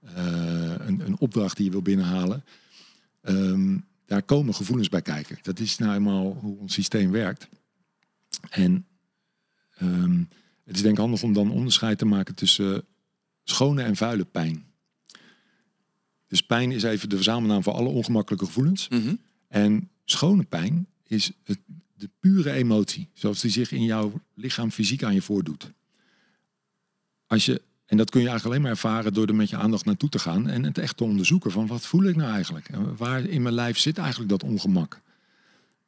Eh, 0.00 0.74
een, 0.78 1.00
een 1.00 1.18
opdracht 1.18 1.56
die 1.56 1.64
je 1.64 1.70
wil 1.70 1.82
binnenhalen. 1.82 2.44
Ehm, 3.20 3.78
daar 4.06 4.22
komen 4.22 4.54
gevoelens 4.54 4.88
bij 4.88 5.02
kijken. 5.02 5.38
Dat 5.42 5.58
is 5.58 5.78
nou 5.78 5.94
eenmaal 5.94 6.38
hoe 6.40 6.58
ons 6.58 6.72
systeem 6.72 7.10
werkt. 7.10 7.48
En 8.50 8.86
ehm, 9.74 10.18
het 10.64 10.76
is 10.76 10.82
denk 10.82 10.94
ik 10.94 11.00
handig 11.00 11.22
om 11.22 11.32
dan 11.32 11.50
onderscheid 11.50 11.98
te 11.98 12.06
maken 12.06 12.34
tussen 12.34 12.84
schone 13.42 13.82
en 13.82 13.96
vuile 13.96 14.24
pijn. 14.24 14.64
Dus 16.26 16.42
pijn 16.42 16.72
is 16.72 16.82
even 16.82 17.08
de 17.08 17.16
verzamelnaam 17.16 17.62
voor 17.62 17.72
alle 17.72 17.88
ongemakkelijke 17.88 18.46
gevoelens. 18.46 18.88
Mhm. 18.88 19.14
En 19.48 19.90
schone 20.04 20.44
pijn 20.44 20.86
is 21.06 21.32
het, 21.44 21.58
de 21.94 22.10
pure 22.20 22.52
emotie, 22.52 23.08
zoals 23.12 23.40
die 23.40 23.50
zich 23.50 23.72
in 23.72 23.84
jouw 23.84 24.20
lichaam 24.34 24.70
fysiek 24.70 25.02
aan 25.02 25.14
je 25.14 25.22
voordoet. 25.22 25.72
Als 27.26 27.44
je, 27.44 27.62
en 27.86 27.96
dat 27.96 28.10
kun 28.10 28.20
je 28.20 28.28
eigenlijk 28.28 28.56
alleen 28.56 28.68
maar 28.68 28.82
ervaren 28.82 29.12
door 29.12 29.26
er 29.26 29.34
met 29.34 29.50
je 29.50 29.56
aandacht 29.56 29.84
naartoe 29.84 30.08
te 30.08 30.18
gaan 30.18 30.48
en 30.48 30.64
het 30.64 30.78
echt 30.78 30.96
te 30.96 31.04
onderzoeken 31.04 31.50
van 31.50 31.66
wat 31.66 31.86
voel 31.86 32.04
ik 32.04 32.16
nou 32.16 32.32
eigenlijk? 32.32 32.68
En 32.68 32.96
waar 32.96 33.24
in 33.24 33.42
mijn 33.42 33.54
lijf 33.54 33.78
zit 33.78 33.98
eigenlijk 33.98 34.30
dat 34.30 34.42
ongemak? 34.42 35.00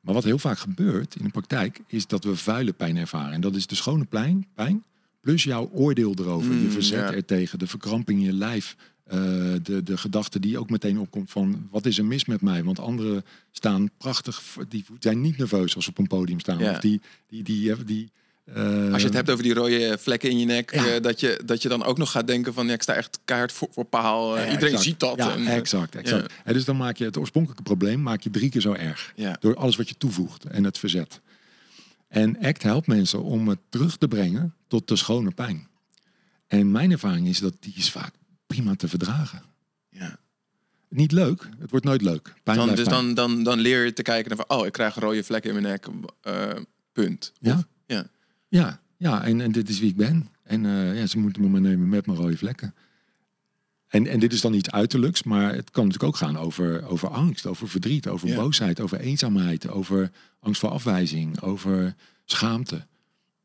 Maar 0.01 0.15
wat 0.15 0.25
heel 0.25 0.39
vaak 0.39 0.59
gebeurt 0.59 1.17
in 1.17 1.25
de 1.25 1.31
praktijk 1.31 1.81
is 1.87 2.07
dat 2.07 2.25
we 2.25 2.37
vuile 2.37 2.73
pijn 2.73 2.97
ervaren. 2.97 3.33
En 3.33 3.41
dat 3.41 3.55
is 3.55 3.67
de 3.67 3.75
schone 3.75 4.05
pijn, 4.05 4.47
pijn 4.55 4.85
plus 5.27 5.45
jouw 5.45 5.71
oordeel 5.73 6.15
erover, 6.19 6.53
je 6.55 6.61
Mm, 6.61 6.71
verzet 6.71 6.99
ja. 7.09 7.13
ertegen, 7.13 7.59
de 7.59 7.67
verkramping 7.67 8.19
in 8.19 8.25
je 8.25 8.33
lijf, 8.33 8.77
eh, 9.05 9.19
de, 9.63 9.83
de 9.83 9.97
gedachte 9.97 10.41
die 10.41 10.59
ook 10.59 10.71
meteen 10.71 10.99
opkomt 10.99 11.31
van 11.31 11.69
wat 11.71 11.87
is 11.87 11.99
er 11.99 12.05
mis 12.05 12.25
met 12.25 12.41
mij? 12.41 12.65
Want 12.65 12.79
anderen 12.79 13.25
staan 13.53 13.91
prachtig, 13.99 14.43
die 14.69 14.85
zijn 14.99 15.21
niet 15.21 15.37
nerveus 15.39 15.75
als 15.75 15.85
ze 15.85 15.91
op 15.91 15.99
een 15.99 16.07
podium 16.07 16.41
staan. 16.41 16.59
Ja. 16.59 16.71
Of 16.71 16.79
die, 16.79 17.01
die, 17.29 17.43
die, 17.43 17.75
die, 17.75 17.85
die 17.85 18.11
eh, 18.45 18.93
Als 18.93 19.01
je 19.01 19.07
het 19.07 19.17
hebt 19.17 19.31
over 19.31 19.43
die 19.45 19.55
rode 19.55 19.97
vlekken 20.01 20.31
in 20.31 20.39
je 20.39 20.45
nek, 20.47 20.75
Ja. 20.75 20.87
eh, 20.95 21.03
dat, 21.03 21.21
je, 21.21 21.41
dat 21.45 21.63
je 21.63 21.69
dan 21.69 21.85
ook 21.85 21.99
nog 21.99 22.11
gaat 22.11 22.27
denken 22.27 22.55
van 22.55 22.67
ja, 22.67 22.73
ik 22.73 22.83
sta 22.83 22.95
echt 22.95 23.19
keihard 23.25 23.53
voor, 23.53 23.69
voor 23.71 23.85
paal. 23.85 24.37
eh, 24.37 24.45
Ja, 24.45 24.51
iedereen 24.51 24.69
exact. 24.69 24.83
ziet 24.89 25.01
dat. 25.01 25.17
Ja, 25.17 25.33
En, 25.35 25.47
eh, 25.47 25.57
exact. 25.57 25.95
exact. 25.95 26.33
En 26.45 26.53
dus 26.53 26.65
dan 26.65 26.77
maak 26.77 26.97
je 26.97 27.05
het 27.05 27.17
oorspronkelijke 27.17 27.63
probleem 27.63 28.03
maak 28.03 28.21
je 28.21 28.31
drie 28.31 28.49
keer 28.51 28.61
zo 28.61 28.73
erg. 28.73 29.13
Door 29.41 29.57
alles 29.57 29.77
wat 29.77 29.89
je 29.89 29.95
toevoegt 29.99 30.45
en 30.45 30.65
het 30.65 30.79
verzet. 30.79 31.21
En 32.09 32.39
ACT 32.45 32.63
helpt 32.63 32.87
mensen 32.87 33.23
om 33.23 33.49
het 33.49 33.59
terug 33.69 33.97
te 33.97 34.09
brengen 34.09 34.55
tot 34.69 34.89
de 34.89 34.97
schone 34.97 35.31
pijn. 35.31 35.69
En 36.47 36.71
mijn 36.71 36.91
ervaring 36.91 37.29
is 37.29 37.39
dat 37.39 37.55
die 37.61 37.75
is 37.77 37.91
vaak 37.91 38.15
prima 38.47 38.75
te 38.75 38.89
verdragen. 38.89 39.43
Ja. 39.89 40.19
Niet 40.89 41.13
leuk, 41.13 41.49
het 41.59 41.71
wordt 41.71 41.85
nooit 41.85 42.03
leuk. 42.03 42.35
Pijn 42.43 42.57
Dan, 42.59 42.69
dus 42.69 42.83
pijn. 42.83 42.89
dan, 42.91 43.15
dan, 43.15 43.43
dan 43.43 43.59
leer 43.59 43.85
je 43.85 43.93
te 43.93 44.03
kijken 44.03 44.37
naar 44.37 44.47
van, 44.47 44.59
oh, 44.59 44.67
ik 44.67 44.73
krijg 44.73 44.95
rode 44.95 45.25
vlek 45.25 45.45
in 45.45 45.53
mijn 45.53 45.65
nek. 45.65 45.87
eh, 46.21 46.51
punt. 46.93 47.33
Ja. 47.41 47.55
Of- 47.55 47.67
ja. 47.87 48.07
Ja, 48.49 48.81
ja 48.97 49.25
en, 49.25 49.41
en 49.41 49.53
dit 49.53 49.69
is 49.69 49.79
wie 49.79 49.91
ik 49.91 49.97
ben. 49.97 50.29
En 50.43 50.67
eh, 50.67 50.99
ja, 50.99 51.07
ze 51.07 51.19
moeten 51.19 51.43
me 51.43 51.49
maar 51.49 51.61
nemen 51.61 51.89
met 51.89 52.07
mijn 52.07 52.19
rode 52.19 52.37
vlekken. 52.37 52.75
En, 53.97 54.07
en 54.07 54.19
dit 54.21 54.33
is 54.33 54.41
dan 54.41 54.55
iets 54.55 54.71
uiterlijks, 54.71 55.23
maar 55.23 55.55
het 55.55 55.71
kan 55.71 55.85
natuurlijk 55.87 56.13
ook 56.15 56.17
gaan 56.21 56.39
over, 56.39 56.87
over 56.89 57.09
angst, 57.09 57.47
over 57.47 57.69
verdriet, 57.69 58.09
over 58.09 58.29
Ja. 58.29 58.35
boosheid, 58.37 58.81
over 58.81 59.01
eenzaamheid, 59.01 59.69
over 59.69 60.11
angst 60.41 60.61
voor 60.61 60.71
afwijzing, 60.71 61.41
over 61.43 61.95
schaamte. 62.25 62.87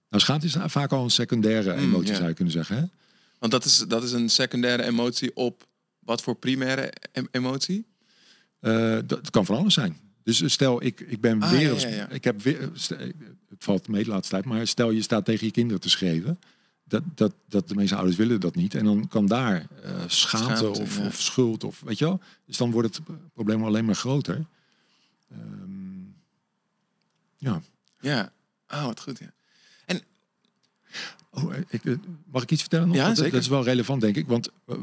Nou, 0.10 0.24
schaamte 0.24 0.46
is 0.46 0.56
vaak 0.66 0.92
al 0.92 1.04
een 1.04 1.10
secundaire 1.10 1.74
Mm, 1.74 1.80
emotie, 1.80 2.10
ja. 2.12 2.16
zou 2.16 2.28
je 2.28 2.34
kunnen 2.34 2.54
zeggen. 2.54 2.76
Hè? 2.76 2.84
Want 3.40 3.52
dat 3.52 3.66
is, 3.66 3.78
dat 3.88 4.04
is 4.04 4.12
een 4.12 4.30
secundaire 4.30 4.84
emotie 4.84 5.36
op 5.36 5.68
wat 6.00 6.22
voor 6.22 6.36
primaire 6.36 6.94
em- 7.12 7.28
emotie? 7.32 7.86
Eh, 8.60 8.98
dat 9.06 9.30
kan 9.30 9.46
van 9.46 9.58
alles 9.58 9.74
zijn. 9.74 9.98
Dus 10.24 10.52
stel, 10.52 10.84
ik, 10.84 11.00
ik 11.00 11.22
ben 11.22 11.42
Ah, 11.42 11.52
weer, 11.52 11.74
ja, 11.80 11.88
ja, 11.88 11.96
ja. 11.96 12.10
ik 12.10 12.24
heb 12.24 12.42
weer, 12.42 12.70
stel- 12.74 12.98
het 13.50 13.64
valt 13.64 13.88
mee 13.88 14.04
de 14.04 14.10
laatste 14.10 14.34
tijd, 14.34 14.46
maar 14.46 14.68
stel 14.68 14.92
je 14.92 15.02
staat 15.02 15.26
tegen 15.26 15.46
je 15.46 15.52
kinderen 15.52 15.82
te 15.82 15.90
schreeuwen. 15.90 16.40
Dat, 16.92 17.04
dat, 17.16 17.34
dat 17.50 17.68
de 17.68 17.76
meeste 17.76 17.96
ouders 17.96 18.18
willen 18.18 18.40
dat 18.40 18.56
niet. 18.56 18.76
En 18.76 18.86
dan 18.86 19.08
kan 19.08 19.26
daar 19.26 19.68
eh, 19.84 19.92
schaamte, 20.08 20.56
Schaamte, 20.56 20.82
of, 20.82 20.98
ja. 20.98 21.06
of 21.06 21.22
schuld 21.22 21.64
of 21.64 21.82
weet 21.82 21.98
je 21.98 22.06
wel. 22.06 22.20
Dus 22.46 22.58
dan 22.58 22.72
wordt 22.72 22.96
het 22.96 23.06
probleem 23.34 23.64
alleen 23.64 23.86
maar 23.86 23.96
groter. 23.96 24.46
Ehm, 25.32 26.02
ja. 27.38 27.62
Ja. 28.00 28.32
Oh, 28.70 28.86
wat 28.86 29.02
goed. 29.02 29.20
Ja. 29.20 29.32
Oh, 31.30 31.54
ik, 31.68 31.86
eh, 31.86 31.96
mag 32.32 32.44
ik 32.44 32.52
iets 32.52 32.62
vertellen 32.62 32.88
nog? 32.88 32.96
Ja, 32.96 33.08
dat- 33.08 33.18
zeker. 33.18 33.32
Dat 33.32 33.42
is 33.42 33.48
wel 33.48 33.64
relevant, 33.64 34.02
denk 34.02 34.16
ik. 34.16 34.28
Want 34.28 34.50
eh, 34.68 34.76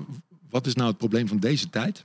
wat 0.51 0.67
is 0.67 0.75
nou 0.75 0.89
het 0.89 0.99
probleem 0.99 1.29
van 1.29 1.39
deze 1.39 1.71
tijd? 1.71 2.05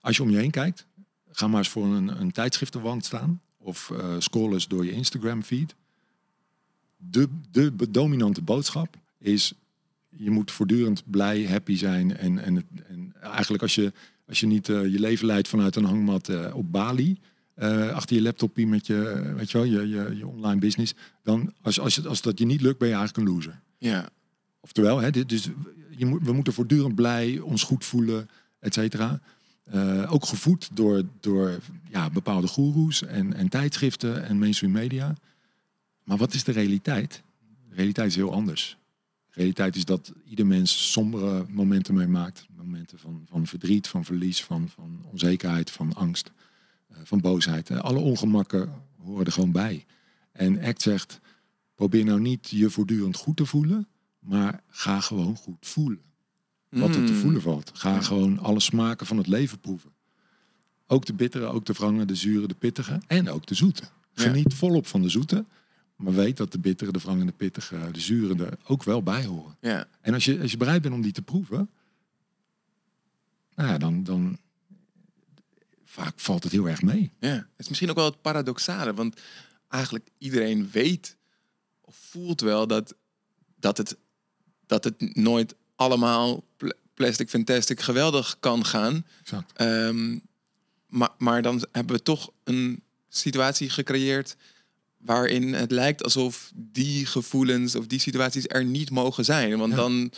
Als 0.00 0.16
je 0.16 0.22
om 0.22 0.30
je 0.30 0.36
heen 0.36 0.50
kijkt, 0.50 0.86
ga 1.32 1.46
maar 1.48 1.58
eens 1.58 1.68
voor 1.68 1.84
een, 1.86 2.20
een 2.20 2.32
tijdschriftenwand 2.32 3.04
staan. 3.04 3.40
Of 3.58 3.90
eh 3.90 4.14
scroll 4.18 4.52
eens 4.52 4.68
door 4.68 4.84
je 4.84 4.92
Instagram 4.92 5.42
feed. 5.42 5.74
De, 6.96 7.28
de 7.50 7.90
dominante 7.90 8.42
boodschap 8.42 8.96
is... 9.20 9.52
je 10.08 10.30
moet 10.30 10.50
voortdurend 10.50 11.02
blij, 11.10 11.46
happy 11.46 11.76
zijn. 11.76 12.16
En, 12.16 12.38
en, 12.38 12.66
en 12.88 13.12
eigenlijk 13.20 13.62
als 13.62 13.74
je, 13.74 13.92
als 14.28 14.40
je 14.40 14.46
niet 14.46 14.68
eh, 14.68 14.92
je 14.92 15.00
leven 15.00 15.26
leidt 15.26 15.48
vanuit 15.48 15.76
een 15.76 15.84
hangmat 15.84 16.28
eh, 16.28 16.56
op 16.56 16.72
Bali... 16.72 17.18
eh, 17.54 17.90
achter 17.92 18.16
je 18.16 18.22
laptopje 18.22 18.66
met 18.66 18.86
je, 18.86 19.32
weet 19.36 19.50
je, 19.50 19.58
wel, 19.58 19.66
je, 19.66 19.88
je, 19.88 20.16
je 20.16 20.26
online 20.26 20.60
business... 20.60 20.94
dan 21.22 21.52
als, 21.62 21.80
als, 21.80 22.06
als 22.06 22.22
dat 22.22 22.38
je 22.38 22.44
niet 22.44 22.60
lukt, 22.60 22.78
ben 22.78 22.88
je 22.88 22.94
eigenlijk 22.94 23.28
een 23.28 23.34
loser. 23.34 23.60
Ja. 23.78 24.08
Oftewel, 24.60 24.98
hè, 24.98 25.10
dit, 25.10 25.28
dus 25.28 25.48
je 25.96 26.06
moet, 26.06 26.22
we 26.22 26.32
moeten 26.32 26.52
voortdurend 26.52 26.94
blij, 26.94 27.38
ons 27.38 27.62
goed 27.62 27.84
voelen, 27.84 28.28
et 28.58 28.74
cetera. 28.74 29.20
Ook 30.08 30.24
gevoed 30.24 30.70
door, 30.72 31.02
door 31.20 31.58
ja, 31.90 32.10
bepaalde 32.10 32.46
goeroes 32.46 33.02
en, 33.02 33.34
en 33.34 33.48
tijdschriften 33.48 34.24
en 34.24 34.38
mainstream 34.38 34.72
media. 34.72 35.14
Maar 36.04 36.16
wat 36.16 36.34
is 36.34 36.44
de 36.44 36.52
realiteit? 36.52 37.22
De 37.68 37.74
realiteit 37.74 38.08
is 38.08 38.16
heel 38.16 38.32
anders. 38.32 38.76
De 39.40 39.46
realiteit 39.46 39.76
is 39.76 39.84
dat 39.84 40.12
ieder 40.24 40.46
mens 40.46 40.92
sombere 40.92 41.44
momenten 41.48 41.94
meemaakt. 41.94 42.46
Momenten 42.56 42.98
van, 42.98 43.22
van 43.28 43.46
verdriet, 43.46 43.88
van 43.88 44.04
verlies, 44.04 44.44
van, 44.44 44.68
van 44.68 45.02
onzekerheid, 45.10 45.70
van 45.70 45.92
angst, 45.94 46.30
eh, 46.88 46.96
van 47.04 47.20
boosheid. 47.20 47.70
Eh, 47.70 47.78
alle 47.78 47.98
ongemakken 47.98 48.72
horen 49.02 49.26
er 49.26 49.32
gewoon 49.32 49.52
bij. 49.52 49.84
En 50.32 50.60
ACT 50.64 50.82
zegt, 50.82 51.20
probeer 51.74 52.04
nou 52.04 52.20
niet 52.20 52.48
je 52.50 52.70
voortdurend 52.70 53.16
goed 53.16 53.36
te 53.36 53.46
voelen, 53.46 53.88
maar 54.18 54.62
ga 54.68 55.00
gewoon 55.00 55.36
goed 55.36 55.56
voelen. 55.60 56.00
Wat 56.68 56.94
er 56.94 57.04
te 57.06 57.12
Mm. 57.12 57.18
voelen 57.18 57.42
valt. 57.42 57.70
Ga 57.74 57.94
Ja. 57.94 58.00
gewoon 58.00 58.38
alle 58.38 58.60
smaken 58.60 59.06
van 59.06 59.16
het 59.16 59.26
leven 59.26 59.58
proeven. 59.60 59.90
Ook 60.86 61.06
de 61.06 61.12
bittere, 61.14 61.44
ook 61.46 61.64
de 61.66 61.72
wrange, 61.72 62.04
de 62.04 62.14
zure, 62.14 62.46
de 62.46 62.54
pittige 62.54 63.00
en 63.06 63.30
ook 63.30 63.46
de 63.46 63.54
zoete. 63.54 63.82
Ja. 64.14 64.22
Geniet 64.22 64.54
volop 64.54 64.86
van 64.86 65.02
de 65.02 65.08
zoete, 65.08 65.44
maar 66.00 66.14
weet 66.14 66.36
dat 66.36 66.52
de 66.52 66.58
bittere, 66.58 66.92
de 66.92 66.98
wrange, 66.98 67.24
de 67.24 67.32
pittige, 67.32 67.90
de 67.92 68.00
zure 68.00 68.44
er 68.44 68.58
ook 68.66 68.82
wel 68.82 69.02
bij 69.02 69.24
horen. 69.24 69.56
Ja. 69.60 69.86
En 70.00 70.14
als 70.14 70.24
je, 70.24 70.40
als 70.40 70.50
je 70.50 70.56
bereid 70.56 70.82
bent 70.82 70.94
om 70.94 71.02
die 71.02 71.12
te 71.12 71.22
proeven, 71.22 71.70
nou 73.54 73.68
ja, 73.68 73.78
dan, 73.78 74.02
dan 74.02 74.38
vaak 75.84 76.20
valt 76.20 76.42
het 76.42 76.52
heel 76.52 76.68
erg 76.68 76.82
mee. 76.82 77.10
Ja, 77.20 77.34
het 77.34 77.46
is 77.56 77.68
misschien 77.68 77.90
ook 77.90 77.96
wel 77.96 78.04
het 78.04 78.20
paradoxale, 78.20 78.94
want 78.94 79.20
eigenlijk 79.68 80.08
iedereen 80.18 80.70
weet 80.70 81.16
of 81.80 81.96
voelt 81.96 82.40
wel 82.40 82.66
dat, 82.66 82.94
dat, 83.56 83.76
het, 83.76 83.96
dat 84.66 84.84
het 84.84 85.16
nooit 85.16 85.54
allemaal 85.76 86.44
pl- 86.56 86.78
plastic 86.94 87.28
fantastic 87.28 87.80
geweldig 87.80 88.36
kan 88.40 88.64
gaan. 88.64 89.06
Exact. 89.20 89.52
Ehm, 89.52 90.18
maar, 90.86 91.10
maar 91.18 91.42
dan 91.42 91.64
hebben 91.72 91.96
we 91.96 92.02
toch 92.02 92.30
een 92.44 92.82
situatie 93.08 93.70
gecreëerd 93.70 94.36
waarin 95.00 95.54
het 95.54 95.70
lijkt 95.70 96.04
alsof 96.04 96.52
die 96.54 97.06
gevoelens 97.06 97.74
of 97.74 97.86
die 97.86 97.98
situaties 98.00 98.44
er 98.48 98.64
niet 98.64 98.90
mogen 98.90 99.24
zijn. 99.24 99.58
Want 99.58 99.70
Ja. 99.70 99.76
dan 99.78 100.12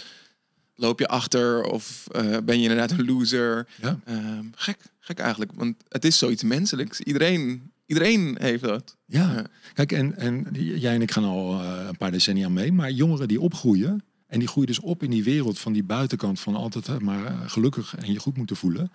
loop 0.74 0.98
je 0.98 1.08
achter 1.08 1.62
of 1.62 2.06
eh, 2.12 2.36
ben 2.44 2.56
je 2.56 2.62
inderdaad 2.62 2.90
een 2.90 3.04
loser. 3.06 3.68
Ja. 3.82 3.98
Ehm, 4.04 4.44
gek, 4.54 4.76
gek 5.00 5.18
eigenlijk. 5.18 5.52
Want 5.54 5.76
het 5.88 6.04
is 6.04 6.18
zoiets 6.18 6.42
menselijks. 6.42 7.00
Iedereen, 7.00 7.70
Iedereen 7.86 8.36
heeft 8.40 8.62
dat. 8.62 8.96
Ja, 9.06 9.32
Ja. 9.32 9.46
kijk, 9.74 9.92
en, 9.92 10.16
en 10.16 10.46
jij 10.54 10.94
en 10.94 11.02
ik 11.02 11.10
gaan 11.10 11.24
al 11.24 11.60
eh, 11.60 11.84
een 11.88 11.96
paar 11.96 12.10
decennia 12.10 12.48
mee, 12.48 12.72
maar 12.72 12.90
jongeren 12.90 13.28
die 13.28 13.40
opgroeien, 13.40 14.02
en 14.26 14.38
die 14.38 14.48
groeien 14.48 14.68
dus 14.68 14.80
op 14.80 15.02
in 15.02 15.10
die 15.10 15.24
wereld 15.24 15.58
van 15.58 15.72
die 15.72 15.82
buitenkant 15.84 16.40
van 16.40 16.54
altijd 16.56 17.00
maar 17.00 17.24
eh, 17.26 17.40
gelukkig 17.46 17.96
en 17.96 18.12
je 18.12 18.18
goed 18.18 18.36
moeten 18.36 18.56
voelen. 18.56 18.92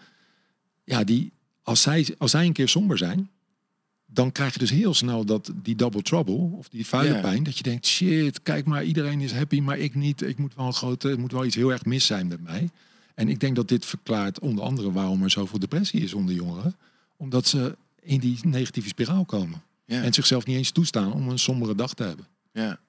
Ja, 0.84 1.04
die, 1.04 1.32
als, 1.64 1.82
zij, 1.82 2.16
als 2.18 2.32
zij 2.32 2.46
een 2.46 2.54
keer 2.54 2.68
somber 2.70 2.98
zijn, 2.98 3.30
dan 4.10 4.32
krijg 4.32 4.54
je 4.54 4.60
dus 4.60 4.70
heel 4.70 4.94
snel 4.94 5.26
dat, 5.26 5.52
die 5.56 5.76
double 5.76 6.02
trouble, 6.02 6.34
of 6.34 6.70
die 6.70 6.88
vuile 6.88 7.20
pijn, 7.20 7.44
dat 7.44 7.58
je 7.58 7.64
denkt, 7.64 7.86
shit, 7.86 8.42
kijk 8.42 8.66
maar, 8.66 8.84
iedereen 8.84 9.22
is 9.22 9.32
happy, 9.32 9.60
maar 9.60 9.78
ik 9.78 9.96
niet. 9.96 10.22
Ik 10.22 10.38
moet 10.38 10.56
wel 10.56 10.66
een 10.66 10.74
grote, 10.74 11.08
het 11.08 11.20
moet 11.20 11.32
wel 11.32 11.46
iets 11.46 11.56
heel 11.56 11.72
erg 11.72 11.86
mis 11.86 12.06
zijn 12.06 12.28
met 12.28 12.44
mij. 12.44 12.70
En 13.16 13.30
ik 13.30 13.40
denk 13.40 13.56
dat 13.56 13.68
dit 13.68 13.86
verklaart 13.86 14.40
onder 14.40 14.64
andere 14.64 14.92
waarom 14.92 15.24
er 15.24 15.30
zoveel 15.30 15.60
depressie 15.60 16.02
is 16.02 16.14
onder 16.14 16.36
jongeren. 16.36 16.76
Omdat 17.18 17.48
ze 17.48 17.76
in 18.02 18.20
die 18.20 18.40
negatieve 18.42 18.88
spiraal 18.88 19.26
komen. 19.26 19.62
En 19.86 20.14
zichzelf 20.14 20.46
niet 20.46 20.58
eens 20.58 20.72
toestaan 20.72 21.14
om 21.14 21.30
een 21.30 21.40
sombere 21.40 21.76
dag 21.76 21.94
te 21.94 22.04
hebben. 22.04 22.28
Ja. 22.52 22.80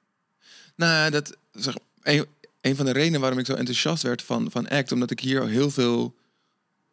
Nou, 0.77 1.11
dat 1.11 1.37
zeg, 1.53 1.77
een, 2.03 2.27
een 2.61 2.77
van 2.77 2.85
de 2.85 2.93
redenen 2.93 3.21
waarom 3.21 3.39
ik 3.39 3.47
zo 3.47 3.55
enthousiast 3.55 4.03
werd 4.03 4.23
van, 4.23 4.51
van 4.51 4.69
ACT, 4.69 4.93
omdat 4.93 5.11
ik 5.11 5.21
hier 5.21 5.47
heel 5.47 5.71
veel 5.71 6.14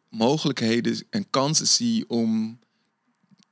mogelijkheden 0.08 1.04
en 1.10 1.30
kansen 1.30 1.66
zie 1.66 2.08
om 2.08 2.58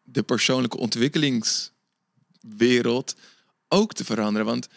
de 0.04 0.22
persoonlijke 0.22 0.76
ontwikkelingswereld 0.76 3.16
ook 3.68 3.92
te 3.92 4.04
veranderen. 4.04 4.46
Want 4.46 4.68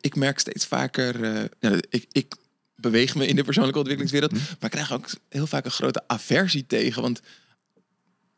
ik, 0.00 0.16
merk 0.16 0.38
steeds 0.38 0.66
vaker, 0.66 1.24
eh, 1.58 1.78
ik, 1.88 2.06
ik 2.12 2.34
beweeg 2.74 3.14
me 3.14 3.26
in 3.26 3.36
de 3.36 3.44
persoonlijke 3.44 3.78
ontwikkelingswereld, 3.78 4.32
maar 4.32 4.56
ik 4.60 4.70
krijg 4.70 4.92
ook 4.92 5.08
heel 5.28 5.46
vaak 5.46 5.64
een 5.64 5.70
grote 5.70 6.02
aversie 6.06 6.66
tegen. 6.66 7.02
Want 7.02 7.20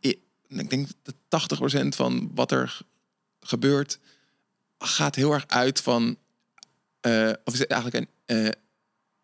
ik, 0.00 0.18
ik 0.48 0.70
denk 0.70 0.88
dat 1.02 1.14
80% 1.84 1.88
van 1.88 2.30
wat 2.34 2.52
er 2.52 2.80
gebeurt, 3.40 3.98
gaat 4.78 5.14
heel 5.14 5.32
erg 5.32 5.46
uit 5.46 5.80
van, 5.80 6.18
eh, 7.00 7.32
of 7.44 7.52
is 7.52 7.58
het 7.58 7.70
eigenlijk 7.70 8.08
een 8.26 8.44
eh, 8.44 8.50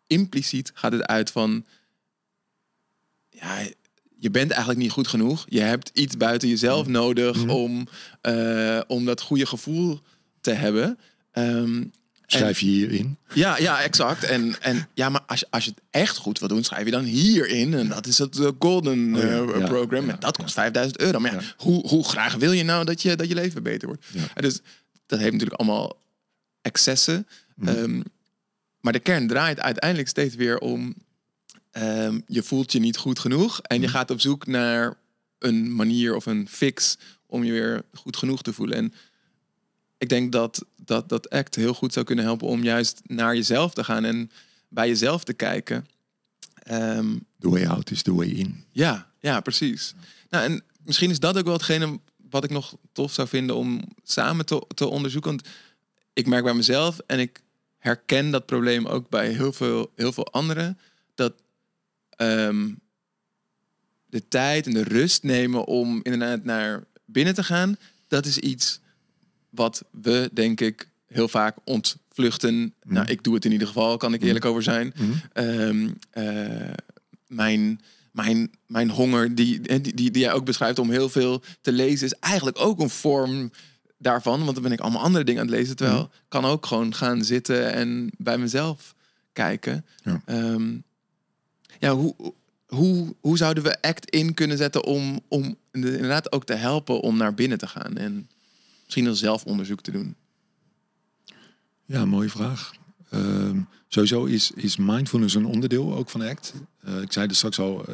impliciet 0.07 0.71
gaat 0.73 0.91
het 0.91 1.05
uit 1.05 1.31
van, 1.31 1.65
ja, 3.29 3.67
je 4.21 4.31
bent 4.31 4.49
eigenlijk 4.51 4.79
niet 4.81 4.91
goed 4.91 5.07
genoeg. 5.07 5.45
Je 5.49 5.61
hebt 5.61 5.91
iets 5.93 6.17
buiten 6.17 6.49
jezelf 6.49 6.87
nodig 6.87 7.35
Mhm. 7.37 7.49
om, 7.49 7.87
eh, 8.21 8.79
om 8.87 9.05
dat 9.05 9.21
goede 9.21 9.45
gevoel 9.45 9.99
te 10.41 10.51
hebben. 10.51 10.97
Ehm, 11.31 11.83
Schrijf 12.25 12.59
je 12.59 12.65
hierin. 12.65 13.17
ja, 13.33 13.57
ja, 13.57 13.81
exact. 13.81 14.23
En, 14.23 14.55
en 14.61 14.87
ja, 14.93 15.09
maar 15.09 15.21
als 15.27 15.39
je, 15.39 15.47
als 15.49 15.65
je 15.65 15.69
het 15.71 15.81
echt 15.89 16.17
goed 16.17 16.39
wil 16.39 16.47
doen, 16.47 16.63
schrijf 16.63 16.85
je 16.85 16.91
dan 16.91 17.03
hierin. 17.03 17.73
En 17.73 17.87
dat 17.87 18.07
is 18.07 18.17
het 18.17 18.39
eh, 18.39 18.47
Golden 18.59 19.15
Oh 19.15 19.21
ja, 19.21 19.59
ja, 19.59 19.67
Program. 19.67 20.05
ja, 20.05 20.11
en 20.13 20.19
dat 20.19 20.37
kost 20.37 20.53
5000 20.53 20.99
euro. 20.99 21.19
Maar 21.19 21.33
ja. 21.33 21.41
Hoe, 21.57 21.87
hoe 21.87 22.03
graag 22.03 22.35
wil 22.35 22.51
je 22.51 22.63
nou 22.63 22.85
dat 22.85 23.01
je, 23.01 23.15
dat 23.15 23.27
je 23.27 23.35
leven 23.35 23.63
beter 23.63 23.87
wordt? 23.87 24.03
En 24.33 24.41
dus 24.41 24.59
dat 25.05 25.19
heeft 25.19 25.31
natuurlijk 25.31 25.59
allemaal 25.59 25.97
excessen. 26.61 27.27
Mhm. 27.55 27.67
Ehm, 27.67 28.01
maar 28.79 28.93
de 28.93 28.99
kern 28.99 29.27
draait 29.27 29.59
uiteindelijk 29.59 30.09
steeds 30.09 30.35
weer 30.35 30.57
om... 30.59 30.95
ehm, 31.71 32.19
je 32.27 32.43
voelt 32.43 32.71
je 32.71 32.79
niet 32.79 32.97
goed 32.97 33.19
genoeg. 33.19 33.61
En 33.61 33.79
je 33.79 33.87
Mhm. 33.87 33.95
gaat 33.95 34.11
op 34.11 34.21
zoek 34.21 34.47
naar 34.47 34.97
een 35.39 35.75
manier 35.75 36.15
of 36.15 36.25
een 36.25 36.47
fix 36.49 36.97
om 37.25 37.43
je 37.43 37.51
weer 37.51 37.83
goed 37.93 38.17
genoeg 38.17 38.41
te 38.41 38.53
voelen. 38.53 38.77
En 38.77 38.93
ik 39.97 40.09
denk 40.09 40.31
dat, 40.31 40.65
dat 40.75 41.09
dat 41.09 41.29
act 41.29 41.55
heel 41.55 41.73
goed 41.73 41.93
zou 41.93 42.05
kunnen 42.05 42.25
helpen 42.25 42.47
om 42.47 42.63
juist 42.63 43.01
naar 43.05 43.35
jezelf 43.35 43.73
te 43.73 43.83
gaan 43.83 44.03
en 44.05 44.31
bij 44.69 44.87
jezelf 44.87 45.23
te 45.23 45.33
kijken. 45.33 45.87
Ehm, 46.53 47.15
The 47.39 47.49
way 47.49 47.65
out 47.65 47.91
is 47.91 48.01
the 48.01 48.13
way 48.15 48.27
in. 48.27 48.63
ja, 48.71 49.11
ja, 49.19 49.39
precies. 49.39 49.93
Nou, 50.29 50.43
en 50.51 50.63
misschien 50.83 51.09
is 51.09 51.19
dat 51.19 51.37
ook 51.37 51.43
wel 51.45 51.53
hetgene 51.53 51.99
wat 52.29 52.43
ik 52.43 52.49
nog 52.49 52.75
tof 52.91 53.13
zou 53.13 53.27
vinden 53.27 53.55
om 53.55 53.81
samen 54.03 54.45
te, 54.45 54.65
te 54.73 54.87
onderzoeken. 54.87 55.31
Want 55.31 55.47
ik 56.13 56.27
merk 56.27 56.43
bij 56.43 56.53
mezelf 56.53 56.99
en 56.99 57.19
ik 57.19 57.41
herken 57.77 58.31
dat 58.31 58.45
probleem 58.45 58.85
ook 58.85 59.09
bij 59.09 59.29
heel 59.29 59.53
veel, 59.53 59.91
heel 59.95 60.11
veel 60.13 60.27
anderen. 60.31 60.77
Dat 61.15 61.33
ehm, 62.21 62.69
de 64.05 64.27
tijd 64.27 64.65
en 64.65 64.73
de 64.73 64.83
rust 64.83 65.23
nemen 65.23 65.65
om 65.65 65.99
inderdaad 66.03 66.43
naar 66.43 66.83
binnen 67.05 67.33
te 67.33 67.43
gaan, 67.43 67.77
dat 68.07 68.25
is 68.25 68.37
iets 68.37 68.79
wat 69.49 69.83
we, 69.91 70.29
denk 70.33 70.61
ik, 70.61 70.89
heel 71.07 71.27
vaak 71.27 71.57
ontvluchten. 71.63 72.73
Nou, 72.83 73.07
ik 73.07 73.23
doe 73.23 73.33
het 73.33 73.45
in 73.45 73.51
ieder 73.51 73.67
geval, 73.67 73.97
kan 73.97 74.13
ik 74.13 74.21
eerlijk 74.23 74.45
over 74.45 74.63
zijn. 74.63 74.93
Mhm. 74.95 75.11
Ehm, 75.33 75.89
eh, 76.09 76.73
mijn, 77.27 77.81
mijn, 78.11 78.51
mijn 78.67 78.89
honger, 78.89 79.35
die, 79.35 79.61
die, 79.61 79.81
die, 79.81 80.11
die 80.11 80.21
jij 80.21 80.33
ook 80.33 80.45
beschrijft 80.45 80.79
om 80.79 80.89
heel 80.89 81.09
veel 81.09 81.41
te 81.61 81.71
lezen, 81.71 82.05
is 82.05 82.13
eigenlijk 82.19 82.59
ook 82.59 82.79
een 82.79 82.89
vorm 82.89 83.51
daarvan. 83.97 84.39
Want 84.39 84.53
dan 84.53 84.63
ben 84.63 84.71
ik 84.71 84.79
allemaal 84.79 85.01
andere 85.01 85.23
dingen 85.23 85.41
aan 85.41 85.47
het 85.47 85.55
lezen. 85.55 85.75
Terwijl 85.75 86.03
ik 86.03 86.09
kan 86.27 86.45
ook 86.45 86.65
gewoon 86.65 86.93
gaan 86.93 87.23
zitten 87.23 87.73
en 87.73 88.11
bij 88.17 88.37
mezelf 88.37 88.95
kijken. 89.33 89.85
Ja. 90.03 90.21
Ehm, 90.25 90.77
ja, 91.81 91.95
hoe, 91.95 92.33
hoe, 92.67 93.15
hoe 93.19 93.37
zouden 93.37 93.63
we 93.63 93.81
ACT 93.81 94.09
in 94.09 94.33
kunnen 94.33 94.57
zetten 94.57 94.83
om, 94.83 95.19
om 95.27 95.55
inderdaad 95.71 96.31
ook 96.31 96.45
te 96.45 96.53
helpen 96.53 96.99
om 96.99 97.17
naar 97.17 97.33
binnen 97.33 97.57
te 97.57 97.67
gaan? 97.67 97.97
En 97.97 98.29
misschien 98.83 99.05
een 99.05 99.15
zelfonderzoek 99.15 99.81
te 99.81 99.91
doen. 99.91 100.15
Ja, 101.85 102.05
mooie 102.05 102.29
vraag. 102.29 102.71
Ehm, 103.09 103.59
sowieso 103.87 104.25
is, 104.25 104.51
is 104.51 104.77
mindfulness 104.77 105.35
een 105.35 105.45
onderdeel 105.45 105.95
ook 105.95 106.09
van 106.09 106.21
ACT. 106.21 106.53
Eh, 106.79 107.01
ik 107.01 107.11
zei 107.11 107.27
er 107.27 107.35
straks 107.35 107.59
al, 107.59 107.85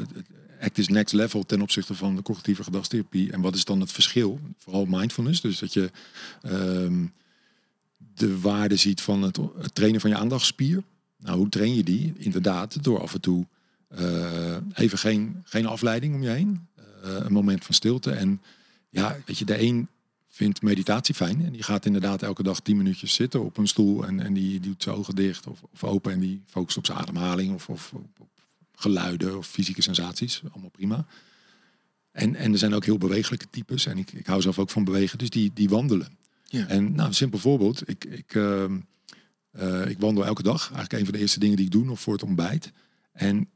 ACT 0.59 0.77
is 0.77 0.87
next 0.87 1.13
level 1.13 1.45
ten 1.45 1.61
opzichte 1.61 1.95
van 1.95 2.15
de 2.15 2.21
cognitieve 2.21 2.63
gedragstherapie. 2.63 3.31
En 3.31 3.41
wat 3.41 3.55
is 3.55 3.65
dan 3.65 3.79
het 3.79 3.91
verschil? 3.91 4.39
Vooral 4.57 4.85
mindfulness. 4.85 5.41
Dus 5.41 5.59
dat 5.59 5.73
je 5.73 5.91
ehm, 6.41 7.05
de 8.13 8.39
waarde 8.39 8.75
ziet 8.75 9.01
van 9.01 9.21
het, 9.21 9.37
het 9.57 9.75
trainen 9.75 10.01
van 10.01 10.09
je 10.09 10.15
aandachtspier. 10.17 10.83
Nou, 11.17 11.37
hoe 11.37 11.49
train 11.49 11.75
je 11.75 11.83
die? 11.83 12.13
Inderdaad, 12.17 12.83
door 12.83 13.01
af 13.01 13.13
en 13.13 13.21
toe 13.21 13.45
even 14.73 14.97
geen, 14.97 15.41
geen 15.43 15.65
afleiding 15.65 16.15
om 16.15 16.21
je 16.21 16.29
heen. 16.29 16.67
Eh, 17.03 17.15
een 17.25 17.33
moment 17.33 17.65
van 17.65 17.75
stilte. 17.75 18.11
En 18.11 18.41
ja, 18.89 19.17
weet 19.25 19.37
je, 19.37 19.45
de 19.45 19.61
een 19.61 19.87
vindt 20.27 20.61
meditatie 20.61 21.15
fijn. 21.15 21.45
En 21.45 21.51
die 21.51 21.63
gaat 21.63 21.85
inderdaad 21.85 22.23
elke 22.23 22.43
dag 22.43 22.59
tien 22.59 22.77
minuutjes 22.77 23.13
zitten 23.13 23.43
op 23.43 23.57
een 23.57 23.67
stoel. 23.67 24.05
En, 24.05 24.19
en 24.19 24.33
die, 24.33 24.49
die 24.49 24.59
doet 24.59 24.83
zijn 24.83 24.95
ogen 24.95 25.15
dicht 25.15 25.47
of, 25.47 25.61
of 25.73 25.83
open. 25.83 26.11
En 26.11 26.19
die 26.19 26.41
focust 26.45 26.77
op 26.77 26.85
zijn 26.85 26.97
ademhaling 26.97 27.53
of, 27.53 27.69
of 27.69 27.93
op, 27.93 28.19
op 28.19 28.29
geluiden 28.75 29.37
of 29.37 29.47
fysieke 29.47 29.81
sensaties. 29.81 30.41
Allemaal 30.51 30.69
prima. 30.69 31.05
En, 32.11 32.35
en 32.35 32.51
er 32.51 32.57
zijn 32.57 32.73
ook 32.73 32.85
heel 32.85 32.97
bewegelijke 32.97 33.49
types. 33.49 33.85
En 33.85 33.97
ik, 33.97 34.11
ik 34.11 34.25
hou 34.25 34.41
zelf 34.41 34.59
ook 34.59 34.69
van 34.69 34.83
bewegen. 34.83 35.17
Dus 35.17 35.29
die, 35.29 35.51
die 35.53 35.69
wandelen. 35.69 36.17
Ja. 36.43 36.67
En 36.67 36.95
nou, 36.95 37.07
een 37.07 37.13
simpel 37.13 37.39
voorbeeld. 37.39 37.89
Ik, 37.89 38.05
ik, 38.05 38.35
ehm, 38.35 38.77
eh, 39.51 39.89
ik 39.89 39.99
wandel 39.99 40.25
elke 40.25 40.43
dag. 40.43 40.61
Eigenlijk 40.61 40.93
een 40.93 41.05
van 41.05 41.13
de 41.13 41.19
eerste 41.19 41.39
dingen 41.39 41.55
die 41.55 41.65
ik 41.65 41.71
doe 41.71 41.85
nog 41.85 41.99
voor 41.99 42.13
het 42.13 42.23
ontbijt. 42.23 42.71
En 43.11 43.49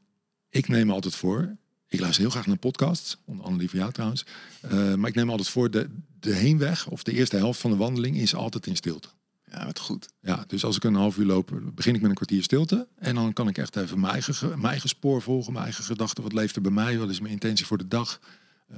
ik 0.52 0.68
neem 0.68 0.86
me 0.86 0.92
altijd 0.92 1.14
voor. 1.14 1.56
Ik 1.88 2.00
luister 2.00 2.22
heel 2.22 2.30
graag 2.30 2.46
naar 2.46 2.56
podcasts. 2.56 3.16
Onder 3.24 3.42
andere 3.44 3.60
die 3.60 3.70
van 3.70 3.78
jou 3.78 3.92
trouwens. 3.92 4.24
Eh, 4.60 4.94
maar 4.94 5.08
ik 5.08 5.14
neem 5.14 5.30
altijd 5.30 5.48
voor. 5.48 5.70
De, 5.70 5.88
de 6.20 6.32
heenweg 6.34 6.86
of 6.88 7.02
de 7.02 7.12
eerste 7.12 7.36
helft 7.36 7.60
van 7.60 7.70
de 7.70 7.76
wandeling 7.76 8.16
is 8.16 8.34
altijd 8.34 8.66
in 8.66 8.76
stilte. 8.76 9.08
Ja, 9.50 9.64
wat 9.66 9.78
goed. 9.78 10.08
Ja, 10.20 10.44
dus 10.46 10.64
als 10.64 10.76
ik 10.76 10.84
een 10.84 10.94
half 10.94 11.16
uur 11.18 11.26
loop, 11.26 11.60
begin 11.74 11.94
ik 11.94 12.00
met 12.00 12.10
een 12.10 12.16
kwartier 12.16 12.42
stilte. 12.42 12.86
En 12.98 13.14
dan 13.14 13.32
kan 13.32 13.48
ik 13.48 13.58
echt 13.58 13.76
even 13.76 14.00
mijn 14.00 14.12
eigen, 14.12 14.34
ge- 14.34 14.46
mijn 14.46 14.62
eigen 14.64 14.88
spoor 14.88 15.22
volgen, 15.22 15.52
mijn 15.52 15.64
eigen 15.64 15.84
gedachten. 15.84 16.22
Wat 16.22 16.32
leeft 16.32 16.56
er 16.56 16.62
bij 16.62 16.70
mij? 16.72 16.98
Wat 16.98 17.10
is 17.10 17.20
mijn 17.20 17.32
intentie 17.32 17.66
voor 17.66 17.78
de 17.78 17.88
dag? 17.88 18.20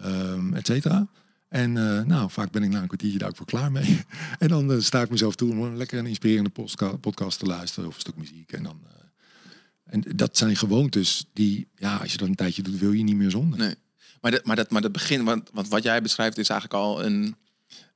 Ehm 0.03 0.55
et 0.55 0.67
cetera. 0.67 1.07
En 1.49 1.77
eh, 1.99 2.05
nou, 2.05 2.31
vaak 2.31 2.51
ben 2.51 2.63
ik 2.63 2.71
na 2.71 2.81
een 2.81 2.87
kwartiertje 2.87 3.19
daar 3.19 3.29
ook 3.29 3.37
voor 3.37 3.47
klaar 3.47 3.73
mee. 3.73 4.01
en 4.39 4.49
dan 4.49 4.73
eh, 4.73 4.79
sta 4.81 5.03
ik 5.03 5.11
mezelf 5.11 5.35
toe 5.35 5.51
om 5.51 5.63
een 5.63 5.77
lekker 5.77 5.99
een 5.99 6.07
inspirerende 6.07 6.51
podcast 7.01 7.39
te 7.39 7.47
luisteren 7.47 7.89
of 7.89 7.95
een 7.95 8.01
stuk 8.01 8.17
muziek. 8.17 8.53
En, 8.53 8.63
dan, 8.63 8.81
en 9.85 10.03
dat 10.17 10.37
zijn 10.37 10.57
gewoontes 10.57 11.25
die, 11.33 11.69
ja, 11.77 11.97
als 11.97 12.13
je 12.13 12.19
dat 12.19 12.29
een 12.29 12.35
tijdje 12.35 12.63
doet, 12.63 12.79
wil 12.79 12.93
je 12.93 13.03
niet 13.03 13.17
meer 13.17 13.31
zonder. 13.31 13.59
Nee. 13.59 13.75
Maar 14.21 14.31
dat, 14.31 14.45
maar 14.45 14.57
dat, 14.57 14.71
maar 14.71 14.83
dat 14.83 14.93
begin, 14.93 15.25
want, 15.25 15.51
want 15.53 15.69
wat 15.69 15.83
jij 15.83 16.03
beschrijft 16.03 16.39
is 16.39 16.49
eigenlijk 16.49 16.81
al 16.83 17.05
een 17.05 17.37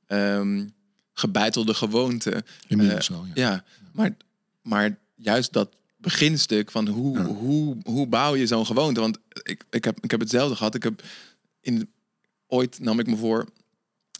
ehm 0.05 0.67
gebeitelde 1.13 1.73
gewoonte. 1.73 2.43
Wel, 2.67 3.25
ja. 3.25 3.31
Ja, 3.33 3.63
maar, 3.93 4.15
maar 4.61 4.97
juist 5.15 5.53
dat 5.53 5.75
beginstuk 5.97 6.71
van 6.71 6.87
hoe, 6.87 7.17
Ja. 7.17 7.25
hoe, 7.25 7.77
hoe 7.83 8.07
bouw 8.07 8.35
je 8.35 8.47
zo'n 8.47 8.65
gewoonte? 8.65 8.99
Want 8.99 9.17
ik, 9.43 9.63
ik, 9.69 9.83
heb, 9.83 9.99
ik 10.03 10.11
heb 10.11 10.19
hetzelfde 10.19 10.55
gehad. 10.55 10.75
Ik 10.75 10.83
heb 10.83 11.03
in, 11.61 11.89
ooit 12.47 12.79
nam 12.79 12.99
ik 12.99 13.07
me 13.07 13.15
voor, 13.15 13.47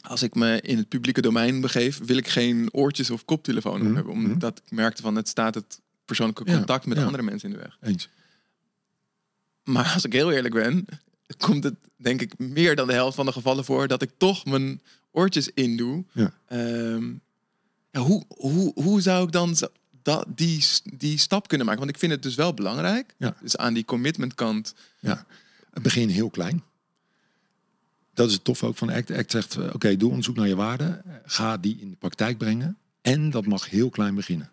als 0.01 0.21
ik 0.23 0.35
me 0.35 0.61
in 0.61 0.77
het 0.77 0.87
publieke 0.89 1.21
domein 1.21 1.61
begeef, 1.61 1.99
wil 2.05 2.17
ik 2.17 2.27
geen 2.27 2.69
oortjes 2.73 3.09
of 3.09 3.25
koptelefoon 3.25 3.81
Mhm, 3.83 3.95
hebben. 3.95 4.17
mhm. 4.17 4.31
Omdat 4.31 4.61
ik 4.65 4.71
merkte 4.71 5.01
van 5.01 5.15
het 5.15 5.27
staat 5.27 5.55
het 5.55 5.79
persoonlijke 6.09 6.43
contact 6.43 6.85
met 6.85 6.97
andere 6.97 7.23
mensen 7.23 7.49
in 7.49 7.55
de 7.55 7.61
weg. 7.61 7.77
Eens. 7.81 8.09
Maar 9.63 9.91
als 9.93 10.05
ik 10.05 10.13
heel 10.13 10.31
eerlijk 10.31 10.53
ben, 10.53 10.85
komt 11.37 11.63
het 11.63 11.75
denk 11.95 12.21
ik 12.21 12.37
meer 12.37 12.75
dan 12.75 12.87
de 12.87 12.93
helft 12.93 13.15
van 13.15 13.25
de 13.25 13.31
gevallen 13.31 13.65
voor 13.65 13.87
dat 13.87 14.01
ik 14.01 14.11
toch 14.17 14.45
mijn 14.45 14.81
oortjes 15.11 15.49
indoe. 15.53 16.03
Ja. 16.11 16.33
Ehm, 16.47 17.11
ja, 17.91 17.99
hoe, 17.99 18.23
hoe, 18.27 18.71
hoe 18.75 19.01
zou 19.01 19.25
ik 19.25 19.31
dan 19.31 19.55
dat, 20.01 20.25
die, 20.27 20.65
die 20.83 21.17
stap 21.17 21.47
kunnen 21.47 21.65
maken? 21.65 21.83
Want 21.83 21.95
ik 21.95 21.99
vind 21.99 22.11
het 22.11 22.23
dus 22.23 22.35
wel 22.35 22.53
belangrijk. 22.53 23.13
Ja. 23.17 23.35
Dus 23.41 23.57
aan 23.57 23.73
die 23.73 23.85
commitment 23.85 24.35
kant. 24.35 24.73
Ja, 24.99 25.25
het 25.73 25.83
begin 25.83 26.09
heel 26.09 26.29
klein. 26.29 26.63
dat 28.13 28.27
is 28.27 28.33
het 28.33 28.43
tof 28.43 28.63
ook 28.63 28.77
van 28.77 28.89
ACT. 28.89 29.11
ACT 29.11 29.31
zegt, 29.31 29.55
eh, 29.55 29.73
oké, 29.73 29.97
doe 29.97 30.09
onderzoek 30.09 30.35
naar 30.35 30.47
je 30.47 30.55
waarden. 30.55 31.01
Ga 31.25 31.57
die 31.57 31.77
in 31.79 31.89
de 31.89 31.95
praktijk 31.95 32.37
brengen. 32.37 32.77
En 33.01 33.29
dat 33.29 33.45
mag 33.45 33.69
heel 33.69 33.89
klein 33.89 34.15
beginnen. 34.15 34.49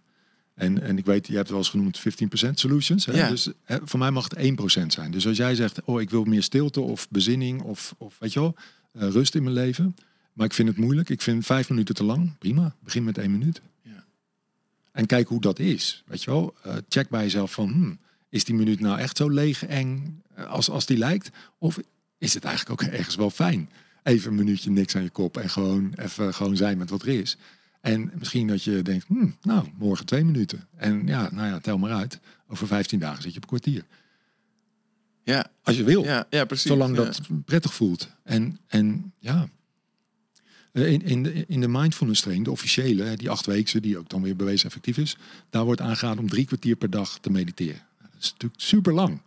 En, 0.56 0.82
en 0.82 0.98
ik 0.98 1.04
weet, 1.04 1.26
je 1.26 1.32
hebt 1.34 1.48
het 1.48 1.50
wel 1.50 1.58
eens 1.58 1.68
genoemd 1.68 2.00
15% 2.48 2.50
solutions. 2.52 3.06
Hè? 3.06 3.12
Ja. 3.12 3.28
Dus 3.28 3.48
hè, 3.62 3.78
voor 3.84 3.98
mij 3.98 4.10
mag 4.10 4.28
het 4.28 4.38
1% 4.82 4.86
zijn. 4.86 5.10
Dus 5.10 5.26
als 5.26 5.36
jij 5.36 5.54
zegt, 5.54 5.82
oh, 5.84 6.00
ik 6.00 6.10
wil 6.10 6.24
meer 6.24 6.42
stilte 6.42 6.80
of 6.80 7.08
bezinning 7.08 7.62
of, 7.62 7.94
of 7.98 8.16
weet 8.18 8.32
je 8.32 8.40
wel, 8.40 8.54
eh, 8.92 9.08
rust 9.08 9.34
in 9.34 9.42
mijn 9.42 9.54
leven. 9.54 9.96
Maar 10.32 10.46
ik 10.46 10.52
vind 10.52 10.68
het 10.68 10.76
moeilijk. 10.76 11.08
Ik 11.08 11.22
vind 11.22 11.46
vijf 11.46 11.68
minuten 11.68 11.94
te 11.94 12.04
lang. 12.04 12.38
Prima. 12.38 12.74
Begin 12.80 13.04
met 13.04 13.18
één 13.18 13.30
minuut. 13.30 13.60
Ja. 13.82 14.04
En 14.92 15.06
kijk 15.06 15.28
hoe 15.28 15.40
dat 15.40 15.58
is. 15.58 16.02
Weet 16.06 16.22
je 16.22 16.30
wel, 16.30 16.54
Eh, 16.62 16.74
check 16.88 17.08
bij 17.08 17.22
jezelf 17.22 17.52
van, 17.52 17.68
hmm, 17.68 17.98
is 18.28 18.44
die 18.44 18.54
minuut 18.54 18.80
nou 18.80 18.98
echt 18.98 19.16
zo 19.16 19.28
leeg, 19.28 19.66
eng 19.66 20.22
eh, 20.34 20.46
als, 20.46 20.70
als 20.70 20.86
die 20.86 20.98
lijkt? 20.98 21.30
Of 21.58 21.78
is 22.18 22.34
het 22.34 22.44
eigenlijk 22.44 22.82
ook 22.82 22.88
ergens 22.88 23.14
wel 23.16 23.30
fijn? 23.30 23.70
Even 24.02 24.30
een 24.30 24.36
minuutje 24.36 24.70
niks 24.70 24.96
aan 24.96 25.02
je 25.02 25.10
kop 25.10 25.36
en 25.36 25.50
gewoon 25.50 25.92
even 25.96 26.34
gewoon 26.34 26.56
zijn 26.56 26.78
met 26.78 26.90
wat 26.90 27.02
er 27.02 27.08
is. 27.08 27.36
En 27.80 28.10
misschien 28.18 28.46
dat 28.46 28.62
je 28.62 28.82
denkt, 28.82 29.06
hmm, 29.06 29.36
nou, 29.42 29.68
morgen 29.78 30.06
twee 30.06 30.24
minuten. 30.24 30.66
En 30.76 31.06
ja, 31.06 31.30
nou 31.32 31.48
ja, 31.48 31.58
tel 31.60 31.78
maar 31.78 31.92
uit. 31.92 32.18
Over 32.48 32.66
15 32.66 32.98
dagen 32.98 33.22
zit 33.22 33.30
je 33.30 33.36
op 33.36 33.42
een 33.42 33.48
kwartier. 33.58 33.84
Ja, 35.22 35.46
Als 35.62 35.76
je 35.76 35.84
wil. 35.84 36.04
ja, 36.04 36.26
ja 36.30 36.44
precies. 36.44 36.66
Zolang 36.70 36.96
Ja. 36.96 37.04
dat 37.04 37.20
prettig 37.44 37.74
voelt. 37.74 38.08
En, 38.22 38.58
en 38.66 39.12
ja, 39.18 39.48
in, 40.72 41.02
in, 41.02 41.22
de, 41.22 41.44
in 41.46 41.60
de 41.60 41.68
mindfulness 41.68 42.20
training, 42.20 42.46
de 42.46 42.52
officiële, 42.52 43.16
die 43.16 43.30
achtweekse, 43.30 43.80
die 43.80 43.98
ook 43.98 44.08
dan 44.08 44.22
weer 44.22 44.36
bewezen 44.36 44.66
effectief 44.66 44.98
is, 44.98 45.16
daar 45.50 45.64
wordt 45.64 45.80
aangeraden 45.80 46.18
om 46.18 46.28
drie 46.28 46.44
kwartier 46.46 46.76
per 46.76 46.90
dag 46.90 47.18
te 47.18 47.30
mediteren. 47.30 47.82
Dat 48.00 48.10
is 48.20 48.30
natuurlijk 48.32 48.60
super 48.62 48.92
lang. 48.92 49.20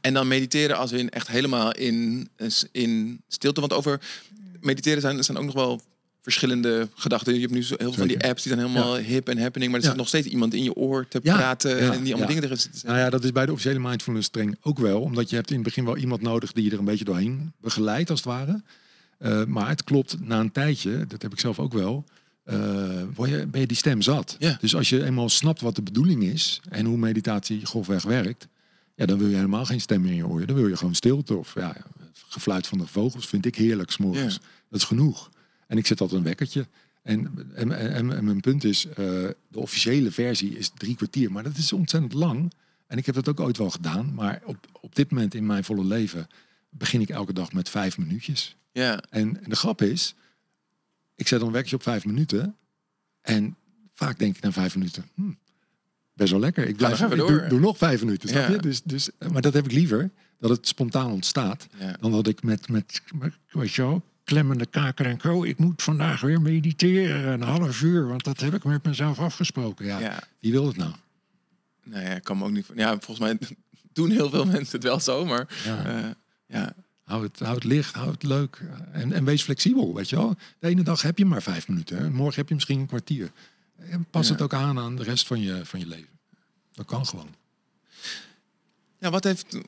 En 0.00 0.14
dan 0.14 0.28
mediteren 0.28 0.76
als 0.76 0.92
in 0.92 1.10
echt 1.10 1.28
helemaal 1.28 1.72
in, 1.72 2.28
in 2.72 3.20
stilte. 3.28 3.60
Want 3.60 3.72
over 3.72 4.00
mediteren 4.60 5.00
zijn, 5.00 5.24
zijn 5.24 5.36
ook 5.38 5.44
nog 5.44 5.54
wel 5.54 5.80
verschillende 6.32 6.88
gedachten. 6.94 7.34
Je 7.34 7.40
hebt 7.40 7.52
nu 7.52 7.62
zo 7.62 7.74
heel 7.78 7.86
veel 7.92 7.98
van 7.98 8.06
die 8.08 8.24
apps 8.24 8.42
die 8.42 8.52
zijn 8.52 8.66
helemaal 8.66 8.96
hip 8.96 9.28
en 9.28 9.38
happening. 9.38 9.70
Maar 9.70 9.80
er 9.80 9.86
Ja. 9.86 9.92
zit 9.92 9.98
nog 10.00 10.08
steeds 10.08 10.26
iemand 10.26 10.54
in 10.54 10.62
je 10.62 10.74
oor 10.74 11.08
te 11.08 11.20
Ja, 11.22 11.36
praten. 11.36 11.78
en 11.78 12.02
die 12.02 12.10
allemaal 12.12 12.28
dingen 12.28 12.44
erin 12.44 12.56
zitten. 12.58 12.80
Nou 12.86 12.98
ja, 12.98 13.10
dat 13.10 13.24
is 13.24 13.32
bij 13.32 13.46
de 13.46 13.52
officiële 13.52 13.78
mindfulness 13.78 14.28
training 14.28 14.58
ook 14.62 14.78
wel, 14.78 15.00
omdat 15.00 15.30
je 15.30 15.36
hebt 15.36 15.48
in 15.48 15.54
het 15.54 15.64
begin 15.64 15.84
wel 15.84 15.96
iemand 15.96 16.20
nodig 16.22 16.52
die 16.52 16.64
je 16.64 16.70
er 16.70 16.78
een 16.78 16.84
beetje 16.84 17.04
doorheen 17.04 17.52
begeleidt, 17.60 18.10
als 18.10 18.18
het 18.18 18.28
ware. 18.28 18.62
Eh, 19.18 19.44
maar 19.44 19.68
het 19.68 19.84
klopt, 19.84 20.16
na 20.20 20.40
een 20.40 20.52
tijdje, 20.52 21.06
dat 21.06 21.22
heb 21.22 21.32
ik 21.32 21.40
zelf 21.40 21.58
ook 21.58 21.72
wel, 21.72 22.04
word 23.14 23.30
je, 23.30 23.46
ben 23.46 23.60
je 23.60 23.66
die 23.66 23.76
stem 23.76 24.02
zat. 24.02 24.36
Dus 24.60 24.74
als 24.76 24.88
je 24.88 25.04
eenmaal 25.04 25.28
snapt 25.28 25.60
wat 25.60 25.74
de 25.76 25.82
bedoeling 25.82 26.22
is 26.22 26.60
en 26.68 26.84
hoe 26.86 26.96
meditatie 26.98 27.66
grofweg 27.66 28.02
werkt, 28.02 28.48
ja, 28.94 29.06
dan 29.06 29.18
wil 29.18 29.28
je 29.28 29.34
helemaal 29.34 29.64
geen 29.64 29.80
stem 29.80 30.00
meer 30.00 30.10
in 30.10 30.16
je 30.16 30.26
oor. 30.26 30.46
Dan 30.46 30.56
wil 30.56 30.68
je 30.68 30.76
gewoon 30.76 30.94
stilte 30.94 31.34
of 31.34 31.54
ja, 31.54 31.76
gefluit 32.28 32.66
van 32.66 32.78
de 32.78 32.86
vogels 32.86 33.26
vind 33.26 33.46
ik 33.46 33.54
heerlijk 33.56 33.90
's 33.90 33.96
morgens. 33.96 34.34
Ja. 34.34 34.40
Dat 34.70 34.80
is 34.80 34.86
genoeg. 34.86 35.30
En 35.66 35.78
ik 35.78 35.86
zet 35.86 36.00
altijd 36.00 36.18
een 36.18 36.26
wekkertje. 36.26 36.66
En, 37.02 37.50
en, 37.54 37.72
en, 37.72 38.16
en 38.16 38.24
mijn 38.24 38.40
punt 38.40 38.64
is, 38.64 38.86
eh, 38.86 38.94
de 38.96 39.34
officiële 39.52 40.10
versie 40.10 40.58
is 40.58 40.70
drie 40.74 40.96
kwartier, 40.96 41.32
maar 41.32 41.42
dat 41.42 41.56
is 41.56 41.72
ontzettend 41.72 42.12
lang. 42.12 42.52
En 42.86 42.98
ik 42.98 43.06
heb 43.06 43.14
dat 43.14 43.28
ook 43.28 43.40
ooit 43.40 43.56
wel 43.56 43.70
gedaan, 43.70 44.14
maar 44.14 44.42
op, 44.44 44.66
op 44.80 44.94
dit 44.94 45.10
moment 45.10 45.34
in 45.34 45.46
mijn 45.46 45.64
volle 45.64 45.84
leven 45.84 46.26
begin 46.70 47.00
ik 47.00 47.08
elke 47.08 47.32
dag 47.32 47.52
met 47.52 47.68
vijf 47.68 47.98
minuutjes. 47.98 48.56
Ja, 48.72 49.02
En, 49.10 49.42
en 49.44 49.50
de 49.50 49.56
grap 49.56 49.82
is, 49.82 50.14
ik 51.14 51.28
zet 51.28 51.38
dan 51.38 51.46
een 51.48 51.54
wekkertje 51.54 51.76
op 51.76 51.82
vijf 51.82 52.04
minuten. 52.04 52.56
En 53.20 53.56
vaak 53.94 54.18
denk 54.18 54.36
ik 54.36 54.42
na 54.42 54.52
vijf 54.52 54.76
minuten, 54.76 55.04
hm, 55.14 55.32
best 56.12 56.30
wel 56.30 56.40
lekker. 56.40 56.66
Ik, 56.68 56.76
blijf, 56.76 57.00
ik 57.00 57.16
doe, 57.16 57.46
doe 57.48 57.60
nog 57.60 57.76
vijf 57.78 58.00
minuten, 58.04 58.28
snap 58.28 58.42
Ja. 58.48 58.50
je? 58.52 58.58
Dus, 58.58 58.82
dus, 58.82 59.10
maar 59.32 59.42
dat 59.42 59.54
heb 59.54 59.64
ik 59.64 59.72
liever, 59.72 60.10
dat 60.38 60.50
het 60.50 60.68
spontaan 60.68 61.10
ontstaat. 61.10 61.66
ja. 61.78 61.96
Dan 62.00 62.10
dat 62.10 62.26
ik 62.26 62.42
met, 62.42 62.68
met, 62.68 63.02
met 63.14 63.32
klemmende 64.26 64.66
kaken 64.66 65.06
en 65.06 65.18
ko, 65.18 65.42
ik 65.44 65.58
moet 65.58 65.82
vandaag 65.82 66.20
weer 66.20 66.40
mediteren 66.40 67.32
een 67.32 67.42
half 67.42 67.82
uur, 67.82 68.06
want 68.08 68.24
dat 68.24 68.40
heb 68.40 68.54
ik 68.54 68.64
met 68.64 68.84
mezelf 68.84 69.18
afgesproken. 69.18 69.86
Ja, 69.86 69.98
ja. 69.98 70.22
wie 70.40 70.52
wil 70.52 70.66
het 70.66 70.76
nou? 70.76 70.92
Ja, 71.82 72.00
ik 72.00 72.22
kan 72.24 72.38
me 72.38 72.44
ook 72.44 72.50
niet... 72.50 72.66
Ja, 72.74 72.88
volgens 73.00 73.18
mij 73.18 73.38
doen 73.92 74.10
heel 74.10 74.30
veel 74.30 74.44
mensen 74.44 74.72
het 74.72 74.82
wel 74.82 75.00
zo, 75.00 75.24
maar... 75.24 75.48
Ja. 75.64 75.84
eh, 75.84 76.10
ja, 76.46 76.74
Hou 77.04 77.22
het, 77.22 77.38
hou 77.38 77.54
het 77.54 77.64
licht, 77.64 77.94
hou 77.94 78.10
het 78.10 78.22
leuk 78.22 78.60
en, 78.92 79.12
en 79.12 79.24
wees 79.24 79.42
flexibel, 79.42 79.94
weet 79.94 80.08
je 80.08 80.16
wel. 80.16 80.36
De 80.58 80.68
ene 80.68 80.82
dag 80.82 81.02
heb 81.02 81.18
je 81.18 81.24
maar 81.24 81.42
vijf 81.42 81.68
minuten, 81.68 81.96
hè. 81.98 82.10
morgen 82.10 82.36
heb 82.36 82.48
je 82.48 82.54
misschien 82.54 82.80
een 82.80 82.86
kwartier. 82.86 83.30
En 83.76 84.06
pas 84.10 84.26
Ja. 84.26 84.32
het 84.32 84.42
ook 84.42 84.54
aan 84.54 84.78
aan 84.78 84.96
de 84.96 85.02
rest 85.02 85.26
van 85.26 85.40
je, 85.40 85.60
van 85.64 85.80
je 85.80 85.86
leven. 85.86 86.18
Dat 86.74 86.86
kan 86.86 87.06
gewoon. 87.06 87.34
Ja, 88.98 89.10
wat 89.10 89.24
heeft, 89.24 89.58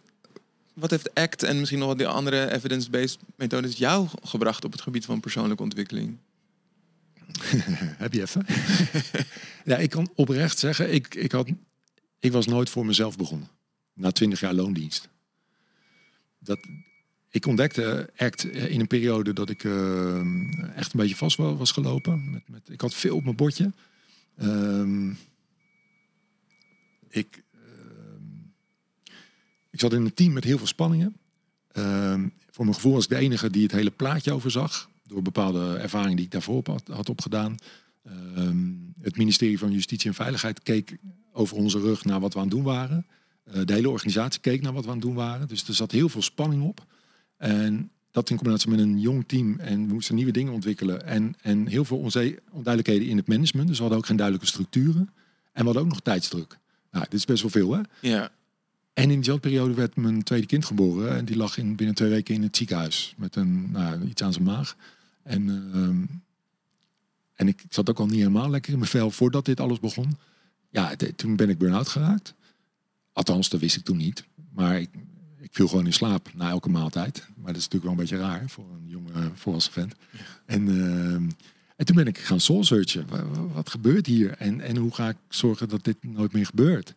wat 0.79 0.91
heeft 0.91 1.15
ACT 1.15 1.43
en 1.43 1.59
misschien 1.59 1.79
nog 1.79 1.89
wat 1.89 1.99
die 1.99 2.07
andere 2.07 2.53
evidence-based 2.53 3.19
methodes 3.37 3.77
jou 3.77 4.09
gebracht 4.23 4.65
op 4.65 4.73
het 4.73 4.81
gebied 4.81 5.05
van 5.05 5.21
persoonlijke 5.21 5.63
ontwikkeling? 5.63 6.17
Heb 8.05 8.13
je 8.13 8.21
even? 8.21 8.47
ja, 9.73 9.77
ik 9.77 9.91
kan 9.91 10.11
oprecht 10.15 10.59
zeggen, 10.59 10.95
ik, 10.95 11.15
ik, 11.15 11.33
had, 11.33 11.49
ik 12.19 12.33
was 12.33 12.47
nooit 12.47 12.71
voor 12.71 12.87
mezelf 12.87 13.17
begonnen. 13.17 13.49
Na 13.95 14.11
twintig 14.11 14.41
jaar 14.41 14.55
loondienst. 14.55 15.09
Dat, 16.39 16.59
ik 17.31 17.47
ontdekte 17.47 18.11
ACT 18.17 18.45
in 18.45 18.81
een 18.81 18.87
periode 18.87 19.33
dat 19.33 19.51
ik 19.51 19.65
eh, 19.65 20.21
echt 20.77 20.93
een 20.93 21.01
beetje 21.01 21.17
vast 21.17 21.37
wa- 21.37 21.55
was 21.55 21.73
gelopen. 21.73 22.31
Met, 22.31 22.49
met, 22.49 22.69
ik 22.69 22.81
had 22.81 22.95
veel 22.95 23.17
op 23.17 23.25
mijn 23.25 23.37
bordje. 23.37 23.73
Ehm, 24.37 25.11
ik, 27.09 27.43
ik 29.79 29.85
zat 29.85 29.93
in 29.99 30.05
een 30.05 30.15
team 30.15 30.33
met 30.33 30.45
heel 30.45 30.59
veel 30.59 30.67
spanningen. 30.67 31.17
Ehm, 31.73 32.29
voor 32.51 32.65
mijn 32.65 32.75
gevoel 32.75 32.93
was 32.93 33.05
ik 33.05 33.11
de 33.11 33.17
enige 33.17 33.51
die 33.51 33.63
het 33.63 33.73
hele 33.73 33.91
plaatje 33.91 34.33
overzag. 34.33 34.91
Door 35.07 35.23
bepaalde 35.23 35.77
ervaringen 35.77 36.17
die 36.17 36.25
ik 36.25 36.31
daarvoor 36.31 36.63
had, 36.65 36.89
had 36.89 37.09
opgedaan. 37.09 37.57
Ehm, 38.05 38.73
het 39.01 39.17
ministerie 39.17 39.59
van 39.59 39.73
Justitie 39.73 40.09
en 40.09 40.15
Veiligheid 40.15 40.63
keek 40.63 40.97
over 41.33 41.57
onze 41.57 41.79
rug 41.79 42.05
naar 42.05 42.21
wat 42.21 42.33
we 42.33 42.39
aan 42.39 42.45
het 42.45 42.55
doen 42.55 42.65
waren. 42.65 43.07
Eh, 43.45 43.65
de 43.65 43.73
hele 43.73 43.91
organisatie 43.91 44.41
keek 44.41 44.63
naar 44.63 44.73
wat 44.73 44.85
we 44.85 44.89
aan 44.89 44.97
het 44.97 45.05
doen 45.05 45.15
waren. 45.15 45.49
Dus 45.49 45.69
er 45.69 45.75
zat 45.75 45.93
heel 45.93 46.09
veel 46.09 46.23
spanning 46.23 46.63
op. 46.63 46.85
En 47.37 47.91
dat 48.11 48.31
in 48.31 48.37
combinatie 48.37 48.71
met 48.71 48.81
een 48.81 49.01
jong 49.01 49.25
team 49.27 49.59
en 49.59 49.87
we 49.87 49.93
moesten 49.93 50.15
nieuwe 50.15 50.33
dingen 50.33 50.53
ontwikkelen. 50.53 51.07
En, 51.07 51.35
en 51.41 51.67
heel 51.67 51.85
veel 51.85 51.99
onduidelijkheden 52.51 53.09
in 53.09 53.17
het 53.17 53.29
management. 53.29 53.69
Dus 53.69 53.77
we 53.77 53.83
hadden 53.83 54.01
ook 54.01 54.07
geen 54.07 54.17
duidelijke 54.17 54.51
structuren. 54.51 55.11
En 55.53 55.61
we 55.61 55.65
hadden 55.65 55.83
ook 55.83 55.89
nog 55.89 56.01
tijdsdruk. 56.01 56.59
Nou, 56.91 57.05
dit 57.05 57.19
is 57.19 57.25
best 57.25 57.43
wel 57.43 57.51
veel 57.51 57.73
hè. 57.73 57.81
Ja, 58.01 58.31
En 58.99 59.11
in 59.11 59.15
diezelfde 59.17 59.49
periode 59.49 59.75
werd 59.75 59.97
mijn 59.97 60.23
tweede 60.23 60.47
kind 60.47 60.65
geboren. 60.65 61.17
En 61.17 61.25
die 61.25 61.37
lag 61.37 61.57
in, 61.59 61.77
binnen 61.77 61.95
twee 61.95 62.09
weken 62.11 62.35
in 62.35 62.43
het 62.43 62.57
ziekenhuis. 62.57 63.15
Met 63.17 63.37
een, 63.37 63.71
nou, 63.71 64.05
iets 64.05 64.23
aan 64.23 64.33
zijn 64.33 64.45
maag. 64.45 64.77
En, 65.23 65.71
ehm, 65.75 66.03
en 67.35 67.49
ik 67.49 67.63
zat 67.71 67.91
ook 67.91 67.99
al 67.99 68.07
niet 68.07 68.19
helemaal 68.19 68.51
lekker 68.51 68.73
in 68.73 68.79
mijn 68.79 68.91
vel 68.91 69.11
voordat 69.11 69.45
dit 69.45 69.61
alles 69.61 69.81
begon. 69.81 70.17
Ja, 70.71 70.89
het- 70.89 71.19
toen 71.19 71.37
ben 71.37 71.49
ik 71.49 71.59
burn-out 71.59 71.89
geraakt. 71.89 72.35
Althans, 73.13 73.49
dat 73.49 73.61
wist 73.61 73.77
ik 73.77 73.85
toen 73.85 73.97
niet. 73.97 74.25
Maar 74.53 74.81
ik, 74.81 74.91
ik 75.41 75.49
viel 75.53 75.69
gewoon 75.69 75.87
in 75.87 75.93
slaap 75.93 76.31
na 76.35 76.49
elke 76.51 76.69
maaltijd. 76.69 77.27
Maar 77.37 77.53
dat 77.53 77.57
is 77.63 77.69
natuurlijk 77.69 77.83
wel 77.83 77.93
een 77.93 77.99
beetje 77.99 78.17
raar 78.39 78.49
voor 78.49 78.65
een 78.65 78.89
jonge 78.89 79.31
volwassen 79.35 79.73
vent. 79.73 79.95
En, 80.47 80.69
ehm, 80.69 81.29
en 81.77 81.87
toen 81.87 81.97
ben 81.97 82.07
ik 82.07 82.19
gaan 82.19 82.41
soul 82.41 82.65
searchen. 82.65 83.07
Wa- 83.09 83.25
wa- 83.27 83.47
Wat, 83.47 83.71
gebeurt 83.71 84.07
hier? 84.07 84.31
En, 84.31 84.61
en 84.61 84.77
hoe 84.77 84.95
ga 84.95 85.09
ik 85.09 85.17
zorgen 85.29 85.69
dat 85.69 85.85
dit 85.85 85.97
nooit 86.05 86.33
meer 86.33 86.47
gebeurt? 86.47 86.93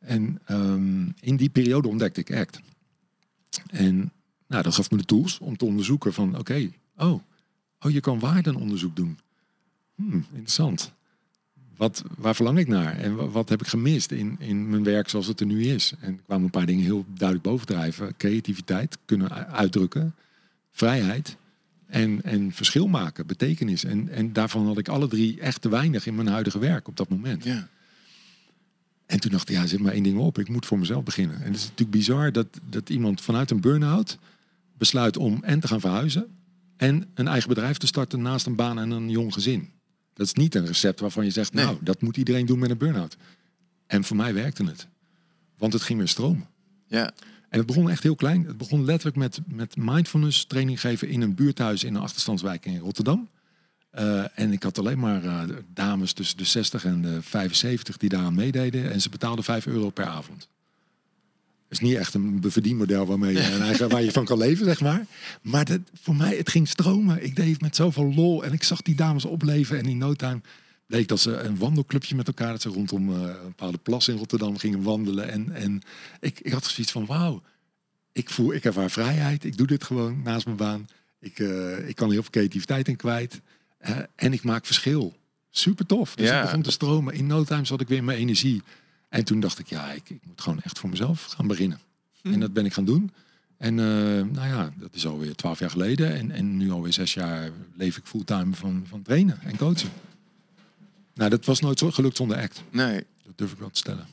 En 0.00 0.38
ehm, 0.44 1.08
in 1.20 1.36
die 1.36 1.48
periode 1.48 1.88
ontdekte 1.88 2.20
ik 2.20 2.34
ACT. 2.34 2.60
En 3.70 4.12
nou, 4.46 4.62
dat 4.62 4.74
gaf 4.74 4.90
me 4.90 4.96
de 4.96 5.04
tools 5.04 5.38
om 5.38 5.56
te 5.56 5.64
onderzoeken 5.64 6.12
van... 6.12 6.38
Oké, 6.38 6.70
oh, 6.96 7.20
oh, 7.80 7.90
je 7.90 8.00
kan 8.00 8.18
waardenonderzoek 8.18 8.96
doen. 8.96 9.18
Hmm, 9.94 10.24
interessant. 10.30 10.92
Wat, 11.76 12.02
waar 12.18 12.34
verlang 12.34 12.58
ik 12.58 12.68
naar? 12.68 12.96
En 12.96 13.14
wa- 13.16 13.28
wat 13.28 13.48
heb 13.48 13.60
ik 13.60 13.66
gemist 13.66 14.10
in, 14.10 14.36
in 14.38 14.70
mijn 14.70 14.84
werk 14.84 15.08
zoals 15.08 15.26
het 15.26 15.40
er 15.40 15.46
nu 15.46 15.64
is? 15.64 15.92
En 16.00 16.12
er 16.12 16.22
kwamen 16.24 16.44
een 16.44 16.50
paar 16.50 16.66
dingen 16.66 16.84
heel 16.84 17.04
duidelijk 17.08 17.48
bovendrijven. 17.48 18.16
Creativiteit, 18.16 18.98
kunnen 19.04 19.46
uitdrukken. 19.46 20.14
Vrijheid. 20.70 21.36
En, 21.86 22.22
en 22.22 22.52
verschil 22.52 22.88
maken, 22.88 23.26
betekenis. 23.26 23.84
En, 23.84 24.08
en 24.08 24.32
daarvan 24.32 24.66
had 24.66 24.78
ik 24.78 24.88
alle 24.88 25.08
drie 25.08 25.40
echt 25.40 25.62
te 25.62 25.68
weinig 25.68 26.06
in 26.06 26.14
mijn 26.14 26.28
huidige 26.28 26.58
werk 26.58 26.88
op 26.88 26.96
dat 26.96 27.08
moment. 27.08 27.44
En 29.10 29.20
toen 29.20 29.30
dacht 29.30 29.48
ik, 29.48 29.56
ja, 29.56 29.66
zit 29.66 29.80
maar 29.80 29.92
één 29.92 30.02
ding 30.02 30.18
op. 30.18 30.38
Ik 30.38 30.48
moet 30.48 30.66
voor 30.66 30.78
mezelf 30.78 31.04
beginnen. 31.04 31.36
En 31.36 31.46
het 31.46 31.56
is 31.56 31.62
natuurlijk 31.62 31.90
bizar 31.90 32.32
dat, 32.32 32.46
dat 32.68 32.88
iemand 32.90 33.20
vanuit 33.20 33.50
een 33.50 33.60
burn-out 33.60 34.18
besluit 34.78 35.16
om 35.16 35.38
en 35.42 35.60
te 35.60 35.66
gaan 35.66 35.80
verhuizen 35.80 36.26
en 36.76 37.06
een 37.14 37.28
eigen 37.28 37.48
bedrijf 37.48 37.76
te 37.76 37.86
starten 37.86 38.22
naast 38.22 38.46
een 38.46 38.54
baan 38.54 38.78
en 38.78 38.90
een 38.90 39.10
jong 39.10 39.32
gezin. 39.32 39.68
Dat 40.14 40.26
is 40.26 40.32
niet 40.32 40.54
een 40.54 40.66
recept 40.66 41.00
waarvan 41.00 41.24
je 41.24 41.30
zegt, 41.30 41.52
Nee. 41.52 41.64
nou, 41.64 41.76
dat 41.80 42.02
moet 42.02 42.16
iedereen 42.16 42.46
doen 42.46 42.58
met 42.58 42.70
een 42.70 42.78
burn-out. 42.78 43.16
En 43.86 44.04
voor 44.04 44.16
mij 44.16 44.34
werkte 44.34 44.64
het. 44.64 44.86
Want 45.58 45.72
het 45.72 45.82
ging 45.82 45.98
weer 45.98 46.08
stromen. 46.08 46.46
ja. 46.86 47.12
En 47.48 47.58
het 47.58 47.66
begon 47.66 47.90
echt 47.90 48.02
heel 48.02 48.14
klein. 48.14 48.44
Het 48.46 48.56
begon 48.56 48.84
letterlijk 48.84 49.16
met, 49.16 49.40
met 49.46 49.76
mindfulness 49.76 50.44
training 50.44 50.80
geven 50.80 51.08
in 51.08 51.20
een 51.20 51.34
buurthuis 51.34 51.84
in 51.84 51.94
een 51.94 52.00
achterstandswijk 52.00 52.66
in 52.66 52.78
Rotterdam. 52.78 53.28
Eh, 53.90 54.24
en 54.34 54.52
ik 54.52 54.62
had 54.62 54.78
alleen 54.78 54.98
maar 54.98 55.24
eh, 55.24 55.42
dames 55.74 56.12
tussen 56.12 56.36
de 56.36 56.44
60 56.44 56.84
en 56.84 57.02
de 57.02 57.22
75 57.22 57.96
die 57.96 58.08
daaraan 58.08 58.34
meededen. 58.34 58.92
En 58.92 59.00
ze 59.00 59.08
betaalden 59.08 59.44
5 59.44 59.66
euro 59.66 59.90
per 59.90 60.04
avond. 60.04 60.48
is 61.68 61.78
niet 61.78 61.96
echt 61.96 62.14
een 62.14 62.42
verdienmodel 62.46 63.06
waarmee 63.06 63.32
je, 63.32 63.52
een 63.54 63.62
eigen, 63.62 63.88
waar 63.88 64.02
je 64.02 64.12
van 64.12 64.24
kan 64.24 64.38
leven, 64.38 64.64
zeg 64.64 64.80
maar. 64.80 65.06
Maar 65.42 65.64
dat, 65.64 65.80
voor 66.02 66.16
mij, 66.16 66.36
het 66.36 66.50
ging 66.50 66.68
stromen. 66.68 67.24
Ik 67.24 67.36
deed 67.36 67.50
het 67.50 67.60
met 67.60 67.76
zoveel 67.76 68.14
lol. 68.14 68.44
En 68.44 68.52
ik 68.52 68.62
zag 68.62 68.82
die 68.82 68.94
dames 68.94 69.24
opleven. 69.24 69.78
En 69.78 69.84
in 69.84 69.98
no 69.98 70.14
time 70.14 70.40
bleek 70.86 71.08
dat 71.08 71.20
ze 71.20 71.36
een 71.36 71.58
wandelclubje 71.58 72.14
met 72.14 72.26
elkaar... 72.26 72.50
dat 72.50 72.62
ze 72.62 72.68
rondom 72.68 73.10
uh, 73.10 73.16
een 73.16 73.36
bepaalde 73.42 73.78
plas 73.78 74.08
in 74.08 74.16
Rotterdam 74.16 74.58
gingen 74.58 74.82
wandelen. 74.82 75.30
En, 75.30 75.54
en 75.54 75.82
ik, 76.20 76.40
ik 76.40 76.52
had 76.52 76.64
zoiets 76.64 76.92
van, 76.92 77.06
wauw. 77.06 77.42
Ik 78.12 78.30
voel, 78.30 78.52
ik 78.52 78.64
ervaar 78.64 78.90
vrijheid. 78.90 79.44
Ik 79.44 79.56
doe 79.56 79.66
dit 79.66 79.84
gewoon 79.84 80.22
naast 80.22 80.44
mijn 80.44 80.56
baan. 80.56 80.88
Ik, 81.20 81.38
ik 81.86 81.96
kan 81.96 82.10
heel 82.10 82.22
veel 82.22 82.30
creativiteit 82.30 82.88
in 82.88 82.96
kwijt. 82.96 83.40
Uh, 83.88 83.96
en 84.14 84.32
ik 84.32 84.42
maak 84.42 84.66
verschil. 84.66 85.16
Super 85.50 85.86
tof. 85.86 86.14
Dus 86.14 86.28
Ja. 86.28 86.38
ik 86.38 86.44
begon 86.44 86.62
te 86.62 86.70
stromen. 86.70 87.14
In 87.14 87.26
no 87.26 87.44
time 87.44 87.64
zat 87.64 87.80
ik 87.80 87.88
weer 87.88 88.04
mijn 88.04 88.18
energie. 88.18 88.62
En 89.08 89.24
toen 89.24 89.40
dacht 89.40 89.58
ik, 89.58 89.66
ja, 89.68 89.92
ik, 89.92 90.10
ik 90.10 90.20
moet 90.26 90.40
gewoon 90.40 90.60
echt 90.60 90.78
voor 90.78 90.88
mezelf 90.90 91.24
gaan 91.24 91.46
beginnen. 91.46 91.80
En 92.22 92.40
dat 92.40 92.52
ben 92.52 92.64
ik 92.64 92.72
gaan 92.72 92.84
doen. 92.84 93.12
En 93.56 93.78
eh, 93.78 93.84
nou 94.34 94.48
ja, 94.48 94.72
dat 94.76 94.94
is 94.94 95.06
alweer 95.06 95.34
twaalf 95.34 95.58
jaar 95.58 95.70
geleden. 95.70 96.14
En, 96.14 96.30
en 96.30 96.56
nu 96.56 96.70
alweer 96.70 96.92
zes 96.92 97.14
jaar 97.14 97.50
leef 97.74 97.96
ik 97.96 98.04
fulltime 98.06 98.54
van, 98.54 98.84
van 98.88 99.02
trainen 99.02 99.40
en 99.42 99.56
coachen. 99.56 99.88
Nou, 101.14 101.30
dat 101.30 101.44
was 101.44 101.60
nooit 101.60 101.78
zo 101.78 101.90
gelukt 101.90 102.16
zonder 102.16 102.36
ACT. 102.36 102.62
Nee, 102.70 103.04
Dat 103.24 103.38
durf 103.38 103.52
ik 103.52 103.58
wel 103.58 103.70
te 103.70 103.78
stellen. 103.78 104.06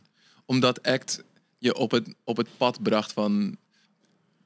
omdat 0.45 0.83
ACT 0.83 1.23
je 1.57 1.75
op 1.75 1.91
het, 1.91 2.15
op 2.23 2.37
het 2.37 2.47
pad 2.57 2.81
bracht 2.83 3.13
van 3.13 3.57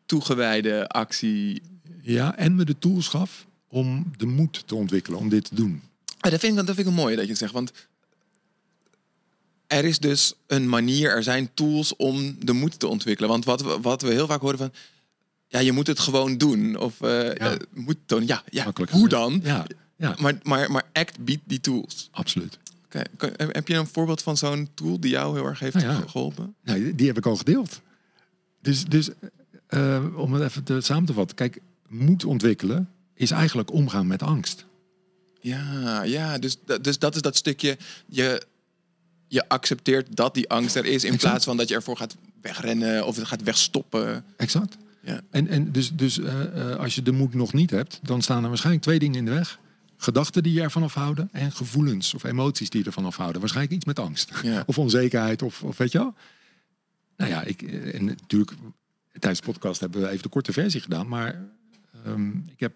toegewijde 0.06 0.88
actie. 0.88 1.62
Ja, 2.02 2.36
en 2.38 2.56
me 2.56 2.66
de 2.66 2.78
tools 2.78 3.08
gaf 3.08 3.48
om 3.72 4.12
de 4.18 4.26
moed 4.26 4.64
te 4.68 4.76
ontwikkelen 4.76 5.20
om 5.20 5.30
dit 5.30 5.44
te 5.44 5.56
doen. 5.56 5.82
Ah, 6.20 6.32
dat, 6.32 6.40
vind 6.40 6.52
ik, 6.60 6.66
dat 6.66 6.76
vind 6.76 6.80
ik 6.80 6.86
een 6.94 7.00
mooie 7.00 7.16
dat 7.16 7.24
je 7.26 7.30
het 7.30 7.40
zegt. 7.40 7.54
Want 7.54 7.72
er 9.68 9.86
is 9.86 10.00
dus 10.00 10.34
een 10.48 10.70
manier, 10.70 11.10
er 11.10 11.24
zijn 11.24 11.50
tools 11.54 11.96
om 11.96 12.36
de 12.46 12.54
moed 12.54 12.80
te 12.80 12.88
ontwikkelen. 12.88 13.30
Want 13.30 13.46
wat 13.46 13.62
we, 13.62 13.78
wat 13.82 14.02
we 14.02 14.12
heel 14.12 14.28
vaak 14.28 14.42
horen 14.42 14.58
van... 14.58 14.72
Ja, 15.48 15.60
je 15.60 15.72
moet 15.72 15.88
het 15.88 16.00
gewoon 16.00 16.38
doen. 16.38 16.76
Of 16.78 17.02
eh 17.02 17.52
eh, 17.54 17.60
moet 17.74 17.98
tonen. 18.06 18.28
Ja, 18.28 18.44
ja 18.50 18.64
Makkelijk 18.64 18.92
hoe 18.92 19.08
dan? 19.10 19.40
Ja, 19.44 19.66
ja 19.96 20.16
Maar, 20.20 20.38
maar, 20.44 20.72
maar 20.72 20.84
ACT 20.94 21.26
biedt 21.26 21.42
die 21.46 21.60
tools. 21.62 22.08
absoluut. 22.12 22.58
Oké, 22.86 23.02
kan- 23.18 23.32
Heb 23.38 23.68
je 23.68 23.76
een 23.76 23.88
voorbeeld 23.88 24.22
van 24.22 24.38
zo'n 24.38 24.70
tool 24.74 25.00
die 25.00 25.12
jou 25.12 25.36
heel 25.36 25.46
erg 25.46 25.60
heeft 25.60 25.76
Nou 25.76 25.88
ja. 25.88 25.96
ge- 25.96 26.08
geholpen? 26.08 26.56
Nou, 26.64 26.96
die- 26.96 27.08
heb 27.08 27.18
ik 27.18 27.26
al 27.26 27.36
gedeeld. 27.36 27.82
Dus, 28.62 28.86
dus 28.86 29.10
eh, 29.68 30.06
om 30.16 30.34
het 30.34 30.44
even 30.44 30.64
te, 30.64 30.82
samen 30.82 31.06
te 31.06 31.14
vatten. 31.14 31.36
Kijk, 31.36 31.60
moed 31.88 32.26
ontwikkelen 32.26 32.90
is 33.22 33.32
eigenlijk 33.32 33.72
omgaan 33.72 34.08
met 34.08 34.24
angst. 34.24 34.66
Ja, 35.42 36.04
ja 36.04 36.38
dus, 36.38 36.58
dat- 36.66 36.84
dus 36.84 37.00
dat 37.00 37.16
is 37.16 37.22
dat 37.22 37.36
stukje. 37.36 37.78
Je, 38.08 38.42
je 39.28 39.50
accepteert 39.50 40.16
dat 40.16 40.34
die 40.34 40.50
angst 40.50 40.76
er 40.76 40.86
is. 40.86 41.04
In 41.04 41.14
Exact. 41.14 41.22
plaats 41.32 41.46
van 41.46 41.58
dat 41.58 41.70
je 41.70 41.76
ervoor 41.76 41.98
gaat 41.98 42.16
wegrennen 42.42 43.06
of 43.06 43.16
het 43.16 43.28
gaat 43.28 43.44
wegstoppen. 43.44 44.26
Exact. 44.38 44.78
Ja. 45.04 45.22
En, 45.30 45.48
en 45.48 45.72
dus, 45.72 45.92
dus 45.94 46.20
eh, 46.20 46.72
eh, 46.72 46.80
als 46.80 46.96
je 46.96 47.02
de 47.02 47.12
moed 47.12 47.34
nog 47.34 47.54
niet 47.54 47.70
hebt, 47.70 48.00
dan 48.04 48.22
staan 48.22 48.42
er 48.44 48.48
waarschijnlijk 48.50 48.84
twee 48.84 49.00
dingen 49.00 49.18
in 49.18 49.26
de 49.26 49.32
weg. 49.32 49.60
Gedachten 49.98 50.44
die 50.44 50.54
je 50.54 50.62
ervan 50.62 50.84
afhouden 50.84 51.30
en 51.32 51.52
gevoelens 51.52 52.14
of 52.14 52.24
emoties 52.24 52.70
die 52.70 52.80
je 52.80 52.86
ervan 52.86 53.06
afhouden. 53.06 53.40
Waarschijnlijk 53.40 53.76
iets 53.76 53.86
met 53.86 54.00
angst. 54.00 54.32
Ja. 54.44 54.64
Of 54.68 54.78
onzekerheid 54.78 55.42
of, 55.42 55.64
of 55.64 55.78
weet 55.78 55.92
je 55.92 55.98
wel. 55.98 56.14
Nou 57.18 57.32
ja, 57.32 57.44
ik, 57.44 57.62
eh, 57.62 57.96
en 57.96 58.06
natuurlijk 58.06 58.52
tijdens 59.12 59.40
de 59.42 59.52
podcast 59.52 59.80
hebben 59.80 60.02
we 60.02 60.08
even 60.10 60.24
de 60.24 60.30
korte 60.30 60.54
versie 60.54 60.82
gedaan. 60.82 61.08
Maar 61.08 61.42
ehm, 62.06 62.30
ik 62.38 62.60
heb, 62.60 62.74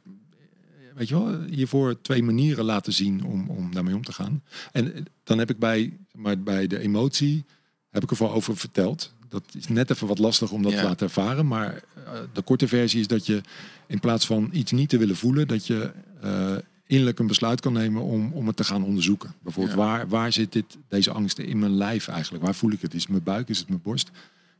weet 0.95 1.07
je 1.07 1.15
wel, 1.23 1.41
hiervoor 1.49 2.01
twee 2.01 2.23
manieren 2.23 2.65
laten 2.65 2.93
zien 2.93 3.23
om, 3.23 3.49
om 3.49 3.73
daarmee 3.73 3.95
om 3.95 4.03
te 4.03 4.13
gaan. 4.13 4.43
En 4.71 5.05
dan 5.23 5.37
heb 5.37 5.49
ik 5.49 5.59
bij, 5.59 5.97
maar 6.13 6.39
bij 6.39 6.67
de 6.67 6.79
emotie, 6.79 7.43
heb 7.89 8.03
ik 8.03 8.11
er 8.11 8.17
wel 8.19 8.31
over 8.33 8.57
verteld. 8.57 9.13
Dat 9.29 9.43
is 9.57 9.67
net 9.67 9.89
even 9.89 10.07
wat 10.07 10.19
lastig 10.19 10.51
om 10.51 10.61
dat 10.63 10.71
Ja. 10.71 10.79
te 10.79 10.83
laten 10.85 11.05
ervaren. 11.07 11.47
Maar 11.47 11.73
eh, 12.05 12.11
de 12.33 12.41
korte 12.41 12.67
versie 12.67 12.99
is 12.99 13.07
dat 13.07 13.25
je 13.25 13.41
in 13.87 13.99
plaats 13.99 14.25
van 14.25 14.49
iets 14.51 14.71
niet 14.71 14.89
te 14.89 14.97
willen 14.97 15.15
voelen, 15.15 15.47
dat 15.47 15.67
je 15.67 15.91
eh, 16.21 16.55
innerlijk 16.87 17.19
een 17.19 17.27
besluit 17.27 17.61
kan 17.61 17.73
nemen 17.73 18.01
om, 18.01 18.31
om 18.33 18.47
het 18.47 18.55
te 18.55 18.63
gaan 18.63 18.83
onderzoeken. 18.83 19.33
Bijvoorbeeld, 19.41 19.77
Ja. 19.77 19.83
waar, 19.85 20.07
waar 20.07 20.31
zit 20.33 20.51
dit, 20.51 20.77
deze 20.87 21.11
angst 21.11 21.39
in 21.39 21.59
mijn 21.59 21.75
lijf 21.77 22.07
eigenlijk? 22.07 22.43
Waar 22.43 22.55
voel 22.55 22.71
ik 22.71 22.81
het? 22.81 22.93
Is 22.93 23.01
het 23.01 23.09
mijn 23.11 23.23
buik? 23.23 23.49
Is 23.49 23.57
het 23.59 23.67
mijn 23.69 23.81
borst? 23.83 24.11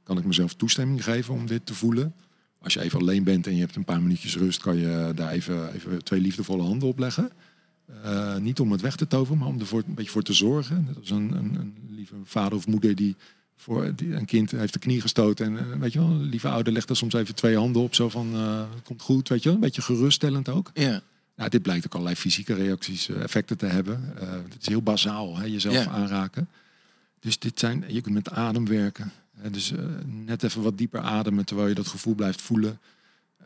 Kan 0.04 0.18
ik 0.18 0.26
mezelf 0.26 0.54
toestemming 0.54 1.04
geven 1.04 1.34
om 1.34 1.46
dit 1.46 1.66
te 1.66 1.74
voelen? 1.74 2.14
Als 2.66 2.74
je 2.74 2.82
even 2.82 3.00
alleen 3.00 3.24
bent 3.24 3.48
en 3.48 3.54
je 3.54 3.60
hebt 3.60 3.76
een 3.76 3.84
paar 3.86 4.02
minuutjes 4.02 4.38
rust, 4.38 4.62
kan 4.62 4.78
je 4.78 5.12
daar 5.16 5.32
even, 5.32 5.74
even 5.74 6.04
twee 6.04 6.20
liefdevolle 6.20 6.64
handen 6.64 6.88
op 6.88 7.00
leggen. 7.00 7.32
Eh, 8.04 8.36
niet 8.38 8.60
om 8.60 8.72
het 8.72 8.82
weg 8.82 8.96
te 8.96 9.08
toveren, 9.08 9.38
maar 9.38 9.48
om 9.48 9.60
er 9.60 9.66
voor, 9.66 9.84
een 9.88 9.94
beetje 9.94 10.12
voor 10.12 10.22
te 10.24 10.34
zorgen. 10.34 10.84
Net 10.88 10.98
als 10.98 11.10
een, 11.10 11.32
een, 11.32 11.56
een 11.56 11.74
lieve 11.90 12.16
vader 12.24 12.58
of 12.58 12.68
moeder 12.68 12.96
die 12.96 13.16
voor 13.56 13.96
die, 13.96 14.14
een 14.16 14.26
kind 14.26 14.52
heeft 14.52 14.74
de 14.74 14.80
knie 14.80 15.02
gestoten. 15.02 15.46
En 15.46 15.72
eh, 15.72 15.80
weet 15.80 15.94
je 15.94 16.00
wel, 16.00 16.10
een 16.10 16.24
lieve 16.24 16.48
ouder 16.48 16.74
legt 16.74 16.90
er 16.90 16.96
soms 16.96 17.14
even 17.14 17.36
twee 17.36 17.58
handen 17.58 17.82
op. 17.82 17.96
Zo 17.96 18.10
van, 18.10 18.34
het 18.36 18.84
komt 18.84 19.02
goed, 19.02 19.30
weet 19.30 19.40
je 19.44 19.46
wel. 19.46 19.54
Een 19.58 19.64
beetje 19.64 19.82
geruststellend 19.82 20.50
ook. 20.50 20.72
Ja. 20.74 21.02
Nou, 21.36 21.50
dit 21.50 21.62
blijkt 21.62 21.86
ook 21.86 21.94
allerlei 21.94 22.16
fysieke 22.16 22.54
reacties, 22.54 23.10
effecten 23.10 23.58
te 23.58 23.66
hebben. 23.66 24.14
Het 24.20 24.56
is 24.62 24.68
heel 24.68 24.82
bazaal, 24.82 25.38
hè, 25.38 25.44
jezelf 25.46 25.76
Ja. 25.76 25.88
aanraken. 25.90 26.48
Dus 27.20 27.40
dit 27.40 27.60
zijn, 27.60 27.84
je 27.88 28.02
kunt 28.02 28.16
met 28.16 28.30
adem 28.32 28.68
werken. 28.68 29.12
Eh, 29.42 29.52
dus 29.52 29.72
eh, 29.72 29.86
net 30.06 30.44
even 30.44 30.62
wat 30.62 30.78
dieper 30.78 31.00
ademen 31.00 31.46
terwijl 31.46 31.68
je 31.68 31.76
dat 31.76 31.88
gevoel 31.88 32.16
blijft 32.16 32.42
voelen. 32.42 32.80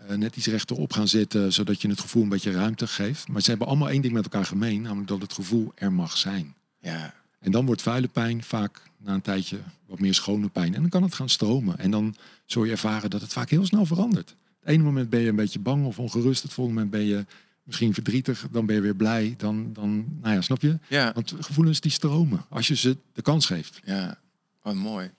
Eh, 0.08 0.16
net 0.16 0.36
iets 0.36 0.48
rechterop 0.48 0.94
gaan 0.94 1.08
zitten, 1.08 1.54
zodat 1.54 1.82
je 1.82 1.90
het 1.90 2.00
gevoel 2.00 2.24
een 2.24 2.30
beetje 2.30 2.52
ruimte 2.52 2.88
geeft. 2.88 3.28
Maar 3.28 3.42
ze 3.42 3.50
hebben 3.50 3.68
allemaal 3.68 3.90
één 3.90 4.02
ding 4.02 4.14
met 4.14 4.24
elkaar 4.24 4.46
gemeen, 4.46 4.82
namelijk 4.82 5.08
dat 5.08 5.22
het 5.22 5.34
gevoel 5.34 5.72
er 5.76 5.92
mag 5.92 6.18
zijn. 6.18 6.56
Ja. 6.80 7.14
En 7.40 7.52
dan 7.52 7.66
wordt 7.66 7.82
vuile 7.82 8.08
pijn 8.08 8.44
vaak 8.44 8.82
na 8.98 9.14
een 9.14 9.22
tijdje 9.22 9.60
wat 9.86 10.00
meer 10.00 10.14
schone 10.14 10.48
pijn. 10.48 10.76
En 10.76 10.82
dan 10.82 10.90
kan 10.90 11.04
het 11.04 11.16
gaan 11.16 11.30
stromen. 11.30 11.78
En 11.78 11.92
dan 11.92 12.16
zul 12.46 12.64
je 12.64 12.72
ervaren 12.72 13.10
dat 13.10 13.22
het 13.22 13.34
vaak 13.34 13.50
heel 13.50 13.66
snel 13.66 13.86
verandert. 13.86 14.36
Het 14.60 14.70
ene 14.70 14.84
moment 14.84 15.10
ben 15.10 15.20
je 15.20 15.30
een 15.30 15.36
beetje 15.36 15.60
bang 15.60 15.86
of 15.86 16.00
ongerust. 16.00 16.44
Het 16.44 16.54
volgende 16.54 16.82
moment 16.82 17.02
ben 17.02 17.08
je 17.08 17.26
misschien 17.64 17.94
verdrietig. 17.94 18.48
Dan 18.52 18.66
ben 18.66 18.76
je 18.76 18.82
weer 18.82 18.96
blij. 18.96 19.34
Dan, 19.38 19.74
dan 19.74 20.06
nou 20.22 20.34
ja, 20.34 20.42
snap 20.42 20.62
je? 20.62 20.80
Ja. 20.88 21.12
Want 21.14 21.34
gevoelens 21.40 21.80
die 21.80 21.92
stromen 21.92 22.46
als 22.50 22.68
je 22.68 22.76
ze 22.76 22.98
de 23.14 23.22
kans 23.22 23.46
geeft. 23.46 23.80
Ja. 23.84 24.20
Wat 24.62 24.76
mooi. 24.76 25.12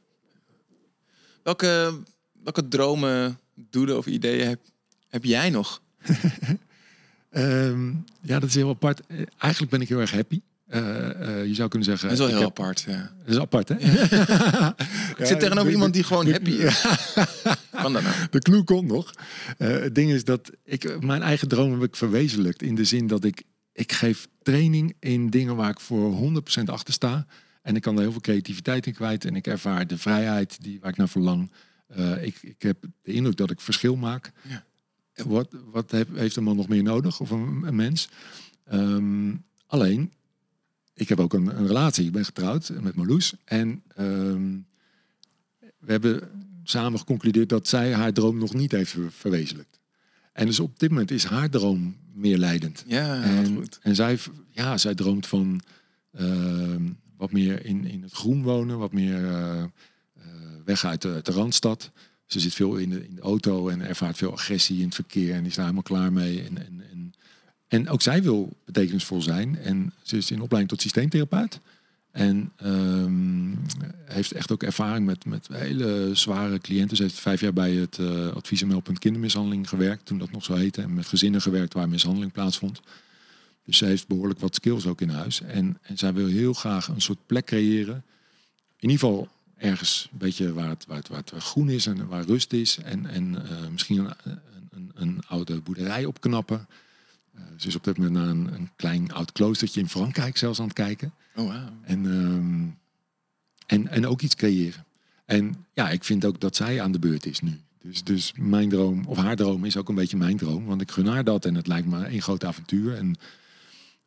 Welke, 1.50 1.92
welke 2.42 2.68
dromen, 2.68 3.38
doelen 3.54 3.96
of 3.96 4.06
ideeën 4.06 4.48
heb, 4.48 4.60
heb 5.08 5.24
jij 5.24 5.50
nog? 5.50 5.80
Ehm, 7.30 7.88
ja, 8.20 8.38
dat 8.38 8.48
is 8.48 8.54
heel 8.54 8.68
apart. 8.68 9.00
Eigenlijk 9.38 9.70
ben 9.72 9.80
ik 9.80 9.88
heel 9.88 10.00
erg 10.00 10.10
happy. 10.10 10.40
Eh, 10.66 11.38
eh, 11.40 11.46
je 11.46 11.54
zou 11.54 11.68
kunnen 11.68 11.88
zeggen... 11.88 12.08
Dat 12.08 12.18
is 12.18 12.24
wel 12.24 12.34
heel 12.34 12.48
heb- 12.48 12.58
apart. 12.58 12.80
Ja. 12.80 13.12
Dat 13.24 13.34
is 13.34 13.40
apart, 13.40 13.68
hè? 13.68 13.74
Ik 15.20 15.26
zit 15.26 15.40
tegenover 15.40 15.72
iemand 15.72 15.94
die 15.94 16.04
gewoon 16.04 16.30
happy 16.30 16.50
is. 16.50 16.84
Kan 17.82 17.92
dat 17.92 18.02
nou? 18.02 18.14
De 18.30 18.38
clue 18.38 18.64
komt 18.64 18.88
nog. 18.88 19.12
Eh, 19.58 19.68
het 19.68 19.94
ding 19.94 20.12
is 20.12 20.24
dat 20.24 20.50
ik 20.64 21.02
mijn 21.02 21.22
eigen 21.22 21.48
droom 21.48 21.72
heb 21.72 21.82
ik 21.82 21.96
verwezenlijkt. 21.96 22.62
In 22.62 22.74
de 22.74 22.84
zin 22.84 23.06
dat 23.06 23.24
ik, 23.24 23.42
ik 23.72 23.92
geef 23.92 24.28
training 24.42 24.96
in 25.00 25.30
dingen 25.30 25.56
waar 25.56 25.70
ik 25.70 25.80
voor 25.80 26.32
100% 26.60 26.64
achter 26.64 26.94
sta. 26.94 27.26
En 27.62 27.76
ik 27.76 27.82
kan 27.82 27.94
er 27.96 28.00
heel 28.02 28.12
veel 28.12 28.20
creativiteit 28.20 28.86
in 28.86 28.92
kwijt. 28.94 29.24
En 29.24 29.36
ik 29.36 29.46
ervaar 29.46 29.86
de 29.86 29.98
vrijheid 29.98 30.62
die, 30.62 30.80
waar 30.80 30.90
ik 30.90 30.96
naar 30.96 31.08
verlang. 31.08 31.50
Eh, 31.86 32.24
ik, 32.24 32.38
ik 32.42 32.62
heb 32.62 32.76
de 33.02 33.12
indruk 33.12 33.36
dat 33.36 33.50
ik 33.50 33.60
verschil 33.60 33.96
maak. 33.96 34.32
Ja. 34.48 34.64
Wat, 35.24 35.48
wat 35.70 35.90
heb- 35.90 36.16
heeft 36.16 36.36
een 36.36 36.44
man 36.44 36.56
nog 36.56 36.68
meer 36.68 36.82
nodig? 36.82 37.20
Of 37.20 37.30
een, 37.30 37.62
een 37.66 37.74
mens? 37.76 38.08
Ehm, 38.64 39.34
alleen, 39.66 40.12
ik 40.94 41.08
heb 41.08 41.20
ook 41.20 41.32
een, 41.32 41.58
een 41.58 41.66
relatie. 41.66 42.06
Ik 42.06 42.12
ben 42.12 42.24
getrouwd 42.24 42.72
met 42.80 42.94
Marloes. 42.94 43.34
En 43.44 43.82
ehm, 43.96 44.56
we 45.78 45.90
hebben 45.92 46.28
samen 46.64 46.98
geconcludeerd 46.98 47.48
dat 47.48 47.68
zij 47.68 47.94
haar 47.94 48.12
droom 48.12 48.38
nog 48.38 48.54
niet 48.54 48.72
heeft 48.72 48.90
ver- 48.90 49.12
verwezenlijkt. 49.12 49.78
En 50.32 50.46
dus 50.46 50.60
op 50.60 50.78
dit 50.78 50.90
moment 50.90 51.10
is 51.10 51.24
haar 51.24 51.50
droom 51.50 51.96
meer 52.12 52.38
leidend. 52.38 52.84
Ja, 52.86 53.22
en, 53.22 53.54
goed. 53.54 53.78
en 53.82 53.94
zij, 53.94 54.18
ja, 54.50 54.78
zij 54.78 54.94
droomt 54.94 55.26
van 55.26 55.60
ehm, 56.12 56.82
wat 57.20 57.32
meer 57.32 57.64
in, 57.64 57.84
in 57.84 58.02
het 58.02 58.12
groen 58.12 58.42
wonen, 58.42 58.78
wat 58.78 58.92
meer 58.92 59.24
eh, 59.24 59.62
eh, 59.62 59.68
weg 60.64 60.84
uit 60.84 61.02
de, 61.02 61.20
de 61.22 61.32
Randstad. 61.32 61.90
Ze 62.26 62.40
zit 62.40 62.54
veel 62.54 62.76
in 62.76 62.90
de, 62.90 63.06
in 63.08 63.14
de 63.14 63.20
auto 63.20 63.68
en 63.68 63.80
ervaart 63.80 64.16
veel 64.16 64.32
agressie 64.32 64.78
in 64.78 64.84
het 64.84 64.94
verkeer 64.94 65.34
en 65.34 65.46
is 65.46 65.54
daar 65.54 65.64
helemaal 65.64 65.82
klaar 65.82 66.12
mee. 66.12 66.42
En, 66.42 66.58
en, 66.66 66.82
en, 66.90 67.12
en 67.68 67.88
ook 67.88 68.02
zij 68.02 68.22
wil 68.22 68.56
betekenisvol 68.64 69.22
zijn. 69.22 69.58
En 69.58 69.92
ze 70.02 70.16
is 70.16 70.30
in 70.30 70.40
opleiding 70.40 70.68
tot 70.68 70.80
systeemtherapeut. 70.80 71.60
En 72.10 72.52
ehm, 72.56 73.54
heeft 74.04 74.32
echt 74.32 74.52
ook 74.52 74.62
ervaring 74.62 75.06
met, 75.06 75.24
met 75.24 75.48
hele 75.52 76.10
zware 76.12 76.58
cliënten. 76.58 76.96
Ze 76.96 77.02
heeft 77.02 77.18
vijf 77.18 77.40
jaar 77.40 77.52
bij 77.52 77.72
het 77.72 77.98
meldpunt 78.66 78.98
kindermishandeling 78.98 79.68
gewerkt. 79.68 80.04
Toen 80.04 80.18
dat 80.18 80.30
nog 80.30 80.44
zo 80.44 80.54
heette. 80.54 80.82
En 80.82 80.94
met 80.94 81.06
gezinnen 81.06 81.40
gewerkt 81.42 81.74
waar 81.74 81.88
mishandeling 81.88 82.32
plaatsvond. 82.32 82.80
Dus 83.70 83.78
ze 83.78 83.84
heeft 83.84 84.06
behoorlijk 84.06 84.40
wat 84.40 84.54
skills 84.54 84.86
ook 84.86 85.00
in 85.00 85.08
huis. 85.08 85.40
En, 85.40 85.78
en 85.82 85.98
zij 85.98 86.12
wil 86.12 86.26
heel 86.26 86.52
graag 86.52 86.88
een 86.88 87.00
soort 87.00 87.26
plek 87.26 87.44
creëren. 87.44 88.04
In 88.76 88.90
ieder 88.90 88.98
geval 88.98 89.28
ergens 89.56 90.08
een 90.12 90.18
beetje 90.18 90.52
waar 90.52 90.68
het, 90.68 90.86
waar 90.86 90.96
het, 90.96 91.08
waar 91.08 91.18
het 91.18 91.32
groen 91.42 91.68
is 91.68 91.86
en 91.86 92.06
waar 92.06 92.24
rust 92.24 92.52
is. 92.52 92.78
En, 92.78 93.06
en 93.06 93.48
eh, 93.48 93.68
misschien 93.68 93.98
een, 93.98 94.38
een, 94.70 94.90
een, 94.94 95.20
oude 95.26 95.60
boerderij 95.60 96.04
opknappen. 96.04 96.66
Eh, 97.34 97.42
ze 97.56 97.68
is 97.68 97.76
op 97.76 97.84
dit 97.84 97.96
moment 97.96 98.14
naar 98.14 98.28
een, 98.28 98.54
een 98.54 98.70
klein 98.76 99.12
oud 99.12 99.32
kloostertje 99.32 99.80
in 99.80 99.88
Frankrijk 99.88 100.36
zelfs 100.36 100.58
aan 100.58 100.64
het 100.64 100.74
kijken. 100.74 101.12
Oh, 101.34 101.46
wauw. 101.46 101.68
En, 101.82 102.06
ehm, 102.06 102.68
en, 103.66 103.88
en 103.88 104.06
ook 104.06 104.22
iets 104.22 104.34
creëren. 104.34 104.84
En 105.24 105.66
ja, 105.72 105.90
ik 105.90 106.04
vind 106.04 106.24
ook 106.24 106.40
dat 106.40 106.56
zij 106.56 106.80
aan 106.80 106.92
de 106.92 106.98
beurt 106.98 107.26
is 107.26 107.40
nu. 107.40 107.60
Dus, 107.82 108.04
dus 108.04 108.32
mijn 108.36 108.68
droom, 108.68 109.04
of 109.06 109.18
haar 109.18 109.36
droom, 109.36 109.64
is 109.64 109.76
ook 109.76 109.88
een 109.88 109.94
beetje 109.94 110.16
mijn 110.16 110.36
droom. 110.36 110.64
Want 110.64 110.80
ik 110.80 110.90
gun 110.90 111.06
haar 111.06 111.24
dat 111.24 111.44
en 111.44 111.54
het 111.54 111.66
lijkt 111.66 111.86
me 111.86 112.08
een 112.08 112.22
groot 112.22 112.44
avontuur. 112.44 112.96
En 112.96 113.16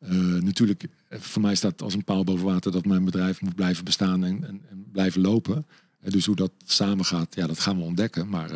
eh, 0.03 0.41
natuurlijk, 0.41 0.83
eh, 1.07 1.19
voor 1.19 1.41
mij 1.41 1.55
staat 1.55 1.81
als 1.81 1.93
een 1.93 2.03
paal 2.03 2.23
boven 2.23 2.45
water 2.45 2.71
dat 2.71 2.85
mijn 2.85 3.05
bedrijf 3.05 3.41
moet 3.41 3.55
blijven 3.55 3.83
bestaan 3.83 4.23
en, 4.23 4.43
en, 4.43 4.61
en 4.69 4.85
blijven 4.91 5.21
lopen. 5.21 5.65
Eh, 5.99 6.11
dus 6.11 6.25
hoe 6.25 6.35
dat 6.35 6.51
samen 6.65 7.05
gaat, 7.05 7.35
ja, 7.35 7.47
dat 7.47 7.59
gaan 7.59 7.77
we 7.77 7.83
ontdekken. 7.83 8.29
Maar 8.29 8.51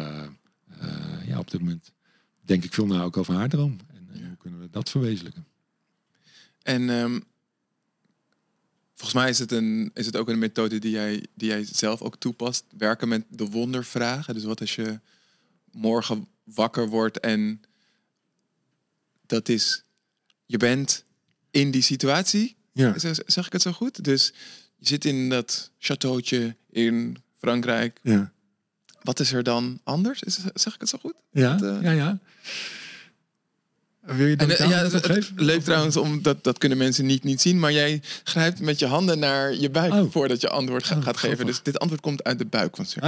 ja, 1.28 1.40
op 1.40 1.52
dit 1.52 1.60
moment 1.60 1.92
denk 2.42 2.64
ik 2.64 2.74
veel 2.74 2.86
na 2.86 3.04
ook 3.04 3.18
over 3.18 3.34
haar 3.34 3.50
droom. 3.50 3.78
En, 3.88 4.08
en 4.14 4.28
hoe 4.28 4.38
kunnen 4.38 4.60
we 4.60 4.70
dat 4.70 4.90
verwezenlijken? 4.90 5.46
En 6.64 6.90
ehm, 6.90 7.20
volgens 8.94 9.14
mij 9.14 9.30
is 9.30 9.40
het, 9.40 9.52
een, 9.52 9.92
is 9.94 10.06
het 10.06 10.16
ook 10.16 10.30
een 10.30 10.40
methode 10.40 10.80
die 10.80 10.92
jij, 10.92 11.26
die 11.34 11.48
jij 11.48 11.66
zelf 11.66 12.02
ook 12.02 12.16
toepast. 12.16 12.66
Werken 12.78 13.08
met 13.08 13.26
de 13.30 13.46
wondervragen. 13.46 14.34
Dus 14.34 14.44
wat 14.44 14.62
als 14.62 14.76
je 14.76 15.00
morgen 15.72 16.28
wakker 16.44 16.90
wordt 16.90 17.20
en 17.20 17.62
dat 19.26 19.50
is, 19.50 19.84
je 20.46 20.58
bent 20.58 21.06
in 21.52 21.72
die 21.72 21.82
situatie. 21.82 22.56
Ja, 22.72 22.94
Zeg, 23.26 23.46
ik 23.46 23.54
het 23.54 23.62
zo 23.62 23.72
goed? 23.72 24.04
Dus 24.04 24.34
je 24.78 24.88
zit 24.88 25.06
in 25.06 25.30
dat 25.30 25.72
chateautje 25.80 26.56
in 26.70 27.18
Frankrijk. 27.38 28.00
ja. 28.04 28.32
Wat 29.02 29.20
is 29.20 29.34
er 29.34 29.44
dan 29.44 29.80
anders? 29.84 30.24
Is, 30.24 30.40
zeg 30.54 30.74
ik 30.74 30.80
het 30.80 30.90
zo 30.90 30.98
goed? 31.02 31.14
Ja, 31.32 31.56
Dat, 31.56 31.76
eh, 31.78 31.82
ja, 31.84 31.92
ja. 31.92 32.20
Wil 34.02 34.26
je 34.28 34.36
En, 34.36 34.48
dat 34.48 34.58
eh, 34.58 34.70
ja, 34.70 34.78
het, 34.84 35.08
het- 35.08 35.32
leuk 35.36 35.62
trouwens, 35.64 35.98
om 35.98 36.22
dat, 36.22 36.44
dat 36.44 36.58
kunnen 36.58 36.78
mensen 36.78 37.06
niet, 37.06 37.24
niet 37.24 37.42
zien. 37.42 37.60
Maar 37.60 37.72
jij 37.72 38.02
grijpt 38.24 38.60
met 38.60 38.80
je 38.80 38.86
handen 38.86 39.20
naar 39.20 39.54
je 39.56 39.70
buik 39.70 39.94
Oh. 39.94 40.12
voordat 40.12 40.42
je 40.42 40.50
antwoord 40.50 40.84
ga- 40.84 40.96
Oh, 40.98 41.04
gaat 41.04 41.18
geven. 41.18 41.46
Dus 41.46 41.64
dit 41.64 41.80
antwoord 41.80 42.02
komt 42.02 42.24
uit 42.24 42.38
de 42.38 42.46
buik 42.46 42.76
van. 42.76 42.86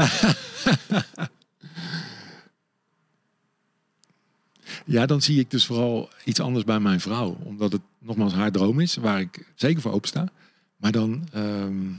Ja, 4.86 5.06
dan 5.06 5.22
zie 5.22 5.40
ik 5.40 5.52
dus 5.52 5.66
vooral 5.66 6.10
iets 6.24 6.40
anders 6.40 6.66
bij 6.66 6.80
mijn 6.80 7.00
vrouw. 7.00 7.38
Omdat 7.44 7.72
het 7.72 7.82
nogmaals 8.00 8.34
haar 8.34 8.52
droom 8.52 8.80
is, 8.80 8.96
waar 8.96 9.20
ik 9.20 9.46
zeker 9.56 9.82
voor 9.82 9.92
open 9.92 10.08
sta. 10.08 10.32
Maar 10.76 10.92
dan 10.92 11.28
ehm, 11.34 11.92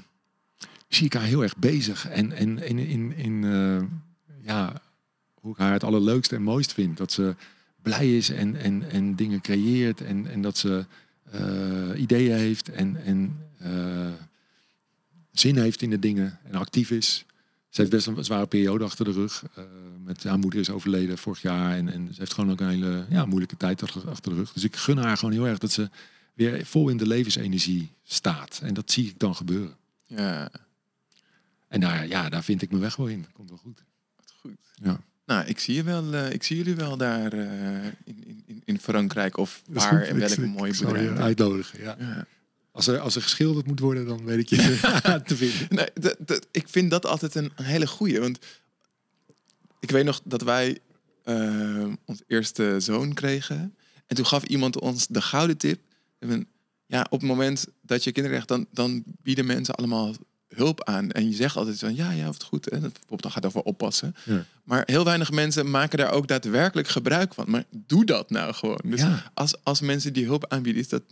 zie 0.88 1.06
ik 1.06 1.12
haar 1.12 1.22
heel 1.22 1.42
erg 1.42 1.56
bezig. 1.56 2.08
En, 2.08 2.32
en 2.32 2.58
in, 2.58 2.78
in, 2.78 3.16
in 3.16 3.44
eh, 3.44 3.82
ja, 4.44 4.82
hoe 5.34 5.52
ik 5.52 5.58
haar 5.58 5.72
het 5.72 5.84
allerleukste 5.84 6.36
en 6.36 6.42
mooist 6.42 6.72
vind. 6.72 6.96
Dat 6.96 7.12
ze 7.12 7.34
blij 7.82 8.16
is 8.16 8.30
en, 8.30 8.56
en, 8.56 8.90
en 8.90 9.16
dingen 9.16 9.40
creëert. 9.40 10.00
En, 10.00 10.26
en 10.26 10.42
dat 10.42 10.58
ze 10.58 10.84
eh, 11.30 12.00
ideeën 12.00 12.36
heeft 12.36 12.68
en, 12.68 13.04
en 13.04 13.36
eh, 13.58 14.12
zin 15.32 15.58
heeft 15.58 15.82
in 15.82 15.90
de 15.90 15.98
dingen. 15.98 16.38
En 16.44 16.54
actief 16.54 16.90
is. 16.90 17.24
Ze 17.70 17.80
heeft 17.80 17.90
best 17.92 18.06
een 18.06 18.24
zware 18.24 18.46
periode 18.46 18.84
achter 18.84 19.04
de 19.04 19.12
rug. 19.12 19.42
Eh, 19.54 19.64
met 20.04 20.22
haar 20.24 20.38
moeder 20.38 20.60
is 20.60 20.70
overleden 20.70 21.18
vorig 21.18 21.42
jaar. 21.42 21.76
En, 21.76 21.88
en 21.88 22.08
ze 22.12 22.18
heeft 22.20 22.34
gewoon 22.34 22.50
ook 22.50 22.60
een 22.60 22.68
hele 22.68 23.06
ja, 23.10 23.24
moeilijke 23.24 23.56
tijd 23.56 23.82
achter, 23.82 24.30
de 24.32 24.36
rug. 24.36 24.52
Dus 24.52 24.64
ik 24.64 24.76
gun 24.76 24.98
haar 24.98 25.16
gewoon 25.16 25.34
heel 25.34 25.46
erg 25.46 25.58
dat 25.58 25.72
ze 25.72 25.90
weer 26.34 26.66
vol 26.66 26.88
in 26.88 26.96
de 26.96 27.06
levensenergie 27.06 27.90
staat. 28.02 28.60
En 28.62 28.74
dat 28.74 28.90
zie 28.90 29.06
ik 29.08 29.18
dan 29.18 29.34
gebeuren. 29.34 29.76
Ja, 30.06 30.50
En 31.68 31.80
daar, 31.80 32.06
ja, 32.06 32.28
daar 32.28 32.44
vind 32.44 32.62
ik 32.62 32.70
mijn 32.70 32.82
weg 32.82 32.96
wel 32.96 33.06
in. 33.06 33.26
Komt 33.32 33.48
wel 33.48 33.58
goed. 33.58 33.84
wat 34.16 34.34
goed. 34.40 34.56
Ja. 34.74 35.00
Nou, 35.26 35.46
ik 35.46 35.58
zie, 35.58 35.74
je 35.74 35.82
wel, 35.82 36.14
eh, 36.14 36.32
ik 36.32 36.42
zie 36.42 36.56
jullie 36.56 36.74
wel 36.74 36.96
daar 36.96 37.32
eh, 37.32 37.84
in, 38.04 38.42
in, 38.46 38.62
in 38.64 38.78
Frankrijk 38.78 39.36
of 39.36 39.62
waar 39.66 39.98
goed. 39.98 40.08
en 40.08 40.18
welke 40.18 40.46
mooie 40.46 40.72
je 40.76 40.84
boerderij. 40.84 41.16
uitnodigen. 41.16 41.80
Ja. 41.80 41.96
Ja. 41.98 42.26
Als, 42.72 42.86
er, 42.86 42.98
als 42.98 43.16
er 43.16 43.22
geschilderd 43.22 43.66
moet 43.66 43.80
worden, 43.80 44.06
dan 44.06 44.24
weet 44.24 44.38
ik 44.38 44.48
je 44.48 44.56
te 45.26 45.36
vinden. 45.36 45.66
Nee, 45.68 45.88
dat- 45.94 46.16
dat- 46.18 46.46
ik 46.50 46.68
vind 46.68 46.90
dat 46.90 47.06
altijd 47.06 47.34
een, 47.34 47.52
hele 47.54 47.86
goeie. 47.86 48.20
Want 48.20 48.38
ik 49.80 49.90
weet 49.90 50.04
nog 50.04 50.20
dat 50.24 50.42
wij 50.42 50.78
eh, 51.24 51.86
ons 52.04 52.22
eerste 52.26 52.76
zoon 52.78 53.12
kregen. 53.14 53.74
En 54.06 54.16
toen 54.16 54.26
gaf 54.26 54.44
iemand 54.44 54.80
ons 54.80 55.06
de 55.06 55.22
gouden 55.22 55.56
tip. 55.56 55.80
Ja, 56.86 57.06
op 57.10 57.20
het 57.20 57.28
moment 57.28 57.66
dat 57.82 58.04
je 58.04 58.12
kinderen 58.12 58.42
krijgt, 58.44 58.48
dan, 58.48 58.66
dan 58.84 59.02
bieden 59.22 59.46
mensen 59.46 59.74
allemaal 59.74 60.14
hulp 60.48 60.84
aan. 60.84 61.10
En 61.10 61.28
je 61.30 61.34
zegt 61.34 61.56
altijd 61.56 61.78
van 61.78 61.94
ja, 61.94 62.10
ja, 62.10 62.30
het 62.30 62.42
goed. 62.42 62.68
En 62.68 62.80
bijvoorbeeld 62.80 63.22
dan 63.22 63.30
gaat 63.30 63.46
over 63.46 63.62
oppassen. 63.62 64.14
Ja. 64.24 64.44
Maar 64.64 64.82
heel 64.86 65.04
weinig 65.04 65.30
mensen 65.30 65.70
maken 65.70 65.98
daar 65.98 66.10
ook 66.12 66.28
daadwerkelijk 66.28 66.88
gebruik 66.88 67.34
van. 67.34 67.50
Maar 67.50 67.64
doe 67.70 68.04
dat 68.04 68.30
nou 68.30 68.54
gewoon. 68.54 68.80
Dus 68.84 69.00
Ja. 69.00 69.30
als, 69.34 69.54
als 69.64 69.80
mensen 69.80 70.12
die 70.12 70.24
hulp 70.24 70.46
aanbieden, 70.48 70.82
is 70.82 70.88
dat 70.88 71.02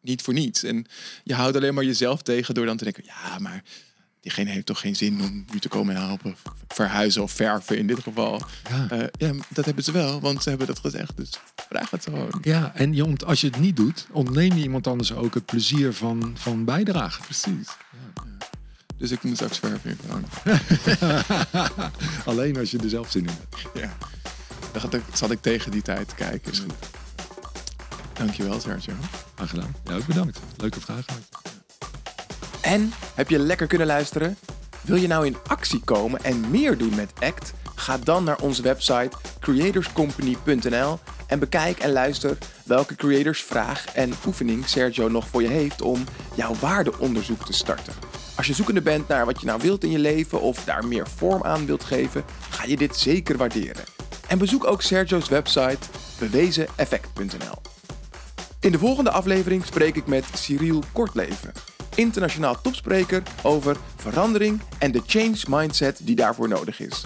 niet 0.00 0.22
voor 0.22 0.34
niets. 0.34 0.62
En 0.62 0.86
je 1.24 1.34
houdt 1.34 1.56
alleen 1.56 1.74
maar 1.74 1.84
jezelf 1.84 2.22
tegen 2.22 2.54
door 2.54 2.66
dan 2.66 2.76
te 2.76 2.84
denken, 2.84 3.04
ja, 3.06 3.38
maar 3.38 3.62
diegene 4.20 4.50
heeft 4.50 4.66
toch 4.66 4.80
geen 4.80 4.96
zin 4.96 5.20
om 5.20 5.44
nu 5.52 5.58
te 5.58 5.68
komen 5.68 5.96
helpen. 5.96 6.36
Verhuizen 6.68 7.22
of 7.22 7.32
verven 7.32 7.78
in 7.78 7.86
dit 7.86 8.02
geval. 8.02 8.42
Ja. 8.70 8.88
Eh, 8.90 9.06
ja, 9.18 9.32
dat 9.48 9.64
hebben 9.64 9.84
ze 9.84 9.92
wel, 9.92 10.20
want 10.20 10.42
ze 10.42 10.48
hebben 10.48 10.66
dat 10.66 10.78
gezegd. 10.78 11.16
Dus 11.16 11.30
vraag 11.68 11.90
het 11.90 12.04
gewoon. 12.04 12.38
Ja, 12.42 12.74
en 12.74 12.94
je 12.94 13.04
ont- 13.04 13.24
als 13.24 13.40
je 13.40 13.46
het 13.46 13.58
niet 13.60 13.76
doet, 13.76 14.06
ontneem 14.12 14.54
je 14.56 14.62
iemand 14.62 14.86
anders 14.86 15.12
ook 15.12 15.34
het 15.34 15.44
plezier 15.46 15.92
van, 15.92 16.32
van 16.38 16.64
bijdragen. 16.64 17.24
Precies. 17.24 17.68
Ja. 18.14 18.22
Dus 18.96 19.10
ik 19.10 19.22
moet 19.22 19.34
straks 19.34 19.58
verven 19.58 19.90
in. 19.90 19.98
Alleen 22.24 22.56
als 22.56 22.70
je 22.70 22.78
er 22.78 22.88
zelf 22.88 23.10
zin 23.10 23.26
in 23.26 23.30
hebt. 23.38 23.56
Ja. 23.74 23.96
Dan 24.72 24.80
gaat 24.80 24.94
ik- 24.94 25.02
zal 25.14 25.30
ik 25.30 25.42
tegen 25.42 25.70
die 25.70 25.82
tijd 25.82 26.14
kijken. 26.14 26.52
Dankjewel, 28.18 28.60
Sergio. 28.60 28.92
Graag 29.34 29.50
gedaan. 29.50 29.74
Ja, 29.84 29.96
ook 29.96 30.06
bedankt. 30.06 30.40
Leuke 30.56 30.80
vraag. 30.80 31.04
En 32.60 32.92
heb 33.14 33.28
je 33.28 33.38
lekker 33.38 33.66
kunnen 33.66 33.86
luisteren? 33.86 34.36
Wil 34.80 34.96
je 34.96 35.06
nou 35.06 35.26
in 35.26 35.36
actie 35.46 35.80
komen 35.84 36.24
en 36.24 36.50
meer 36.50 36.78
doen 36.78 36.94
met 36.94 37.12
ACT? 37.20 37.52
Ga 37.74 37.98
dan 37.98 38.24
naar 38.24 38.40
onze 38.40 38.62
website 38.62 39.10
creatorscompany.nl 39.40 40.98
en 41.26 41.38
bekijk 41.38 41.78
en 41.78 41.92
luister 41.92 42.38
welke 42.64 42.94
creatorsvraag 42.94 43.86
en 43.94 44.12
oefening 44.26 44.68
Sergio 44.68 45.08
nog 45.08 45.28
voor 45.28 45.42
je 45.42 45.48
heeft 45.48 45.82
om 45.82 46.04
jouw 46.34 46.54
waardeonderzoek 46.54 47.44
te 47.44 47.52
starten. 47.52 47.92
Als 48.36 48.46
je 48.46 48.54
zoekende 48.54 48.82
bent 48.82 49.08
naar 49.08 49.24
wat 49.26 49.40
je 49.40 49.46
nou 49.46 49.60
wilt 49.62 49.84
in 49.84 49.90
je 49.90 49.98
leven 49.98 50.40
of 50.40 50.64
daar 50.64 50.86
meer 50.86 51.08
vorm 51.08 51.44
aan 51.44 51.66
wilt 51.66 51.84
geven, 51.84 52.24
ga 52.50 52.64
je 52.64 52.76
dit 52.76 52.96
zeker 52.96 53.36
waarderen. 53.36 53.84
En 54.26 54.38
bezoek 54.38 54.66
ook 54.66 54.82
Sergio's 54.82 55.28
website 55.28 55.78
bewezeneffect.nl. 56.18 57.77
In 58.60 58.72
de 58.72 58.78
volgende 58.78 59.10
aflevering 59.10 59.64
spreek 59.64 59.96
ik 59.96 60.06
met 60.06 60.24
Cyril 60.34 60.82
Kortleven, 60.92 61.52
internationaal 61.94 62.60
topspreker 62.60 63.22
over 63.42 63.76
verandering 63.96 64.60
en 64.78 64.92
de 64.92 65.02
change 65.06 65.38
mindset 65.48 66.00
die 66.02 66.16
daarvoor 66.16 66.48
nodig 66.48 66.80
is. 66.80 67.04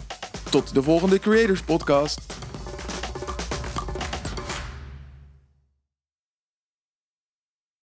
Tot 0.50 0.74
de 0.74 0.82
volgende 0.82 1.18
Creators 1.18 1.62
Podcast. 1.62 2.20